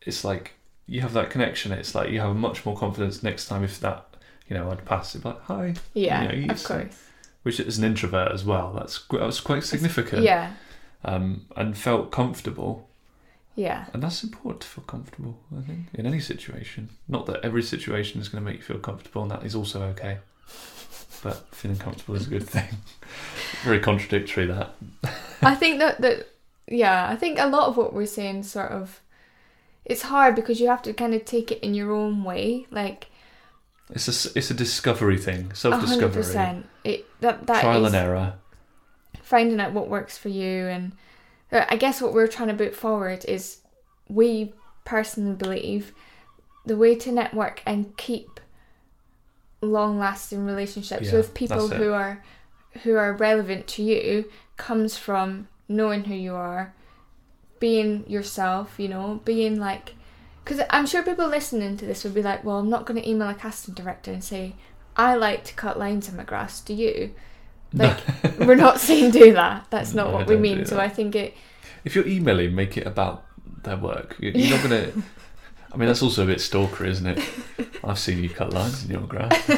it's 0.00 0.24
like 0.24 0.52
you 0.86 1.02
have 1.02 1.12
that 1.12 1.28
connection 1.28 1.70
it's 1.72 1.94
like 1.94 2.08
you 2.08 2.18
have 2.20 2.34
much 2.34 2.64
more 2.64 2.74
confidence 2.74 3.22
next 3.22 3.48
time 3.48 3.62
if 3.62 3.78
that 3.80 4.06
you 4.48 4.56
know 4.56 4.70
i'd 4.70 4.82
pass 4.86 5.14
it 5.14 5.22
like 5.26 5.38
hi 5.42 5.74
Yeah, 5.92 6.32
you 6.32 6.46
know, 6.46 6.54
of 6.54 6.64
course. 6.64 7.02
which 7.42 7.60
is 7.60 7.76
an 7.76 7.84
introvert 7.84 8.32
as 8.32 8.44
well 8.46 8.72
that's 8.72 9.06
that 9.10 9.20
was 9.20 9.40
quite 9.40 9.62
significant 9.64 10.22
Yeah, 10.22 10.54
um 11.04 11.46
and 11.56 11.76
felt 11.76 12.10
comfortable. 12.10 12.88
Yeah, 13.56 13.86
and 13.92 14.02
that's 14.02 14.24
important 14.24 14.62
to 14.62 14.66
feel 14.66 14.84
comfortable 14.84 15.38
i 15.56 15.60
think 15.60 15.86
in 15.94 16.06
any 16.06 16.18
situation. 16.20 16.88
Not 17.06 17.26
that 17.26 17.44
every 17.44 17.62
situation 17.62 18.20
is 18.20 18.28
going 18.28 18.44
to 18.44 18.50
make 18.50 18.58
you 18.58 18.64
feel 18.64 18.78
comfortable 18.78 19.22
and 19.22 19.30
that 19.30 19.44
is 19.44 19.54
also 19.54 19.82
okay 19.90 20.18
but 21.24 21.42
feeling 21.52 21.78
comfortable 21.78 22.14
is 22.14 22.26
a 22.26 22.30
good 22.30 22.46
thing. 22.48 22.68
Very 23.64 23.80
contradictory 23.80 24.46
that. 24.46 24.74
I 25.42 25.54
think 25.54 25.78
that 25.80 26.00
that 26.02 26.28
yeah, 26.68 27.08
I 27.08 27.16
think 27.16 27.38
a 27.40 27.46
lot 27.46 27.68
of 27.68 27.76
what 27.76 27.92
we're 27.92 28.06
saying 28.06 28.44
sort 28.44 28.70
of 28.70 29.00
it's 29.84 30.02
hard 30.02 30.34
because 30.34 30.60
you 30.60 30.68
have 30.68 30.82
to 30.82 30.92
kind 30.92 31.14
of 31.14 31.24
take 31.24 31.50
it 31.50 31.60
in 31.60 31.74
your 31.74 31.92
own 31.92 32.24
way, 32.24 32.66
like 32.70 33.06
It's 33.90 34.06
a 34.08 34.38
it's 34.38 34.50
a 34.50 34.54
discovery 34.54 35.18
thing, 35.18 35.52
self 35.54 35.80
discovery. 35.80 36.62
It 36.84 37.06
that 37.20 37.46
that 37.46 37.62
trial 37.62 37.86
is 37.86 37.94
and 37.94 38.04
error. 38.04 38.34
Finding 39.24 39.58
out 39.58 39.72
what 39.72 39.88
works 39.88 40.16
for 40.16 40.28
you, 40.28 40.68
and 40.68 40.92
uh, 41.50 41.64
I 41.68 41.76
guess 41.76 42.00
what 42.00 42.12
we're 42.12 42.28
trying 42.28 42.48
to 42.48 42.54
put 42.54 42.76
forward 42.76 43.24
is 43.26 43.58
we 44.08 44.52
personally 44.84 45.34
believe 45.34 45.92
the 46.66 46.76
way 46.76 46.94
to 46.94 47.10
network 47.10 47.62
and 47.66 47.96
keep 47.96 48.40
long 49.60 49.98
lasting 49.98 50.44
relationships 50.44 51.06
Yeah, 51.06 51.16
with 51.16 51.34
people 51.34 51.68
who 51.68 51.92
are 51.92 52.22
who 52.82 52.96
are 52.96 53.12
relevant 53.14 53.66
to 53.68 53.82
you 53.82 54.30
comes 54.56 54.98
from 54.98 55.48
knowing 55.68 56.04
who 56.04 56.14
you 56.14 56.34
are 56.34 56.74
being 57.60 58.04
yourself 58.08 58.74
you 58.78 58.88
know 58.88 59.20
being 59.24 59.58
like 59.58 59.94
because 60.44 60.60
i'm 60.70 60.86
sure 60.86 61.02
people 61.02 61.26
listening 61.28 61.76
to 61.76 61.86
this 61.86 62.04
would 62.04 62.12
be 62.12 62.22
like 62.22 62.44
well 62.44 62.58
i'm 62.58 62.68
not 62.68 62.84
going 62.84 63.00
to 63.00 63.08
email 63.08 63.28
a 63.28 63.34
casting 63.34 63.72
director 63.72 64.12
and 64.12 64.22
say 64.22 64.54
i 64.96 65.14
like 65.14 65.44
to 65.44 65.54
cut 65.54 65.78
lines 65.78 66.08
in 66.08 66.16
my 66.16 66.24
grass 66.24 66.60
do 66.60 66.74
you 66.74 67.14
like 67.74 67.98
we're 68.38 68.54
not 68.54 68.78
saying 68.80 69.10
do 69.10 69.32
that 69.34 69.66
that's 69.70 69.92
not 69.94 70.08
No, 70.08 70.12
what 70.16 70.26
we 70.26 70.34
don't 70.34 70.42
mean 70.42 70.58
do 70.58 70.64
so 70.64 70.76
that. 70.76 70.84
i 70.84 70.88
think 70.88 71.14
it 71.14 71.34
If 71.84 71.94
you're 71.94 72.06
emailing, 72.06 72.54
make 72.54 72.76
it 72.78 72.86
about 72.86 73.24
their 73.64 73.76
work. 73.76 74.16
You- 74.18 74.32
You're 74.34 74.56
not 74.56 74.62
gonna. 74.62 74.88
I 75.72 75.76
mean, 75.76 75.88
that's 75.88 76.02
also 76.02 76.22
a 76.22 76.26
bit 76.26 76.38
stalkery, 76.38 76.86
isn't 76.88 77.06
it? 77.06 77.18
I've 77.82 77.98
seen 77.98 78.22
you 78.22 78.30
cut 78.30 78.52
lines 78.52 78.84
in 78.84 78.90
your 78.92 79.00
grass. 79.02 79.34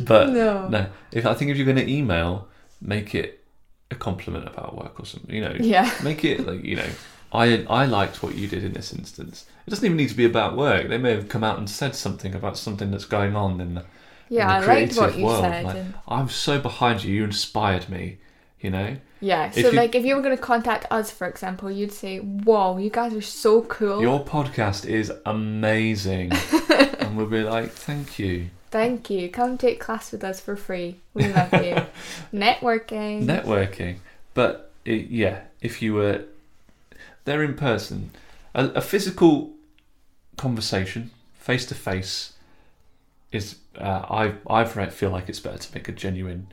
but 0.00 0.30
no 0.30 0.68
no, 0.68 0.86
if 1.12 1.26
I 1.26 1.34
think 1.34 1.50
if 1.50 1.56
you're 1.56 1.66
going 1.66 1.84
to 1.84 1.90
email, 1.92 2.48
make 2.80 3.14
it 3.14 3.44
a 3.90 3.94
compliment 3.96 4.46
about 4.46 4.76
work 4.76 5.00
or 5.00 5.06
something. 5.06 5.34
You 5.34 5.40
know, 5.42 5.56
yeah 5.58 5.90
make 6.02 6.24
it 6.24 6.46
like 6.46 6.62
you 6.64 6.76
know. 6.76 6.88
I 7.32 7.64
I 7.68 7.84
liked 7.86 8.22
what 8.22 8.34
you 8.36 8.46
did 8.48 8.64
in 8.64 8.72
this 8.72 8.92
instance. 8.92 9.46
It 9.66 9.70
doesn't 9.70 9.84
even 9.84 9.96
need 9.96 10.08
to 10.10 10.16
be 10.16 10.24
about 10.24 10.56
work. 10.56 10.88
They 10.88 10.96
may 10.98 11.10
have 11.10 11.28
come 11.28 11.44
out 11.44 11.58
and 11.58 11.68
said 11.68 11.94
something 11.94 12.34
about 12.34 12.56
something 12.56 12.90
that's 12.90 13.04
going 13.04 13.36
on 13.36 13.60
in 13.60 13.74
the 13.74 13.84
yeah 14.28 14.50
i 14.50 14.60
liked 14.64 14.96
what 14.96 15.16
you 15.16 15.24
world, 15.24 15.42
said 15.42 15.64
like- 15.64 15.76
and 15.76 15.94
I'm 16.06 16.28
so 16.28 16.58
behind 16.60 17.04
you. 17.04 17.14
You 17.14 17.24
inspired 17.24 17.88
me. 17.88 18.18
You 18.60 18.70
know. 18.70 18.96
yeah 19.20 19.46
if 19.46 19.54
so 19.54 19.70
you- 19.70 19.76
like 19.76 19.94
if 19.94 20.04
you 20.04 20.16
were 20.16 20.22
going 20.22 20.36
to 20.36 20.42
contact 20.42 20.86
us 20.90 21.10
for 21.10 21.26
example 21.28 21.70
you'd 21.70 21.92
say 21.92 22.18
whoa 22.18 22.76
you 22.78 22.90
guys 22.90 23.14
are 23.14 23.20
so 23.22 23.62
cool 23.62 24.00
Your 24.02 24.24
podcast 24.24 24.84
is 24.84 25.12
amazing, 25.26 26.32
and 27.00 27.16
we'll 27.16 27.26
be 27.26 27.42
like, 27.42 27.70
thank 27.70 28.18
you. 28.18 28.50
Thank 28.70 29.08
you. 29.10 29.30
Come 29.30 29.56
take 29.56 29.80
class 29.80 30.12
with 30.12 30.22
us 30.24 30.40
for 30.40 30.54
free. 30.56 30.96
We 31.14 31.28
love 31.28 31.52
you. 31.54 31.76
Networking. 32.34 33.24
Networking, 33.24 33.96
but 34.34 34.70
it, 34.84 35.08
yeah, 35.08 35.42
if 35.62 35.80
you 35.82 35.94
were 35.94 36.24
there 37.24 37.42
in 37.42 37.54
person, 37.54 38.10
a, 38.54 38.66
a 38.70 38.80
physical 38.80 39.52
conversation, 40.36 41.10
face 41.38 41.64
to 41.66 41.74
face, 41.74 42.32
is 43.32 43.56
uh, 43.78 44.04
I 44.10 44.34
I 44.48 44.64
feel 44.64 45.10
like 45.10 45.28
it's 45.28 45.40
better 45.40 45.58
to 45.58 45.74
make 45.74 45.88
a 45.88 45.92
genuine 45.92 46.52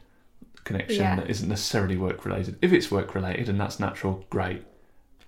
connection 0.63 1.01
Yeah. 1.03 1.15
that 1.17 1.29
isn't 1.29 1.47
necessarily 1.47 1.95
work 1.97 2.25
related. 2.25 2.57
If 2.61 2.73
it's 2.73 2.89
work 2.91 3.15
related 3.15 3.49
and 3.49 3.59
that's 3.59 3.79
natural, 3.79 4.25
great. 4.29 4.63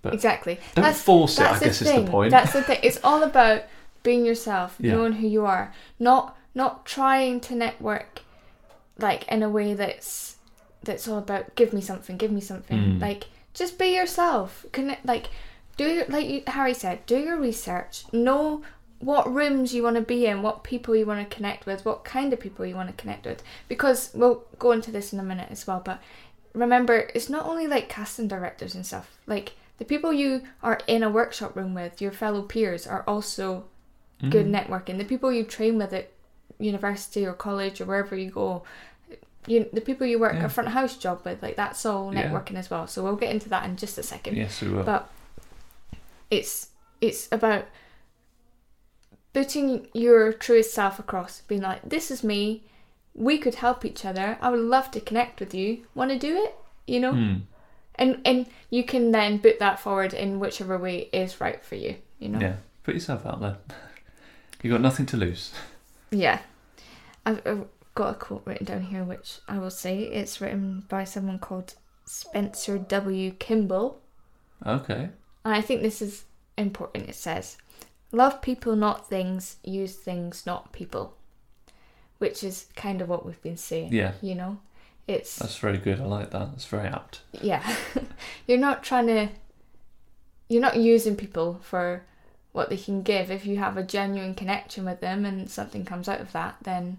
but 0.02 0.14
exactly. 0.14 0.56
Don't 0.76 0.84
That's- 0.84 1.02
force 1.02 1.40
it. 1.40 1.44
I 1.46 1.60
guess 1.60 1.80
the 1.80 1.86
is 1.86 2.06
the 2.06 2.12
point. 2.12 2.32
That's 2.32 2.54
the 2.54 2.62
thing. 2.64 2.80
It's 2.84 3.00
all 3.04 3.24
about 3.24 3.64
being 4.04 4.26
yourself, 4.26 4.76
Yeah. 4.80 4.94
knowing 4.96 5.14
who 5.14 5.28
you 5.28 5.46
are, 5.46 5.74
not 6.00 6.36
not 6.56 6.86
trying 6.86 7.40
to 7.42 7.56
network 7.56 8.22
like 8.98 9.28
in 9.32 9.44
a 9.44 9.50
way 9.50 9.74
that's 9.76 10.38
that's 10.84 11.08
all 11.08 11.18
about 11.20 11.56
give 11.56 11.72
me 11.74 11.82
something, 11.82 12.18
give 12.18 12.32
me 12.32 12.42
something. 12.42 12.78
Mm. 12.78 13.02
Like 13.02 13.26
just 13.54 13.78
be 13.78 13.96
yourself. 13.96 14.66
Connect 14.72 15.06
like 15.06 15.30
do 15.78 16.04
like 16.10 16.28
you, 16.28 16.42
Harry 16.48 16.74
said, 16.74 17.06
do 17.06 17.18
your 17.18 17.38
research. 17.38 18.06
Know 18.12 18.62
what 19.00 19.32
rooms 19.32 19.74
you 19.74 19.84
want 19.84 19.96
to 19.96 20.02
be 20.02 20.26
in, 20.26 20.42
what 20.42 20.64
people 20.64 20.96
you 20.96 21.06
want 21.06 21.28
to 21.30 21.36
connect 21.36 21.66
with, 21.66 21.86
what 21.86 22.04
kind 22.04 22.34
of 22.34 22.40
people 22.40 22.66
you 22.66 22.76
want 22.76 22.90
to 22.90 22.96
connect 23.02 23.26
with. 23.26 23.44
Because 23.68 24.10
we'll 24.14 24.44
go 24.58 24.72
into 24.72 24.92
this 24.92 25.14
in 25.14 25.20
a 25.20 25.24
minute 25.24 25.50
as 25.52 25.68
well, 25.68 25.82
but 25.84 26.02
remember, 26.54 27.10
it's 27.14 27.30
not 27.30 27.46
only 27.46 27.68
like 27.68 27.90
casting 27.90 28.28
directors 28.28 28.74
and 28.74 28.86
stuff. 28.86 29.18
Like 29.28 29.54
the 29.78 29.86
people 29.86 30.12
you 30.12 30.42
are 30.64 30.80
in 30.88 31.04
a 31.04 31.10
workshop 31.10 31.56
room 31.56 31.74
with, 31.76 32.02
your 32.02 32.12
fellow 32.12 32.42
peers, 32.42 32.88
are 32.88 33.04
also 33.08 33.66
good 34.32 34.48
Mm. 34.48 34.66
networking. 34.68 34.98
The 34.98 35.06
people 35.06 35.32
you 35.32 35.44
train 35.44 35.78
with 35.78 35.94
at 35.94 36.10
university 36.58 37.24
or 37.24 37.34
college 37.34 37.80
or 37.80 37.86
wherever 37.86 38.16
you 38.16 38.32
go, 38.32 38.64
you 39.46 39.70
the 39.72 39.80
people 39.82 40.08
you 40.08 40.18
work 40.18 40.34
Yeah. 40.34 40.46
a 40.46 40.50
front 40.50 40.70
house 40.70 40.98
job 40.98 41.22
with, 41.24 41.44
like 41.44 41.56
that's 41.56 41.86
all 41.86 42.12
Yeah. 42.12 42.24
networking 42.32 42.56
as 42.56 42.72
well. 42.72 42.88
So 42.88 43.04
we'll 43.04 43.16
get 43.16 43.30
into 43.30 43.48
that 43.50 43.64
in 43.66 43.78
just 43.78 43.96
a 44.00 44.04
second 44.04 44.36
Yes, 44.38 44.60
we 44.62 44.70
will. 44.70 44.82
but 44.84 45.08
it's 46.32 46.70
it's 47.00 47.28
about 47.32 47.66
putting 49.38 49.88
your 49.94 50.34
truest 50.34 50.74
self 50.74 50.96
across 51.00 51.42
being 51.50 51.62
like 51.62 51.82
this 51.88 52.10
is 52.12 52.24
me 52.24 52.64
we 53.14 53.38
could 53.44 53.56
help 53.56 53.86
each 53.86 54.04
other 54.10 54.38
i 54.42 54.50
would 54.50 54.60
love 54.76 54.90
to 54.92 55.00
connect 55.10 55.40
with 55.40 55.54
you 55.54 55.70
want 55.96 56.10
to 56.12 56.18
do 56.30 56.34
it 56.46 56.56
you 56.94 57.00
know 57.00 57.14
Mm. 57.14 57.42
and 57.96 58.12
and 58.30 58.40
you 58.76 58.84
can 58.92 59.12
then 59.12 59.40
put 59.40 59.60
that 59.60 59.80
forward 59.80 60.14
in 60.14 60.40
whichever 60.40 60.78
way 60.78 60.98
is 61.14 61.40
right 61.42 61.62
for 61.64 61.76
you 61.76 61.96
you 62.20 62.30
know 62.30 62.40
Yeah, 62.40 62.56
put 62.84 62.96
yourself 62.96 63.26
out 63.26 63.40
there. 63.42 63.58
You've 64.64 64.72
got 64.74 64.82
nothing 64.82 65.06
to 65.08 65.18
lose. 65.18 65.54
Yeah. 66.10 66.40
I've, 67.28 67.42
I've 67.46 67.66
got 67.94 68.10
a 68.16 68.18
quote 68.18 68.42
written 68.46 68.66
down 68.66 68.82
here, 68.92 69.04
which 69.04 69.38
I 69.48 69.60
will 69.60 69.70
say. 69.70 70.00
It's 70.20 70.42
written 70.42 70.84
by 70.90 71.04
someone 71.04 71.38
called 71.38 71.76
Spencer 72.06 72.78
W. 72.80 73.32
Kimball. 73.38 74.02
Okay. 74.66 75.10
And 75.46 75.54
I 75.60 75.62
think 75.62 75.82
this 75.84 76.02
is 76.02 76.24
important. 76.58 77.08
It 77.08 77.16
says, 77.16 77.58
Love 78.12 78.42
people, 78.42 78.76
not 78.76 79.10
things. 79.10 79.58
Use 79.64 79.96
things, 79.96 80.46
not 80.46 80.72
people. 80.72 81.16
Which 82.20 82.44
is 82.44 82.68
kind 82.76 83.02
of 83.02 83.10
what 83.10 83.26
we've 83.26 83.42
been 83.42 83.58
saying. 83.58 83.94
Yeah. 83.94 84.14
You 84.22 84.36
know? 84.36 84.60
It's, 85.08 85.38
That's 85.38 85.58
very 85.58 85.78
good. 85.78 86.02
I 86.02 86.06
like 86.06 86.32
that. 86.32 86.52
That's 86.52 86.66
very 86.66 86.88
apt. 86.88 87.22
yeah. 87.42 87.76
you're 88.48 88.58
not 88.58 88.84
trying 88.84 89.08
to, 89.08 89.30
you're 90.50 90.62
not 90.62 90.78
using 90.78 91.16
people 91.16 91.60
for 91.62 92.04
what 92.52 92.70
they 92.70 92.78
can 92.78 93.04
give. 93.04 93.30
If 93.32 93.46
you 93.46 93.58
have 93.58 93.78
a 93.78 93.84
genuine 93.84 94.34
connection 94.36 94.84
with 94.84 95.00
them 95.00 95.24
and 95.26 95.50
something 95.50 95.86
comes 95.86 96.10
out 96.10 96.20
of 96.20 96.32
that, 96.34 96.58
then 96.64 96.98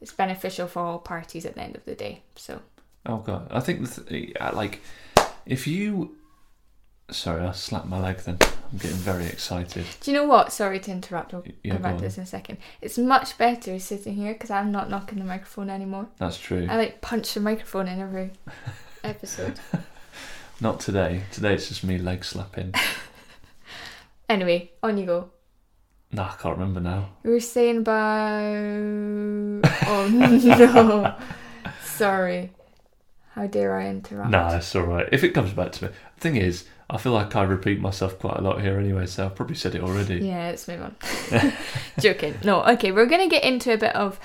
it's 0.00 0.12
beneficial 0.12 0.66
for 0.66 0.80
all 0.82 0.98
parties 0.98 1.46
at 1.46 1.54
the 1.54 1.62
end 1.62 1.76
of 1.76 1.84
the 1.84 1.94
day. 1.94 2.22
So, 2.34 2.60
Oh 3.06 3.18
god, 3.18 3.46
I 3.50 3.60
think 3.60 3.88
th- 4.08 4.34
like 4.52 4.82
if 5.46 5.66
you. 5.66 6.16
Sorry, 7.08 7.44
I 7.44 7.52
slapped 7.52 7.86
my 7.86 8.00
leg. 8.00 8.18
Then 8.18 8.38
I'm 8.72 8.78
getting 8.78 8.96
very 8.96 9.26
excited. 9.26 9.84
do 10.00 10.10
you 10.10 10.16
know 10.16 10.24
what? 10.26 10.52
Sorry 10.52 10.78
to 10.80 10.90
interrupt. 10.90 11.32
I'll 11.34 11.44
Yeah, 11.62 11.74
come 11.74 11.82
back 11.82 11.96
to 11.98 12.02
this 12.02 12.16
in 12.18 12.24
a 12.24 12.26
second. 12.26 12.58
It's 12.80 12.98
much 12.98 13.36
better 13.38 13.78
sitting 13.78 14.14
here 14.14 14.32
because 14.32 14.50
I'm 14.50 14.72
not 14.72 14.90
knocking 14.90 15.18
the 15.18 15.24
microphone 15.24 15.70
anymore. 15.70 16.08
That's 16.18 16.38
true. 16.38 16.66
I 16.68 16.76
like 16.76 17.00
punch 17.00 17.34
the 17.34 17.40
microphone 17.40 17.88
in 17.88 18.00
every 18.00 18.30
episode. 19.04 19.60
Not 20.60 20.80
today. 20.80 21.22
Today 21.32 21.54
it's 21.54 21.68
just 21.68 21.84
me 21.84 21.98
leg 21.98 22.24
slapping. 22.24 22.74
Anyway, 24.28 24.72
on 24.82 24.98
you 24.98 25.06
go. 25.06 25.30
no, 26.10 26.22
I 26.22 26.34
can't 26.40 26.58
remember 26.58 26.80
now. 26.80 27.10
We 27.22 27.30
were 27.30 27.38
saying 27.40 27.76
about. 27.78 29.62
Oh 29.88 30.08
no! 30.08 31.14
Sorry. 31.84 32.50
How 33.34 33.46
dare 33.46 33.76
I 33.76 33.86
interrupt? 33.88 34.30
No, 34.30 34.48
it's 34.48 34.74
all 34.74 34.82
right. 34.82 35.08
If 35.12 35.22
it 35.22 35.30
comes 35.30 35.52
back 35.52 35.70
to 35.72 35.84
me, 35.84 35.90
the 36.16 36.20
thing 36.20 36.36
is, 36.36 36.64
I 36.88 36.98
feel 36.98 37.12
like 37.12 37.34
I 37.34 37.42
repeat 37.42 37.80
myself 37.80 38.18
quite 38.18 38.36
a 38.36 38.40
lot 38.40 38.60
here 38.60 38.78
anyway. 38.78 39.06
So 39.06 39.26
I've 39.26 39.34
probably 39.34 39.56
said 39.56 39.74
it 39.74 39.82
already. 39.82 40.18
Yeah, 40.18 40.46
let's 40.46 40.68
move 40.68 40.82
on. 40.82 40.94
Joking. 42.00 42.34
No, 42.44 42.62
okay, 42.64 42.92
we're 42.92 43.06
gonna 43.06 43.28
get 43.28 43.44
into 43.44 43.72
a 43.72 43.78
bit 43.78 43.94
of. 43.94 44.20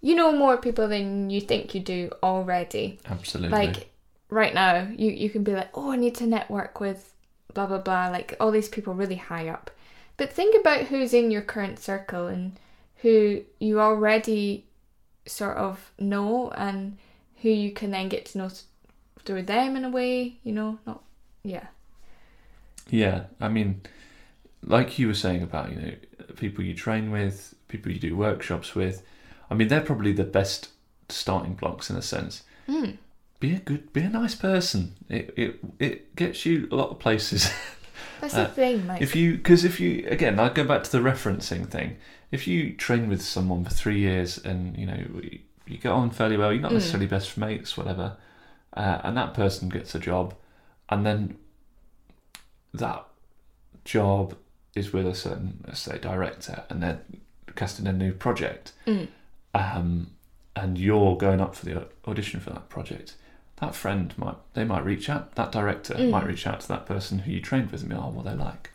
You 0.00 0.14
know 0.14 0.30
more 0.30 0.56
people 0.58 0.86
than 0.86 1.28
you 1.28 1.40
think 1.40 1.74
you 1.74 1.80
do 1.80 2.10
already. 2.22 3.00
Absolutely. 3.06 3.50
Like 3.50 3.90
right 4.28 4.54
now, 4.54 4.86
you 4.96 5.10
you 5.10 5.30
can 5.30 5.42
be 5.42 5.54
like, 5.54 5.70
oh, 5.74 5.90
I 5.92 5.96
need 5.96 6.14
to 6.16 6.26
network 6.26 6.78
with 6.78 7.14
blah 7.54 7.66
blah 7.66 7.78
blah, 7.78 8.08
like 8.08 8.36
all 8.38 8.50
these 8.50 8.68
people 8.68 8.94
really 8.94 9.16
high 9.16 9.48
up. 9.48 9.70
But 10.16 10.32
think 10.32 10.60
about 10.60 10.86
who's 10.86 11.14
in 11.14 11.30
your 11.30 11.42
current 11.42 11.78
circle 11.78 12.26
and 12.26 12.58
who 12.96 13.42
you 13.58 13.80
already 13.80 14.66
sort 15.26 15.56
of 15.56 15.90
know 15.98 16.50
and 16.50 16.98
who 17.42 17.48
you 17.48 17.72
can 17.72 17.90
then 17.90 18.08
get 18.08 18.26
to 18.26 18.38
know 18.38 18.50
through 19.24 19.42
them 19.42 19.74
in 19.74 19.84
a 19.84 19.90
way. 19.90 20.36
You 20.44 20.52
know, 20.52 20.78
not 20.86 21.02
yeah. 21.42 21.68
Yeah, 22.90 23.24
I 23.40 23.48
mean, 23.48 23.82
like 24.62 24.98
you 24.98 25.08
were 25.08 25.14
saying 25.14 25.42
about 25.42 25.70
you 25.70 25.76
know 25.80 25.92
people 26.36 26.64
you 26.64 26.74
train 26.74 27.10
with, 27.10 27.54
people 27.68 27.92
you 27.92 27.98
do 27.98 28.16
workshops 28.16 28.74
with. 28.74 29.02
I 29.50 29.54
mean, 29.54 29.68
they're 29.68 29.80
probably 29.80 30.12
the 30.12 30.24
best 30.24 30.68
starting 31.08 31.54
blocks 31.54 31.90
in 31.90 31.96
a 31.96 32.02
sense. 32.02 32.42
Mm. 32.68 32.98
Be 33.40 33.54
a 33.54 33.58
good, 33.58 33.92
be 33.92 34.00
a 34.02 34.08
nice 34.08 34.34
person. 34.34 34.94
It 35.08 35.32
it 35.36 35.60
it 35.78 36.16
gets 36.16 36.44
you 36.46 36.68
a 36.70 36.74
lot 36.74 36.90
of 36.90 36.98
places. 36.98 37.50
That's 38.20 38.34
Uh, 38.34 38.44
the 38.44 38.50
thing, 38.50 38.86
like 38.86 39.00
if 39.00 39.14
you 39.14 39.36
because 39.36 39.64
if 39.64 39.78
you 39.80 40.06
again, 40.08 40.38
I 40.40 40.48
go 40.48 40.64
back 40.64 40.82
to 40.84 40.90
the 40.92 40.98
referencing 40.98 41.68
thing. 41.68 41.96
If 42.30 42.46
you 42.46 42.74
train 42.74 43.08
with 43.08 43.22
someone 43.22 43.64
for 43.64 43.70
three 43.70 44.00
years 44.00 44.38
and 44.38 44.76
you 44.76 44.86
know 44.86 44.96
you, 44.96 45.38
you 45.66 45.78
get 45.78 45.92
on 45.92 46.10
fairly 46.10 46.36
well, 46.36 46.52
you're 46.52 46.60
not 46.62 46.72
Mm. 46.72 46.74
necessarily 46.74 47.06
best 47.06 47.36
mates, 47.38 47.76
whatever. 47.76 48.16
uh, 48.76 49.00
and 49.04 49.16
that 49.16 49.34
person 49.34 49.68
gets 49.68 49.94
a 49.94 49.98
job, 49.98 50.34
and 50.90 51.06
then 51.06 51.36
that 52.74 53.04
job 53.84 54.36
is 54.74 54.92
with 54.92 55.06
a 55.06 55.14
certain, 55.14 55.62
let's 55.66 55.80
say, 55.80 55.98
director, 55.98 56.64
and 56.70 56.82
they're 56.82 57.00
casting 57.56 57.86
a 57.86 57.92
new 57.92 58.12
project, 58.12 58.72
Mm. 58.86 59.08
um, 59.54 60.10
and 60.54 60.78
you're 60.78 61.16
going 61.16 61.40
up 61.40 61.54
for 61.54 61.64
the 61.66 61.86
audition 62.06 62.40
for 62.40 62.50
that 62.50 62.68
project. 62.68 63.14
That 63.60 63.74
friend 63.74 64.12
might 64.16 64.36
they 64.54 64.64
might 64.64 64.84
reach 64.84 65.08
out. 65.10 65.34
That 65.34 65.50
director 65.52 65.94
Mm. 65.94 66.10
might 66.10 66.26
reach 66.26 66.46
out 66.46 66.60
to 66.60 66.68
that 66.68 66.86
person 66.86 67.20
who 67.20 67.32
you 67.32 67.40
trained 67.40 67.70
with 67.70 67.80
and 67.80 67.90
be, 67.90 67.96
oh, 67.96 68.10
what 68.10 68.24
they 68.24 68.34
like. 68.34 68.70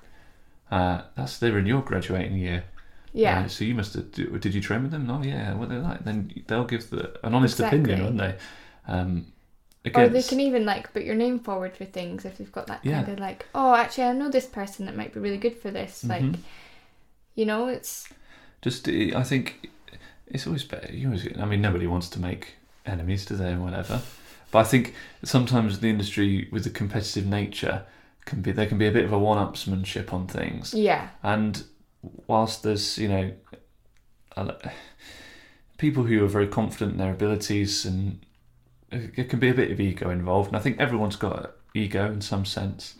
Uh, 0.72 1.04
that's 1.16 1.38
they're 1.40 1.58
in 1.58 1.66
your 1.66 1.82
graduating 1.82 2.38
year. 2.38 2.66
Yeah. 3.14 3.42
Uh, 3.42 3.48
so 3.48 3.64
you 3.64 3.76
must 3.76 3.94
have. 3.94 4.12
Did 4.12 4.54
you 4.56 4.60
train 4.62 4.82
with 4.82 4.92
them? 4.92 5.10
Oh 5.10 5.22
yeah. 5.24 5.54
What 5.54 5.70
they 5.70 5.78
like? 5.78 6.04
Then 6.04 6.34
they'll 6.48 6.66
give 6.66 6.90
the, 6.90 7.18
an 7.26 7.34
honest 7.36 7.60
opinion, 7.60 8.02
Exactly. 8.02 8.04
won't 8.06 8.18
they? 8.18 8.92
Um, 8.92 9.26
Or 9.96 10.08
they 10.08 10.24
can 10.24 10.40
even 10.40 10.66
like 10.66 10.94
put 10.94 11.04
your 11.04 11.16
name 11.16 11.40
forward 11.40 11.76
for 11.76 11.86
things 11.86 12.24
if 12.26 12.38
they've 12.38 12.52
got 12.52 12.68
that 12.68 12.80
Yeah. 12.84 13.02
kind 13.04 13.10
of 13.10 13.20
like, 13.20 13.46
oh, 13.54 13.76
actually, 13.76 14.06
I 14.06 14.14
know 14.14 14.30
this 14.30 14.46
person 14.46 14.86
that 14.86 14.96
might 14.96 15.14
be 15.14 15.20
really 15.20 15.38
good 15.38 15.58
for 15.58 15.72
this. 15.72 16.04
Like, 16.06 16.22
Mhm. 16.24 16.38
you 17.36 17.46
know, 17.46 17.68
it's 17.68 18.08
just 18.62 18.88
I 18.88 19.24
think 19.24 19.70
it's 20.28 20.48
always 20.48 20.64
better. 20.64 20.92
You 20.94 21.08
always, 21.08 21.28
I 21.38 21.46
mean, 21.46 21.62
nobody 21.62 21.86
wants 21.88 22.10
to 22.12 22.20
make 22.20 22.56
enemies, 22.86 23.26
do 23.26 23.36
they, 23.36 23.52
or 23.54 23.60
whatever. 23.60 24.02
But 24.52 24.60
I 24.60 24.64
think 24.64 24.94
sometimes 25.24 25.80
the 25.80 25.90
industry, 25.90 26.48
with 26.52 26.64
the 26.64 26.70
competitive 26.70 27.26
nature, 27.26 27.86
can 28.26 28.42
be 28.42 28.52
there 28.54 28.68
can 28.68 28.78
be 28.78 28.88
a 28.88 28.92
bit 28.92 29.04
of 29.04 29.12
a 29.12 29.20
one-upsmanship 29.20 30.14
on 30.14 30.28
things. 30.28 30.74
yeah, 30.74 31.10
And 31.22 31.64
whilst 32.28 32.64
there's 32.64 32.98
you 32.98 33.10
know 33.10 33.34
people 35.78 36.04
who 36.04 36.24
are 36.24 36.28
very 36.28 36.48
confident 36.48 36.94
in 36.94 36.98
their 36.98 37.12
abilities, 37.12 37.86
and 37.86 38.26
it 38.94 39.30
can 39.30 39.40
be 39.40 39.50
a 39.50 39.54
bit 39.54 39.72
of 39.72 39.80
ego 39.80 40.10
involved. 40.10 40.48
And 40.50 40.58
I 40.58 40.60
think 40.60 40.80
everyone's 40.80 41.16
got 41.16 41.54
ego 41.74 42.12
in 42.12 42.22
some 42.22 42.46
sense. 42.46 42.96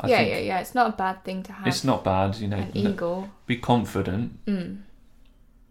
I 0.00 0.08
yeah, 0.08 0.20
yeah, 0.20 0.38
yeah. 0.38 0.58
It's 0.60 0.74
not 0.74 0.94
a 0.94 0.96
bad 0.96 1.24
thing 1.24 1.42
to 1.44 1.52
have 1.52 1.66
It's 1.66 1.84
not 1.84 2.04
bad, 2.04 2.36
you 2.36 2.48
know. 2.48 2.56
an 2.58 2.70
ego. 2.74 3.30
Be 3.46 3.56
confident, 3.56 4.44
Mm. 4.46 4.78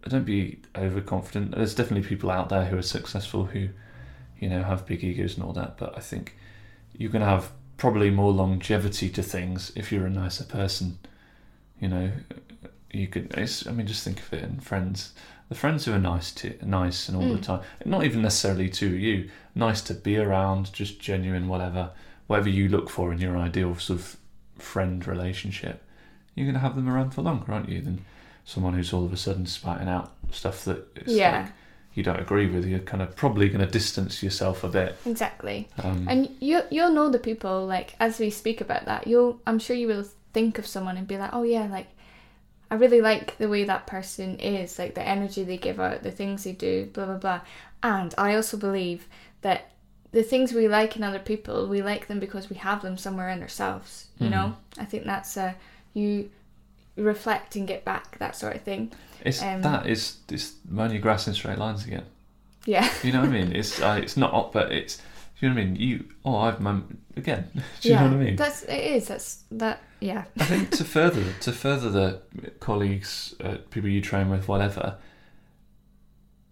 don't 0.08 0.24
be 0.24 0.60
overconfident. 0.76 1.54
There's 1.54 1.74
definitely 1.74 2.08
people 2.08 2.30
out 2.30 2.48
there 2.48 2.64
who 2.64 2.76
are 2.78 2.82
successful 2.82 3.44
who, 3.46 3.68
you 4.38 4.48
know, 4.48 4.62
have 4.62 4.86
big 4.86 5.04
egos 5.04 5.34
and 5.36 5.44
all 5.44 5.52
that. 5.52 5.78
But 5.78 5.96
I 5.96 6.00
think 6.00 6.36
you're 6.96 7.10
going 7.12 7.22
to 7.24 7.28
have 7.28 7.52
probably 7.76 8.10
more 8.10 8.32
longevity 8.32 9.10
to 9.10 9.22
things 9.22 9.70
if 9.76 9.92
you're 9.92 10.06
a 10.06 10.10
nicer 10.10 10.44
person. 10.44 10.98
You 11.80 11.88
know, 11.88 12.10
you 12.90 13.06
could. 13.06 13.32
It's, 13.36 13.66
I 13.66 13.72
mean, 13.72 13.86
just 13.86 14.02
think 14.02 14.18
of 14.20 14.32
it 14.32 14.42
in 14.42 14.60
friends. 14.60 15.12
The 15.48 15.54
friends 15.54 15.84
who 15.84 15.92
are 15.92 15.98
nice 15.98 16.32
to 16.32 16.54
nice 16.62 17.08
and 17.08 17.16
all 17.16 17.28
the 17.28 17.38
Mm. 17.38 17.42
time. 17.42 17.60
Not 17.84 18.04
even 18.04 18.22
necessarily 18.22 18.68
to 18.70 18.88
you. 18.88 19.30
Nice 19.54 19.80
to 19.82 19.94
be 19.94 20.16
around, 20.16 20.72
just 20.72 20.98
genuine, 21.00 21.46
whatever, 21.48 21.90
whatever 22.26 22.48
you 22.48 22.68
look 22.68 22.90
for 22.90 23.12
in 23.12 23.18
your 23.20 23.36
ideal 23.38 23.76
sort 23.76 24.00
of 24.00 24.16
friend 24.58 25.06
relationship. 25.06 25.82
You're 26.34 26.46
going 26.46 26.54
to 26.54 26.60
have 26.60 26.74
them 26.76 26.88
around 26.88 27.10
for 27.10 27.22
longer, 27.22 27.52
aren't 27.52 27.68
you? 27.68 27.80
Than 27.80 28.04
someone 28.44 28.74
who's 28.74 28.92
all 28.92 29.04
of 29.04 29.12
a 29.12 29.16
sudden 29.16 29.46
spouting 29.46 29.88
out 29.88 30.12
stuff 30.32 30.64
that 30.64 30.86
Yeah. 31.06 31.42
like 31.42 31.52
you 31.94 32.02
don't 32.02 32.20
agree 32.20 32.48
with. 32.50 32.66
You're 32.66 32.80
kind 32.80 33.02
of 33.02 33.14
probably 33.16 33.48
going 33.48 33.64
to 33.64 33.70
distance 33.70 34.22
yourself 34.22 34.64
a 34.64 34.68
bit. 34.68 34.96
Exactly. 35.06 35.68
Um, 35.82 36.06
And 36.08 36.28
you 36.40 36.62
you'll 36.70 36.92
know 36.92 37.08
the 37.08 37.18
people 37.18 37.64
like 37.66 37.94
as 38.00 38.18
we 38.18 38.30
speak 38.30 38.60
about 38.60 38.84
that. 38.86 39.06
You'll 39.06 39.40
I'm 39.46 39.58
sure 39.58 39.76
you 39.76 39.86
will 39.86 40.04
think 40.32 40.58
of 40.58 40.66
someone 40.66 40.96
and 40.96 41.06
be 41.06 41.16
like, 41.16 41.30
oh 41.32 41.42
yeah, 41.44 41.66
like 41.70 41.86
I 42.70 42.74
really 42.74 43.00
like 43.00 43.38
the 43.38 43.48
way 43.48 43.64
that 43.64 43.86
person 43.86 44.38
is, 44.38 44.78
like 44.78 44.94
the 44.94 45.06
energy 45.06 45.44
they 45.44 45.56
give 45.56 45.78
out, 45.80 46.02
the 46.02 46.10
things 46.10 46.44
they 46.44 46.52
do, 46.52 46.86
blah 46.92 47.06
blah 47.06 47.18
blah. 47.18 47.40
And 47.82 48.14
I 48.18 48.34
also 48.34 48.56
believe 48.56 49.06
that 49.42 49.70
the 50.12 50.22
things 50.22 50.52
we 50.52 50.66
like 50.68 50.96
in 50.96 51.02
other 51.04 51.18
people, 51.18 51.66
we 51.68 51.82
like 51.82 52.06
them 52.08 52.18
because 52.20 52.48
we 52.50 52.56
have 52.56 52.82
them 52.82 52.96
somewhere 52.98 53.28
in 53.28 53.42
ourselves. 53.42 54.06
You 54.18 54.28
Mhm. 54.28 54.30
know, 54.30 54.56
I 54.78 54.84
think 54.84 55.04
that's 55.04 55.36
a 55.36 55.54
you 55.94 56.30
reflect 56.96 57.56
and 57.56 57.66
get 57.68 57.84
back 57.84 58.18
that 58.18 58.36
sort 58.36 58.54
of 58.56 58.62
thing. 58.62 58.92
it's 59.24 59.42
um, 59.42 59.62
that 59.62 59.86
is 59.86 60.16
it's 60.30 60.54
mowing 60.68 60.92
your 60.92 61.00
grass 61.00 61.26
in 61.28 61.34
straight 61.34 61.58
lines 61.58 61.84
again. 61.86 62.04
Yeah, 62.64 62.88
You 63.02 63.12
know 63.12 63.20
what 63.20 63.28
I 63.28 63.32
mean? 63.32 63.52
It's 63.54 63.80
uh, 63.80 63.98
it's 64.02 64.16
not, 64.16 64.52
but 64.52 64.72
it's 64.72 65.00
you 65.40 65.48
know 65.48 65.54
what 65.54 65.60
I 65.60 65.64
mean. 65.66 65.76
You 65.76 66.04
oh 66.24 66.36
I've 66.36 66.60
mown 66.60 66.98
again. 67.16 67.50
Do 67.80 67.88
you 67.88 67.94
yeah. 67.94 68.00
know 68.02 68.08
what 68.16 68.20
I 68.20 68.24
mean? 68.24 68.36
That's 68.36 68.62
it 68.64 68.72
is. 68.96 69.08
That's 69.08 69.42
that. 69.52 69.82
Yeah. 70.00 70.24
I 70.38 70.44
think 70.44 70.70
to 70.72 70.84
further 70.84 71.24
to 71.40 71.52
further 71.52 71.90
the 71.90 72.20
colleagues, 72.60 73.34
uh, 73.42 73.56
people 73.70 73.88
you 73.88 74.00
train 74.00 74.30
with, 74.30 74.48
whatever. 74.48 74.98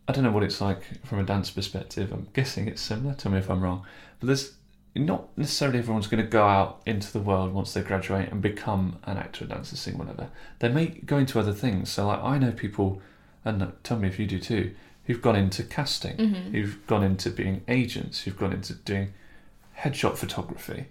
I 0.06 0.12
don't 0.12 0.24
know 0.24 0.32
what 0.32 0.42
it's 0.42 0.60
like 0.60 1.04
from 1.04 1.18
a 1.18 1.24
dance 1.24 1.50
perspective. 1.50 2.12
I'm 2.12 2.28
guessing 2.34 2.68
it's 2.68 2.82
similar. 2.82 3.14
Tell 3.14 3.32
me 3.32 3.38
if 3.38 3.50
I'm 3.50 3.62
wrong. 3.62 3.86
But 4.20 4.26
there's 4.26 4.54
not 4.94 5.36
necessarily 5.36 5.78
everyone's 5.78 6.06
going 6.06 6.22
to 6.22 6.28
go 6.28 6.46
out 6.46 6.82
into 6.86 7.12
the 7.12 7.18
world 7.18 7.52
once 7.52 7.72
they 7.72 7.80
graduate 7.82 8.30
and 8.30 8.40
become 8.40 8.98
an 9.04 9.16
actor, 9.16 9.44
dancer, 9.44 9.76
singer, 9.76 9.96
whatever. 9.96 10.28
They 10.60 10.68
may 10.68 10.86
go 10.86 11.18
into 11.18 11.38
other 11.40 11.52
things. 11.52 11.90
So 11.90 12.06
like 12.06 12.22
I 12.22 12.38
know 12.38 12.52
people, 12.52 13.00
and 13.44 13.72
tell 13.82 13.98
me 13.98 14.08
if 14.08 14.18
you 14.18 14.26
do 14.26 14.38
too, 14.38 14.74
who've 15.04 15.22
gone 15.22 15.36
into 15.36 15.62
casting, 15.62 16.16
hmm 16.16 16.52
who've 16.52 16.86
gone 16.86 17.02
into 17.02 17.30
being 17.30 17.62
agents, 17.68 18.22
who've 18.22 18.38
gone 18.38 18.52
into 18.52 18.74
doing 18.74 19.12
headshot 19.78 20.16
photography, 20.16 20.86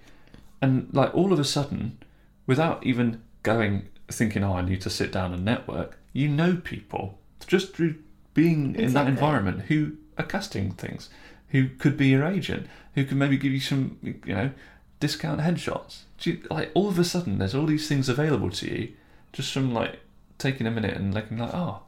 and 0.61 0.89
like 0.91 1.13
all 1.15 1.31
of 1.31 1.39
a 1.39 1.45
sudden, 1.45 1.97
without 2.45 2.85
even 2.85 3.21
going 3.43 3.89
thinking, 4.09 4.43
oh, 4.43 4.53
I 4.55 4.61
need 4.61 4.81
to 4.81 4.89
sit 4.89 5.11
down 5.11 5.33
and 5.33 5.43
network, 5.45 5.97
you 6.11 6.27
know 6.27 6.57
people 6.63 7.19
just 7.47 7.75
through 7.75 7.95
being 8.33 8.75
in 8.75 8.93
that 8.93 9.07
environment 9.07 9.63
who 9.63 9.93
are 10.17 10.25
casting 10.25 10.71
things, 10.71 11.09
who 11.49 11.67
could 11.69 11.97
be 11.97 12.07
your 12.07 12.25
agent, 12.25 12.67
who 12.95 13.05
can 13.05 13.17
maybe 13.17 13.37
give 13.37 13.51
you 13.51 13.59
some, 13.59 13.97
you 14.01 14.33
know, 14.35 14.51
discount 14.99 15.41
headshots. 15.41 15.99
Do 16.19 16.31
you, 16.31 16.41
like 16.49 16.71
all 16.73 16.87
of 16.87 16.97
a 16.97 17.03
sudden, 17.03 17.37
there's 17.37 17.53
all 17.55 17.65
these 17.65 17.87
things 17.87 18.09
available 18.09 18.49
to 18.51 18.67
you, 18.71 18.93
just 19.33 19.51
from 19.53 19.73
like 19.73 19.99
taking 20.37 20.65
a 20.67 20.71
minute 20.71 20.95
and 20.95 21.13
looking 21.13 21.37
like, 21.37 21.53
oh, 21.53 21.81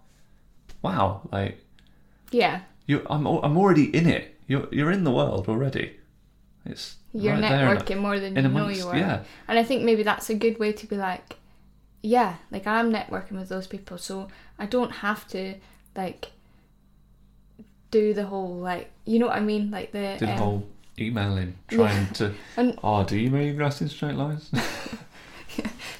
wow, 0.82 1.22
like 1.32 1.64
Yeah. 2.32 2.62
you, 2.86 3.06
I'm, 3.10 3.26
I'm 3.26 3.58
already 3.58 3.95
in 3.95 4.08
it. 4.08 4.36
You're, 4.47 4.68
you're 4.72 4.91
in 4.91 5.03
the 5.03 5.12
world 5.12 5.47
already. 5.49 5.97
It's 6.66 6.97
You're 7.16 7.34
right 7.34 7.41
there 7.41 7.76
networking 7.76 7.99
more 7.99 8.20
than 8.20 8.36
you 8.36 8.41
know 8.41 8.68
you 8.68 8.88
are. 8.88 8.97
yeah, 8.97 9.24
And 9.47 9.57
I 9.57 9.63
think 9.63 9.84
maybe 9.84 10.03
that's 10.03 10.30
a 10.30 10.36
good 10.36 10.59
way 10.59 10.74
to 10.74 10.86
be 10.86 10.97
like, 10.97 11.38
yeah, 12.01 12.36
like 12.51 12.68
I'm 12.68 12.91
networking 12.91 13.34
with 13.39 13.49
those 13.49 13.68
people, 13.68 13.97
so 13.97 14.28
I 14.59 14.66
don't 14.66 14.91
have 14.91 15.28
to 15.30 15.55
like 15.95 16.32
do 17.91 18.13
the 18.13 18.26
whole 18.26 18.55
like 18.55 18.91
you 19.05 19.20
know 19.20 19.28
what 19.28 19.38
I 19.38 19.39
mean, 19.39 19.72
like 19.72 19.91
the 19.91 20.18
did 20.20 20.28
the 20.28 20.34
um, 20.34 20.38
whole 20.38 20.68
emailing, 20.99 21.55
yeah. 21.72 21.78
trying 21.78 22.13
to. 22.16 22.34
And- 22.57 22.80
oh, 22.84 23.03
do 23.03 23.18
you 23.18 23.28
email 23.28 23.43
your 23.43 23.53
grass 23.55 23.82
in 23.82 23.89
straight 23.89 24.16
lines? 24.16 24.51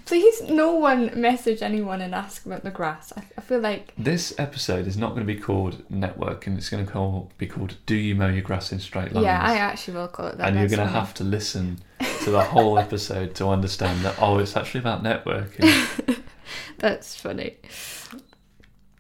please 0.06 0.42
no 0.44 0.74
one 0.74 1.20
message 1.20 1.62
anyone 1.62 2.02
and 2.02 2.14
ask 2.16 2.46
about 2.46 2.64
the 2.64 2.72
grass. 2.72 3.12
I, 3.18 3.24
I 3.38 3.42
feel 3.42 3.60
like 3.60 3.94
this 3.98 4.34
episode 4.38 4.88
is 4.88 4.98
not 4.98 5.10
going 5.10 5.26
to 5.26 5.34
be 5.34 5.40
called 5.40 5.84
networking. 5.90 6.58
It's 6.58 6.70
going 6.70 6.86
to 6.86 6.92
call, 6.92 7.32
be 7.38 7.48
called 7.48 7.76
"Do 7.86 7.96
you 7.96 8.16
mow 8.16 8.28
your 8.28 8.42
grass 8.42 8.72
in 8.72 8.80
straight 8.80 9.12
lines?" 9.14 9.26
yeah, 9.26 9.42
I 9.42 9.58
actually 9.58 9.98
will 9.98 10.08
call 10.08 10.28
it 10.28 10.38
that. 10.38 10.48
and 10.50 10.60
you're 10.60 10.70
going 10.70 10.88
to 10.88 10.94
have 10.94 11.14
to 11.16 11.24
listen 11.24 11.80
to 12.24 12.32
the 12.32 12.44
whole 12.44 12.78
episode 12.80 13.36
to 13.36 13.48
understand 13.48 14.02
that. 14.06 14.16
Oh, 14.22 14.38
it's 14.40 14.56
actually 14.56 14.82
about 14.82 15.04
networking. 15.04 16.22
That's 16.78 17.16
funny. 17.20 17.58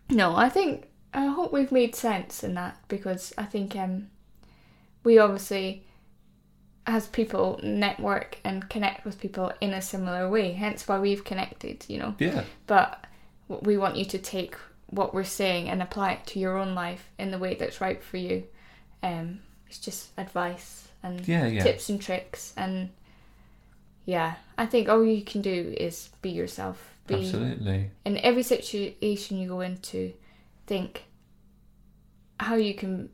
No, 0.09 0.35
I 0.35 0.49
think 0.49 0.87
I 1.13 1.25
hope 1.27 1.53
we've 1.53 1.71
made 1.71 1.95
sense 1.95 2.43
in 2.43 2.53
that 2.55 2.77
because 2.87 3.33
I 3.37 3.43
think 3.43 3.75
um 3.75 4.09
we 5.03 5.17
obviously 5.19 5.85
as 6.87 7.07
people 7.07 7.59
network 7.63 8.37
and 8.43 8.69
connect 8.69 9.05
with 9.05 9.19
people 9.19 9.51
in 9.59 9.73
a 9.73 9.81
similar 9.81 10.29
way. 10.29 10.51
Hence 10.51 10.87
why 10.87 10.99
we've 10.99 11.23
connected, 11.23 11.85
you 11.87 11.97
know. 11.97 12.15
yeah, 12.19 12.43
But 12.67 13.05
we 13.47 13.77
want 13.77 13.95
you 13.95 14.05
to 14.05 14.17
take 14.17 14.55
what 14.87 15.13
we're 15.13 15.23
saying 15.23 15.69
and 15.69 15.81
apply 15.81 16.13
it 16.13 16.25
to 16.27 16.39
your 16.39 16.57
own 16.57 16.75
life 16.75 17.09
in 17.17 17.31
the 17.31 17.39
way 17.39 17.55
that's 17.55 17.81
right 17.81 18.03
for 18.03 18.17
you. 18.17 18.43
Um, 19.01 19.39
it's 19.67 19.79
just 19.79 20.09
advice 20.17 20.87
and 21.01 21.27
yeah, 21.27 21.47
yeah. 21.47 21.63
tips 21.63 21.89
and 21.89 22.01
tricks 22.01 22.53
and 22.55 22.89
yeah, 24.05 24.35
I 24.57 24.67
think 24.67 24.87
all 24.87 25.03
you 25.03 25.23
can 25.23 25.41
do 25.41 25.73
is 25.77 26.09
be 26.21 26.29
yourself. 26.29 26.93
Be 27.07 27.15
Absolutely. 27.15 27.91
in 28.03 28.17
every 28.19 28.43
situation 28.43 29.37
you 29.37 29.49
go 29.49 29.61
into, 29.61 30.13
think 30.67 31.05
how 32.39 32.55
you 32.55 32.73
can 32.73 33.09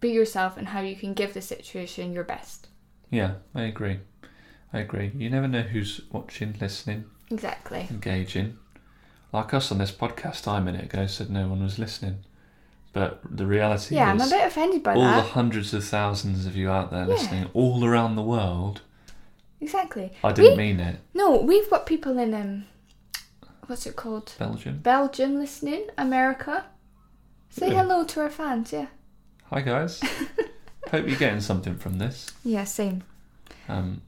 be 0.00 0.10
yourself 0.10 0.56
and 0.56 0.68
how 0.68 0.80
you 0.80 0.96
can 0.96 1.14
give 1.14 1.34
the 1.34 1.40
situation 1.40 2.12
your 2.12 2.24
best. 2.24 2.68
Yeah, 3.10 3.34
I 3.54 3.62
agree. 3.62 4.00
I 4.72 4.80
agree. 4.80 5.12
You 5.16 5.30
never 5.30 5.48
know 5.48 5.62
who's 5.62 6.00
watching, 6.12 6.54
listening, 6.60 7.04
Exactly. 7.30 7.86
engaging. 7.90 8.58
Like 9.32 9.52
us 9.54 9.70
on 9.72 9.78
this 9.78 9.92
podcast, 9.92 10.46
I 10.48 10.58
a 10.58 10.60
minute 10.60 10.84
ago 10.84 11.06
said 11.06 11.30
no 11.30 11.48
one 11.48 11.62
was 11.62 11.78
listening, 11.78 12.18
but 12.92 13.20
the 13.24 13.46
reality 13.46 13.94
Yeah, 13.94 14.10
I'm 14.10 14.20
is 14.20 14.26
a 14.30 14.34
bit 14.36 14.46
offended 14.46 14.82
by 14.82 14.94
all 14.94 15.00
the 15.02 15.08
that. 15.22 15.26
hundreds 15.30 15.72
of 15.74 15.84
thousands 15.84 16.46
of 16.46 16.56
you 16.56 16.70
out 16.70 16.90
there 16.90 17.06
listening, 17.06 17.48
all 17.54 17.84
around 17.84 18.16
the 18.16 18.22
world. 18.22 18.82
Exactly. 19.60 20.12
I 20.22 20.32
didn't 20.32 20.52
We- 20.52 20.56
mean 20.56 20.80
it. 20.80 21.00
No, 21.14 21.36
we've 21.40 21.68
got 21.70 21.84
people 21.86 22.18
in 22.18 22.32
um, 22.34 22.64
what's 23.66 23.86
it 23.86 23.96
called? 23.96 24.34
Belgium. 24.38 24.78
Belgium 24.78 25.38
listening, 25.38 25.86
America. 25.98 26.66
Say 27.50 27.70
hello 27.74 28.04
to 28.04 28.20
our 28.20 28.30
fans, 28.30 28.72
yeah. 28.72 28.86
Hi 29.50 29.62
guys. 29.62 30.00
Hope 30.90 31.06
you're 31.06 31.18
getting 31.18 31.40
something 31.40 31.76
from 31.76 31.98
this. 31.98 32.30
Yeah, 32.44 32.64
same. 32.64 33.02
Um, 33.68 34.02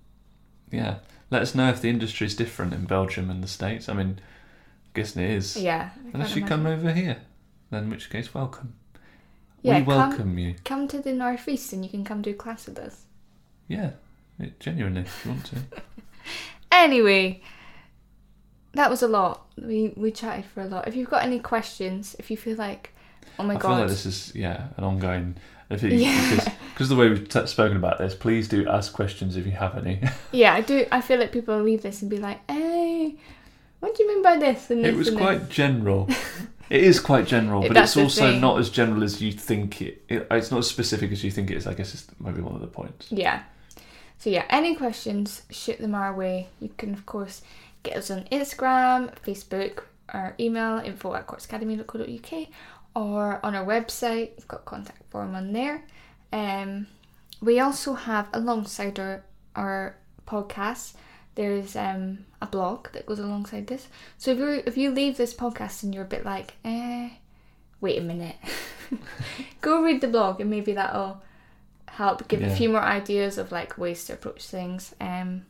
yeah. 0.71 0.97
Let 1.31 1.43
us 1.43 1.55
know 1.55 1.69
if 1.69 1.81
the 1.81 1.89
industry 1.91 2.27
is 2.27 2.35
different 2.35 2.73
in 2.73 2.85
Belgium 2.87 3.31
and 3.31 3.43
the 3.43 3.49
States. 3.49 3.89
I 3.89 3.93
mean, 3.93 4.19
guessing 4.95 5.23
it 5.23 5.31
is. 5.31 5.57
Yeah. 5.57 5.91
Unless 6.13 6.35
you 6.37 6.45
come 6.45 6.67
over 6.67 6.93
here, 6.93 7.19
then 7.71 7.85
in 7.85 7.91
which 7.91 8.11
case, 8.11 8.35
welcome. 8.35 8.75
Yeah, 9.63 9.79
we 9.81 9.85
come- 9.85 9.87
welcome 10.11 10.39
you. 10.39 10.55
Come 10.65 10.89
to 10.89 11.01
the 11.01 11.13
northeast 11.13 11.73
and 11.73 11.85
you 11.85 11.91
can 11.91 12.05
come 12.05 12.23
do 12.23 12.35
class 12.35 12.67
with 12.67 12.79
us. 12.79 13.05
Yeah, 13.69 13.91
it, 14.39 14.59
genuinely, 14.59 15.03
if 15.03 15.23
you 15.25 15.33
want 15.33 15.47
to. 15.47 15.57
Anyway, 16.73 17.43
that 18.75 18.89
was 18.89 19.03
a 19.03 19.09
lot. 19.09 19.47
We 19.59 19.93
we 19.97 20.13
chatted 20.13 20.45
for 20.45 20.61
a 20.63 20.67
lot. 20.67 20.87
If 20.87 20.95
you've 20.95 21.11
got 21.11 21.25
any 21.25 21.41
questions, 21.41 22.15
if 22.19 22.31
you 22.31 22.37
feel 22.37 22.57
like, 22.57 22.95
oh 23.39 23.43
my 23.43 23.55
I 23.55 23.59
god, 23.59 23.69
feel 23.69 23.79
like 23.81 23.89
this 23.89 24.07
is 24.07 24.33
yeah 24.35 24.69
an 24.77 24.85
ongoing. 24.85 25.37
If 25.71 25.85
it, 25.85 25.93
Yeah. 25.93 26.31
because 26.31 26.53
because 26.75 26.89
the 26.89 26.97
way 26.97 27.09
we've 27.09 27.29
t- 27.29 27.47
spoken 27.47 27.77
about 27.77 27.99
this, 27.99 28.15
please 28.15 28.49
do 28.49 28.69
ask 28.69 28.93
questions 28.93 29.37
if 29.37 29.47
you 29.47 29.53
have 29.53 29.77
any. 29.77 30.01
yeah, 30.33 30.55
I 30.55 30.61
do. 30.63 30.87
I 30.91 31.01
feel 31.01 31.19
like 31.19 31.31
people 31.33 31.61
leave 31.63 31.83
this 31.83 32.03
and 32.03 32.11
be 32.11 32.19
like, 32.19 32.41
hey, 32.51 33.17
what 33.81 33.95
do 33.95 34.03
you 34.03 34.09
mean 34.09 34.23
by 34.23 34.37
this? 34.37 34.71
And 34.71 34.85
it 34.85 34.95
was 34.97 35.09
and 35.09 35.17
this?" 35.17 35.23
quite 35.23 35.49
general. 35.49 36.09
It 36.71 36.85
is 36.85 37.01
quite 37.01 37.27
general, 37.27 37.63
but 37.63 37.73
that's 37.75 37.97
it's 37.97 38.05
also 38.05 38.31
thing. 38.31 38.41
not 38.41 38.61
as 38.61 38.71
general 38.71 39.03
as 39.03 39.21
you 39.21 39.33
think 39.33 39.83
it, 39.83 40.05
it. 40.09 40.29
It's 40.31 40.53
not 40.53 40.59
as 40.59 40.69
specific 40.69 41.11
as 41.11 41.25
you 41.25 41.31
think 41.33 41.51
it 41.51 41.57
is. 41.57 41.67
I 41.67 41.75
guess 41.75 41.93
it's 41.95 42.07
maybe 42.21 42.41
one 42.41 42.55
of 42.55 42.61
the 42.61 42.69
points. 42.69 43.11
Yeah. 43.11 43.43
So 44.19 44.31
yeah, 44.31 44.45
any 44.49 44.77
questions, 44.77 45.43
shoot 45.51 45.79
them 45.81 45.97
our 45.97 46.15
way. 46.15 46.47
You 46.61 46.71
can 46.79 46.95
of 46.95 47.07
course 47.07 47.43
get 47.83 47.97
us 47.97 48.09
on 48.09 48.23
Instagram, 48.31 49.13
Facebook, 49.27 49.81
or 50.15 50.37
email 50.39 50.79
info 50.79 51.13
at 51.17 51.27
quartzacademy.co.uk 51.27 52.47
or 52.95 53.41
on 53.45 53.55
our 53.55 53.65
website. 53.65 54.31
We've 54.37 54.49
got 54.49 54.65
contact 54.65 55.03
form 55.11 55.35
on 55.35 55.53
there. 55.53 55.85
Um, 56.33 56.87
we 57.41 57.61
also 57.61 57.95
have 57.95 58.29
alongside 58.33 58.99
our 58.99 59.25
our 59.57 59.97
podcast, 60.27 60.95
there's 61.35 61.75
um 61.77 62.25
a 62.41 62.47
blog 62.47 62.93
that 62.93 63.07
goes 63.07 63.19
alongside 63.19 63.67
this. 63.67 63.89
So 64.19 64.33
if 64.33 64.39
you 64.39 64.63
if 64.67 64.77
you 64.77 64.91
leave 64.91 65.17
this 65.17 65.35
podcast 65.35 65.83
and 65.83 65.95
you're 65.95 66.05
a 66.05 66.09
bit 66.09 66.25
like, 66.25 66.55
eh, 66.65 67.11
wait 67.81 67.99
a 67.99 68.03
minute, 68.03 68.37
go 69.61 69.83
read 69.83 70.01
the 70.01 70.09
blog 70.09 70.41
and 70.41 70.51
maybe 70.51 70.73
that'll 70.73 71.23
help 71.87 72.29
give 72.29 72.43
a 72.43 72.55
few 72.55 72.69
more 72.69 72.81
ideas 72.81 73.37
of 73.37 73.53
like 73.53 73.77
ways 73.77 74.05
to 74.07 74.15
approach 74.15 74.47
things. 74.47 74.95
Um, 75.01 75.45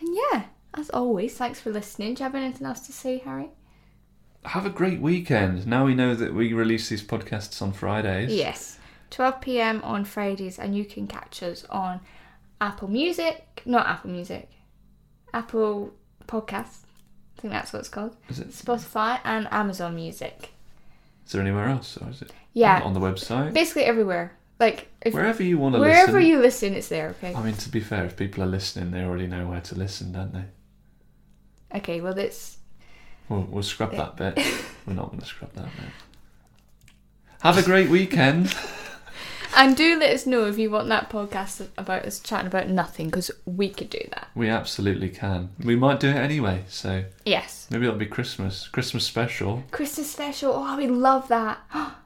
and 0.00 0.16
yeah, 0.32 0.44
as 0.74 0.90
always, 0.90 1.36
thanks 1.36 1.60
for 1.60 1.70
listening. 1.70 2.14
Do 2.14 2.20
you 2.20 2.24
have 2.24 2.34
anything 2.34 2.66
else 2.66 2.80
to 2.80 2.92
say, 2.92 3.18
Harry? 3.18 3.50
Have 4.44 4.64
a 4.66 4.70
great 4.70 5.00
weekend. 5.00 5.66
Now 5.66 5.84
we 5.84 5.94
know 5.94 6.14
that 6.14 6.32
we 6.34 6.52
release 6.52 6.88
these 6.88 7.02
podcasts 7.02 7.60
on 7.60 7.72
Fridays. 7.72 8.32
Yes, 8.32 8.78
12 9.10 9.40
p.m. 9.40 9.80
on 9.82 10.04
Fridays, 10.04 10.58
and 10.58 10.74
you 10.76 10.84
can 10.84 11.06
catch 11.06 11.42
us 11.42 11.64
on 11.68 12.00
Apple 12.60 12.88
Music, 12.88 13.62
not 13.66 13.86
Apple 13.86 14.10
Music, 14.10 14.48
Apple 15.34 15.92
Podcasts. 16.26 16.84
I 17.36 17.40
think 17.42 17.52
that's 17.52 17.72
what 17.72 17.80
it's 17.80 17.88
called. 17.88 18.16
Is 18.28 18.38
it? 18.40 18.50
Spotify 18.50 19.20
and 19.24 19.46
Amazon 19.50 19.94
Music. 19.94 20.50
Is 21.26 21.32
there 21.32 21.42
anywhere 21.42 21.68
else, 21.68 21.96
or 21.98 22.08
is 22.10 22.22
it 22.22 22.32
Yeah, 22.54 22.80
on 22.82 22.94
the 22.94 23.00
website? 23.00 23.52
basically 23.52 23.84
everywhere. 23.84 24.32
Like 24.58 24.88
if 25.02 25.14
Wherever 25.14 25.42
you 25.42 25.56
want 25.58 25.74
to 25.74 25.80
wherever 25.80 26.12
listen. 26.18 26.30
you 26.30 26.38
listen, 26.38 26.74
it's 26.74 26.88
there. 26.88 27.08
Okay. 27.10 27.34
I 27.34 27.42
mean, 27.42 27.54
to 27.54 27.68
be 27.70 27.80
fair, 27.80 28.04
if 28.04 28.16
people 28.16 28.42
are 28.42 28.46
listening, 28.46 28.90
they 28.90 29.02
already 29.04 29.26
know 29.26 29.46
where 29.48 29.60
to 29.62 29.74
listen, 29.74 30.12
don't 30.12 30.32
they? 30.34 30.44
Okay. 31.78 32.00
Well, 32.02 32.18
it's 32.18 32.58
We'll, 33.30 33.42
we'll 33.48 33.62
scrub 33.62 33.92
that 33.92 34.16
bit. 34.16 34.36
We're 34.86 34.94
not 34.94 35.06
going 35.08 35.20
to 35.20 35.26
scrub 35.26 35.52
that 35.54 35.64
bit. 35.64 36.92
Have 37.42 37.56
a 37.56 37.62
great 37.62 37.88
weekend. 37.88 38.54
and 39.56 39.76
do 39.76 39.98
let 39.98 40.12
us 40.12 40.26
know 40.26 40.46
if 40.46 40.58
you 40.58 40.68
want 40.70 40.88
that 40.88 41.08
podcast 41.08 41.68
about 41.78 42.04
us 42.04 42.18
chatting 42.18 42.48
about 42.48 42.68
nothing 42.68 43.06
because 43.06 43.30
we 43.46 43.68
could 43.70 43.88
do 43.88 44.00
that. 44.10 44.28
We 44.34 44.48
absolutely 44.48 45.08
can. 45.10 45.50
We 45.64 45.76
might 45.76 46.00
do 46.00 46.08
it 46.08 46.16
anyway, 46.16 46.64
so 46.68 47.04
Yes. 47.24 47.68
maybe 47.70 47.86
it'll 47.86 47.98
be 47.98 48.04
Christmas. 48.06 48.66
Christmas 48.68 49.04
special. 49.04 49.62
Christmas 49.70 50.10
special. 50.10 50.52
Oh, 50.54 50.76
we 50.76 50.86
love 50.88 51.28
that. 51.28 51.60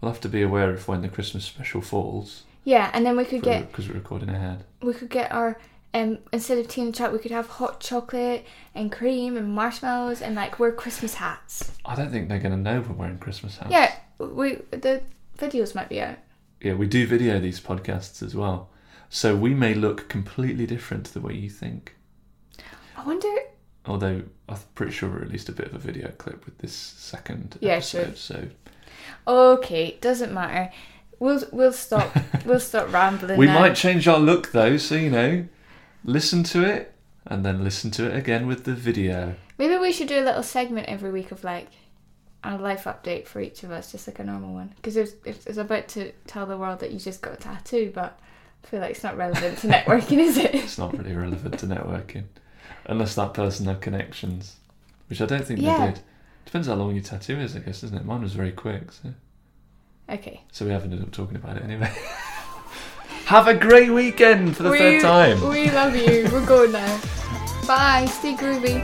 We'll 0.00 0.12
have 0.12 0.20
to 0.20 0.28
be 0.28 0.42
aware 0.42 0.68
of 0.68 0.86
when 0.86 1.00
the 1.00 1.08
Christmas 1.08 1.46
special 1.46 1.80
falls 1.80 2.42
yeah, 2.64 2.90
and 2.94 3.04
then 3.04 3.16
we 3.16 3.24
could 3.24 3.42
get 3.42 3.70
because 3.70 3.88
we're 3.88 3.94
recording 3.94 4.30
ahead. 4.30 4.64
we 4.82 4.94
could 4.94 5.10
get 5.10 5.30
our 5.32 5.58
um 5.94 6.18
instead 6.32 6.58
of 6.58 6.66
tea 6.68 6.82
and 6.82 6.94
chat 6.94 7.12
we 7.12 7.18
could 7.18 7.30
have 7.30 7.46
hot 7.48 7.80
chocolate 7.80 8.44
and 8.74 8.90
cream 8.92 9.36
and 9.36 9.54
marshmallows 9.54 10.20
and 10.20 10.34
like 10.34 10.58
wear 10.58 10.72
Christmas 10.72 11.14
hats. 11.14 11.72
I 11.84 11.94
don't 11.94 12.10
think 12.10 12.28
they're 12.28 12.38
going 12.40 12.52
to 12.52 12.58
know 12.58 12.80
we're 12.80 12.94
wearing 12.94 13.18
Christmas 13.18 13.56
hats. 13.58 13.70
Yeah, 13.70 13.94
we 14.18 14.56
the 14.72 15.02
videos 15.38 15.74
might 15.74 15.88
be 15.88 16.00
out. 16.00 16.18
Yeah, 16.60 16.74
we 16.74 16.86
do 16.86 17.06
video 17.06 17.38
these 17.38 17.60
podcasts 17.60 18.22
as 18.22 18.34
well. 18.34 18.70
So 19.10 19.36
we 19.36 19.54
may 19.54 19.74
look 19.74 20.08
completely 20.08 20.66
different 20.66 21.06
to 21.06 21.14
the 21.14 21.20
way 21.20 21.34
you 21.34 21.48
think. 21.50 21.94
I 22.96 23.04
wonder. 23.06 23.28
Although 23.86 24.22
I'm 24.48 24.58
pretty 24.74 24.92
sure 24.92 25.10
we 25.10 25.18
released 25.20 25.48
a 25.48 25.52
bit 25.52 25.66
of 25.66 25.74
a 25.74 25.78
video 25.78 26.08
clip 26.12 26.44
with 26.46 26.58
this 26.58 26.72
second 26.74 27.56
Yeah, 27.60 27.74
episode. 27.74 28.16
So 28.16 28.48
Okay, 29.26 29.98
doesn't 30.00 30.32
matter. 30.32 30.72
We'll 31.18 31.42
we'll 31.52 31.72
stop 31.72 32.10
we'll 32.44 32.60
stop 32.60 32.92
rambling. 32.92 33.38
we 33.38 33.46
now. 33.46 33.60
might 33.60 33.74
change 33.76 34.08
our 34.08 34.18
look 34.18 34.52
though, 34.52 34.76
so 34.76 34.94
you 34.96 35.10
know, 35.10 35.46
listen 36.04 36.42
to 36.44 36.62
it 36.64 36.94
and 37.26 37.44
then 37.44 37.64
listen 37.64 37.90
to 37.92 38.06
it 38.10 38.16
again 38.16 38.46
with 38.46 38.64
the 38.64 38.74
video. 38.74 39.34
Maybe 39.58 39.76
we 39.78 39.92
should 39.92 40.08
do 40.08 40.20
a 40.20 40.24
little 40.24 40.42
segment 40.42 40.88
every 40.88 41.10
week 41.10 41.30
of 41.32 41.42
like 41.44 41.68
a 42.42 42.56
life 42.58 42.84
update 42.84 43.26
for 43.26 43.40
each 43.40 43.62
of 43.62 43.70
us, 43.70 43.90
just 43.92 44.06
like 44.06 44.18
a 44.18 44.24
normal 44.24 44.52
one. 44.52 44.72
Because 44.76 44.96
it's, 44.96 45.14
it's 45.24 45.56
about 45.56 45.88
to 45.88 46.12
tell 46.26 46.44
the 46.46 46.58
world 46.58 46.80
that 46.80 46.90
you 46.92 46.98
just 46.98 47.22
got 47.22 47.32
a 47.34 47.36
tattoo, 47.36 47.90
but 47.94 48.18
I 48.62 48.66
feel 48.66 48.80
like 48.80 48.90
it's 48.90 49.02
not 49.02 49.16
relevant 49.16 49.58
to 49.58 49.68
networking, 49.68 50.18
is 50.18 50.36
it? 50.36 50.54
It's 50.54 50.76
not 50.78 50.96
really 50.96 51.14
relevant 51.16 51.58
to 51.60 51.66
networking, 51.66 52.24
unless 52.86 53.14
that 53.14 53.32
person 53.32 53.66
had 53.66 53.80
connections, 53.80 54.56
which 55.08 55.20
I 55.22 55.26
don't 55.26 55.46
think 55.46 55.60
Yeah. 55.60 55.78
they 55.86 55.92
did. 55.92 56.00
Depends 56.44 56.68
how 56.68 56.74
long 56.74 56.94
your 56.94 57.02
tattoo 57.02 57.38
is, 57.38 57.56
I 57.56 57.60
guess, 57.60 57.80
doesn't 57.80 57.96
it? 57.96 58.04
Mine 58.04 58.20
was 58.22 58.34
very 58.34 58.52
quick, 58.52 58.92
so 58.92 59.14
Okay. 60.10 60.42
so 60.52 60.66
we 60.66 60.72
haven't 60.72 60.92
ended 60.92 61.06
up 61.06 61.12
talking 61.12 61.36
about 61.36 61.56
it 61.56 61.62
anyway. 61.62 61.90
Have 63.26 63.48
a 63.48 63.54
great 63.54 63.90
weekend 63.90 64.54
for 64.54 64.64
the 64.64 64.70
we, 64.70 64.78
third 64.78 65.00
time. 65.00 65.48
We 65.48 65.70
love 65.70 65.96
you. 65.96 66.28
We're 66.30 66.44
going 66.44 66.72
now. 66.72 67.00
Bye. 67.66 68.04
Stay 68.04 68.34
groovy. 68.34 68.82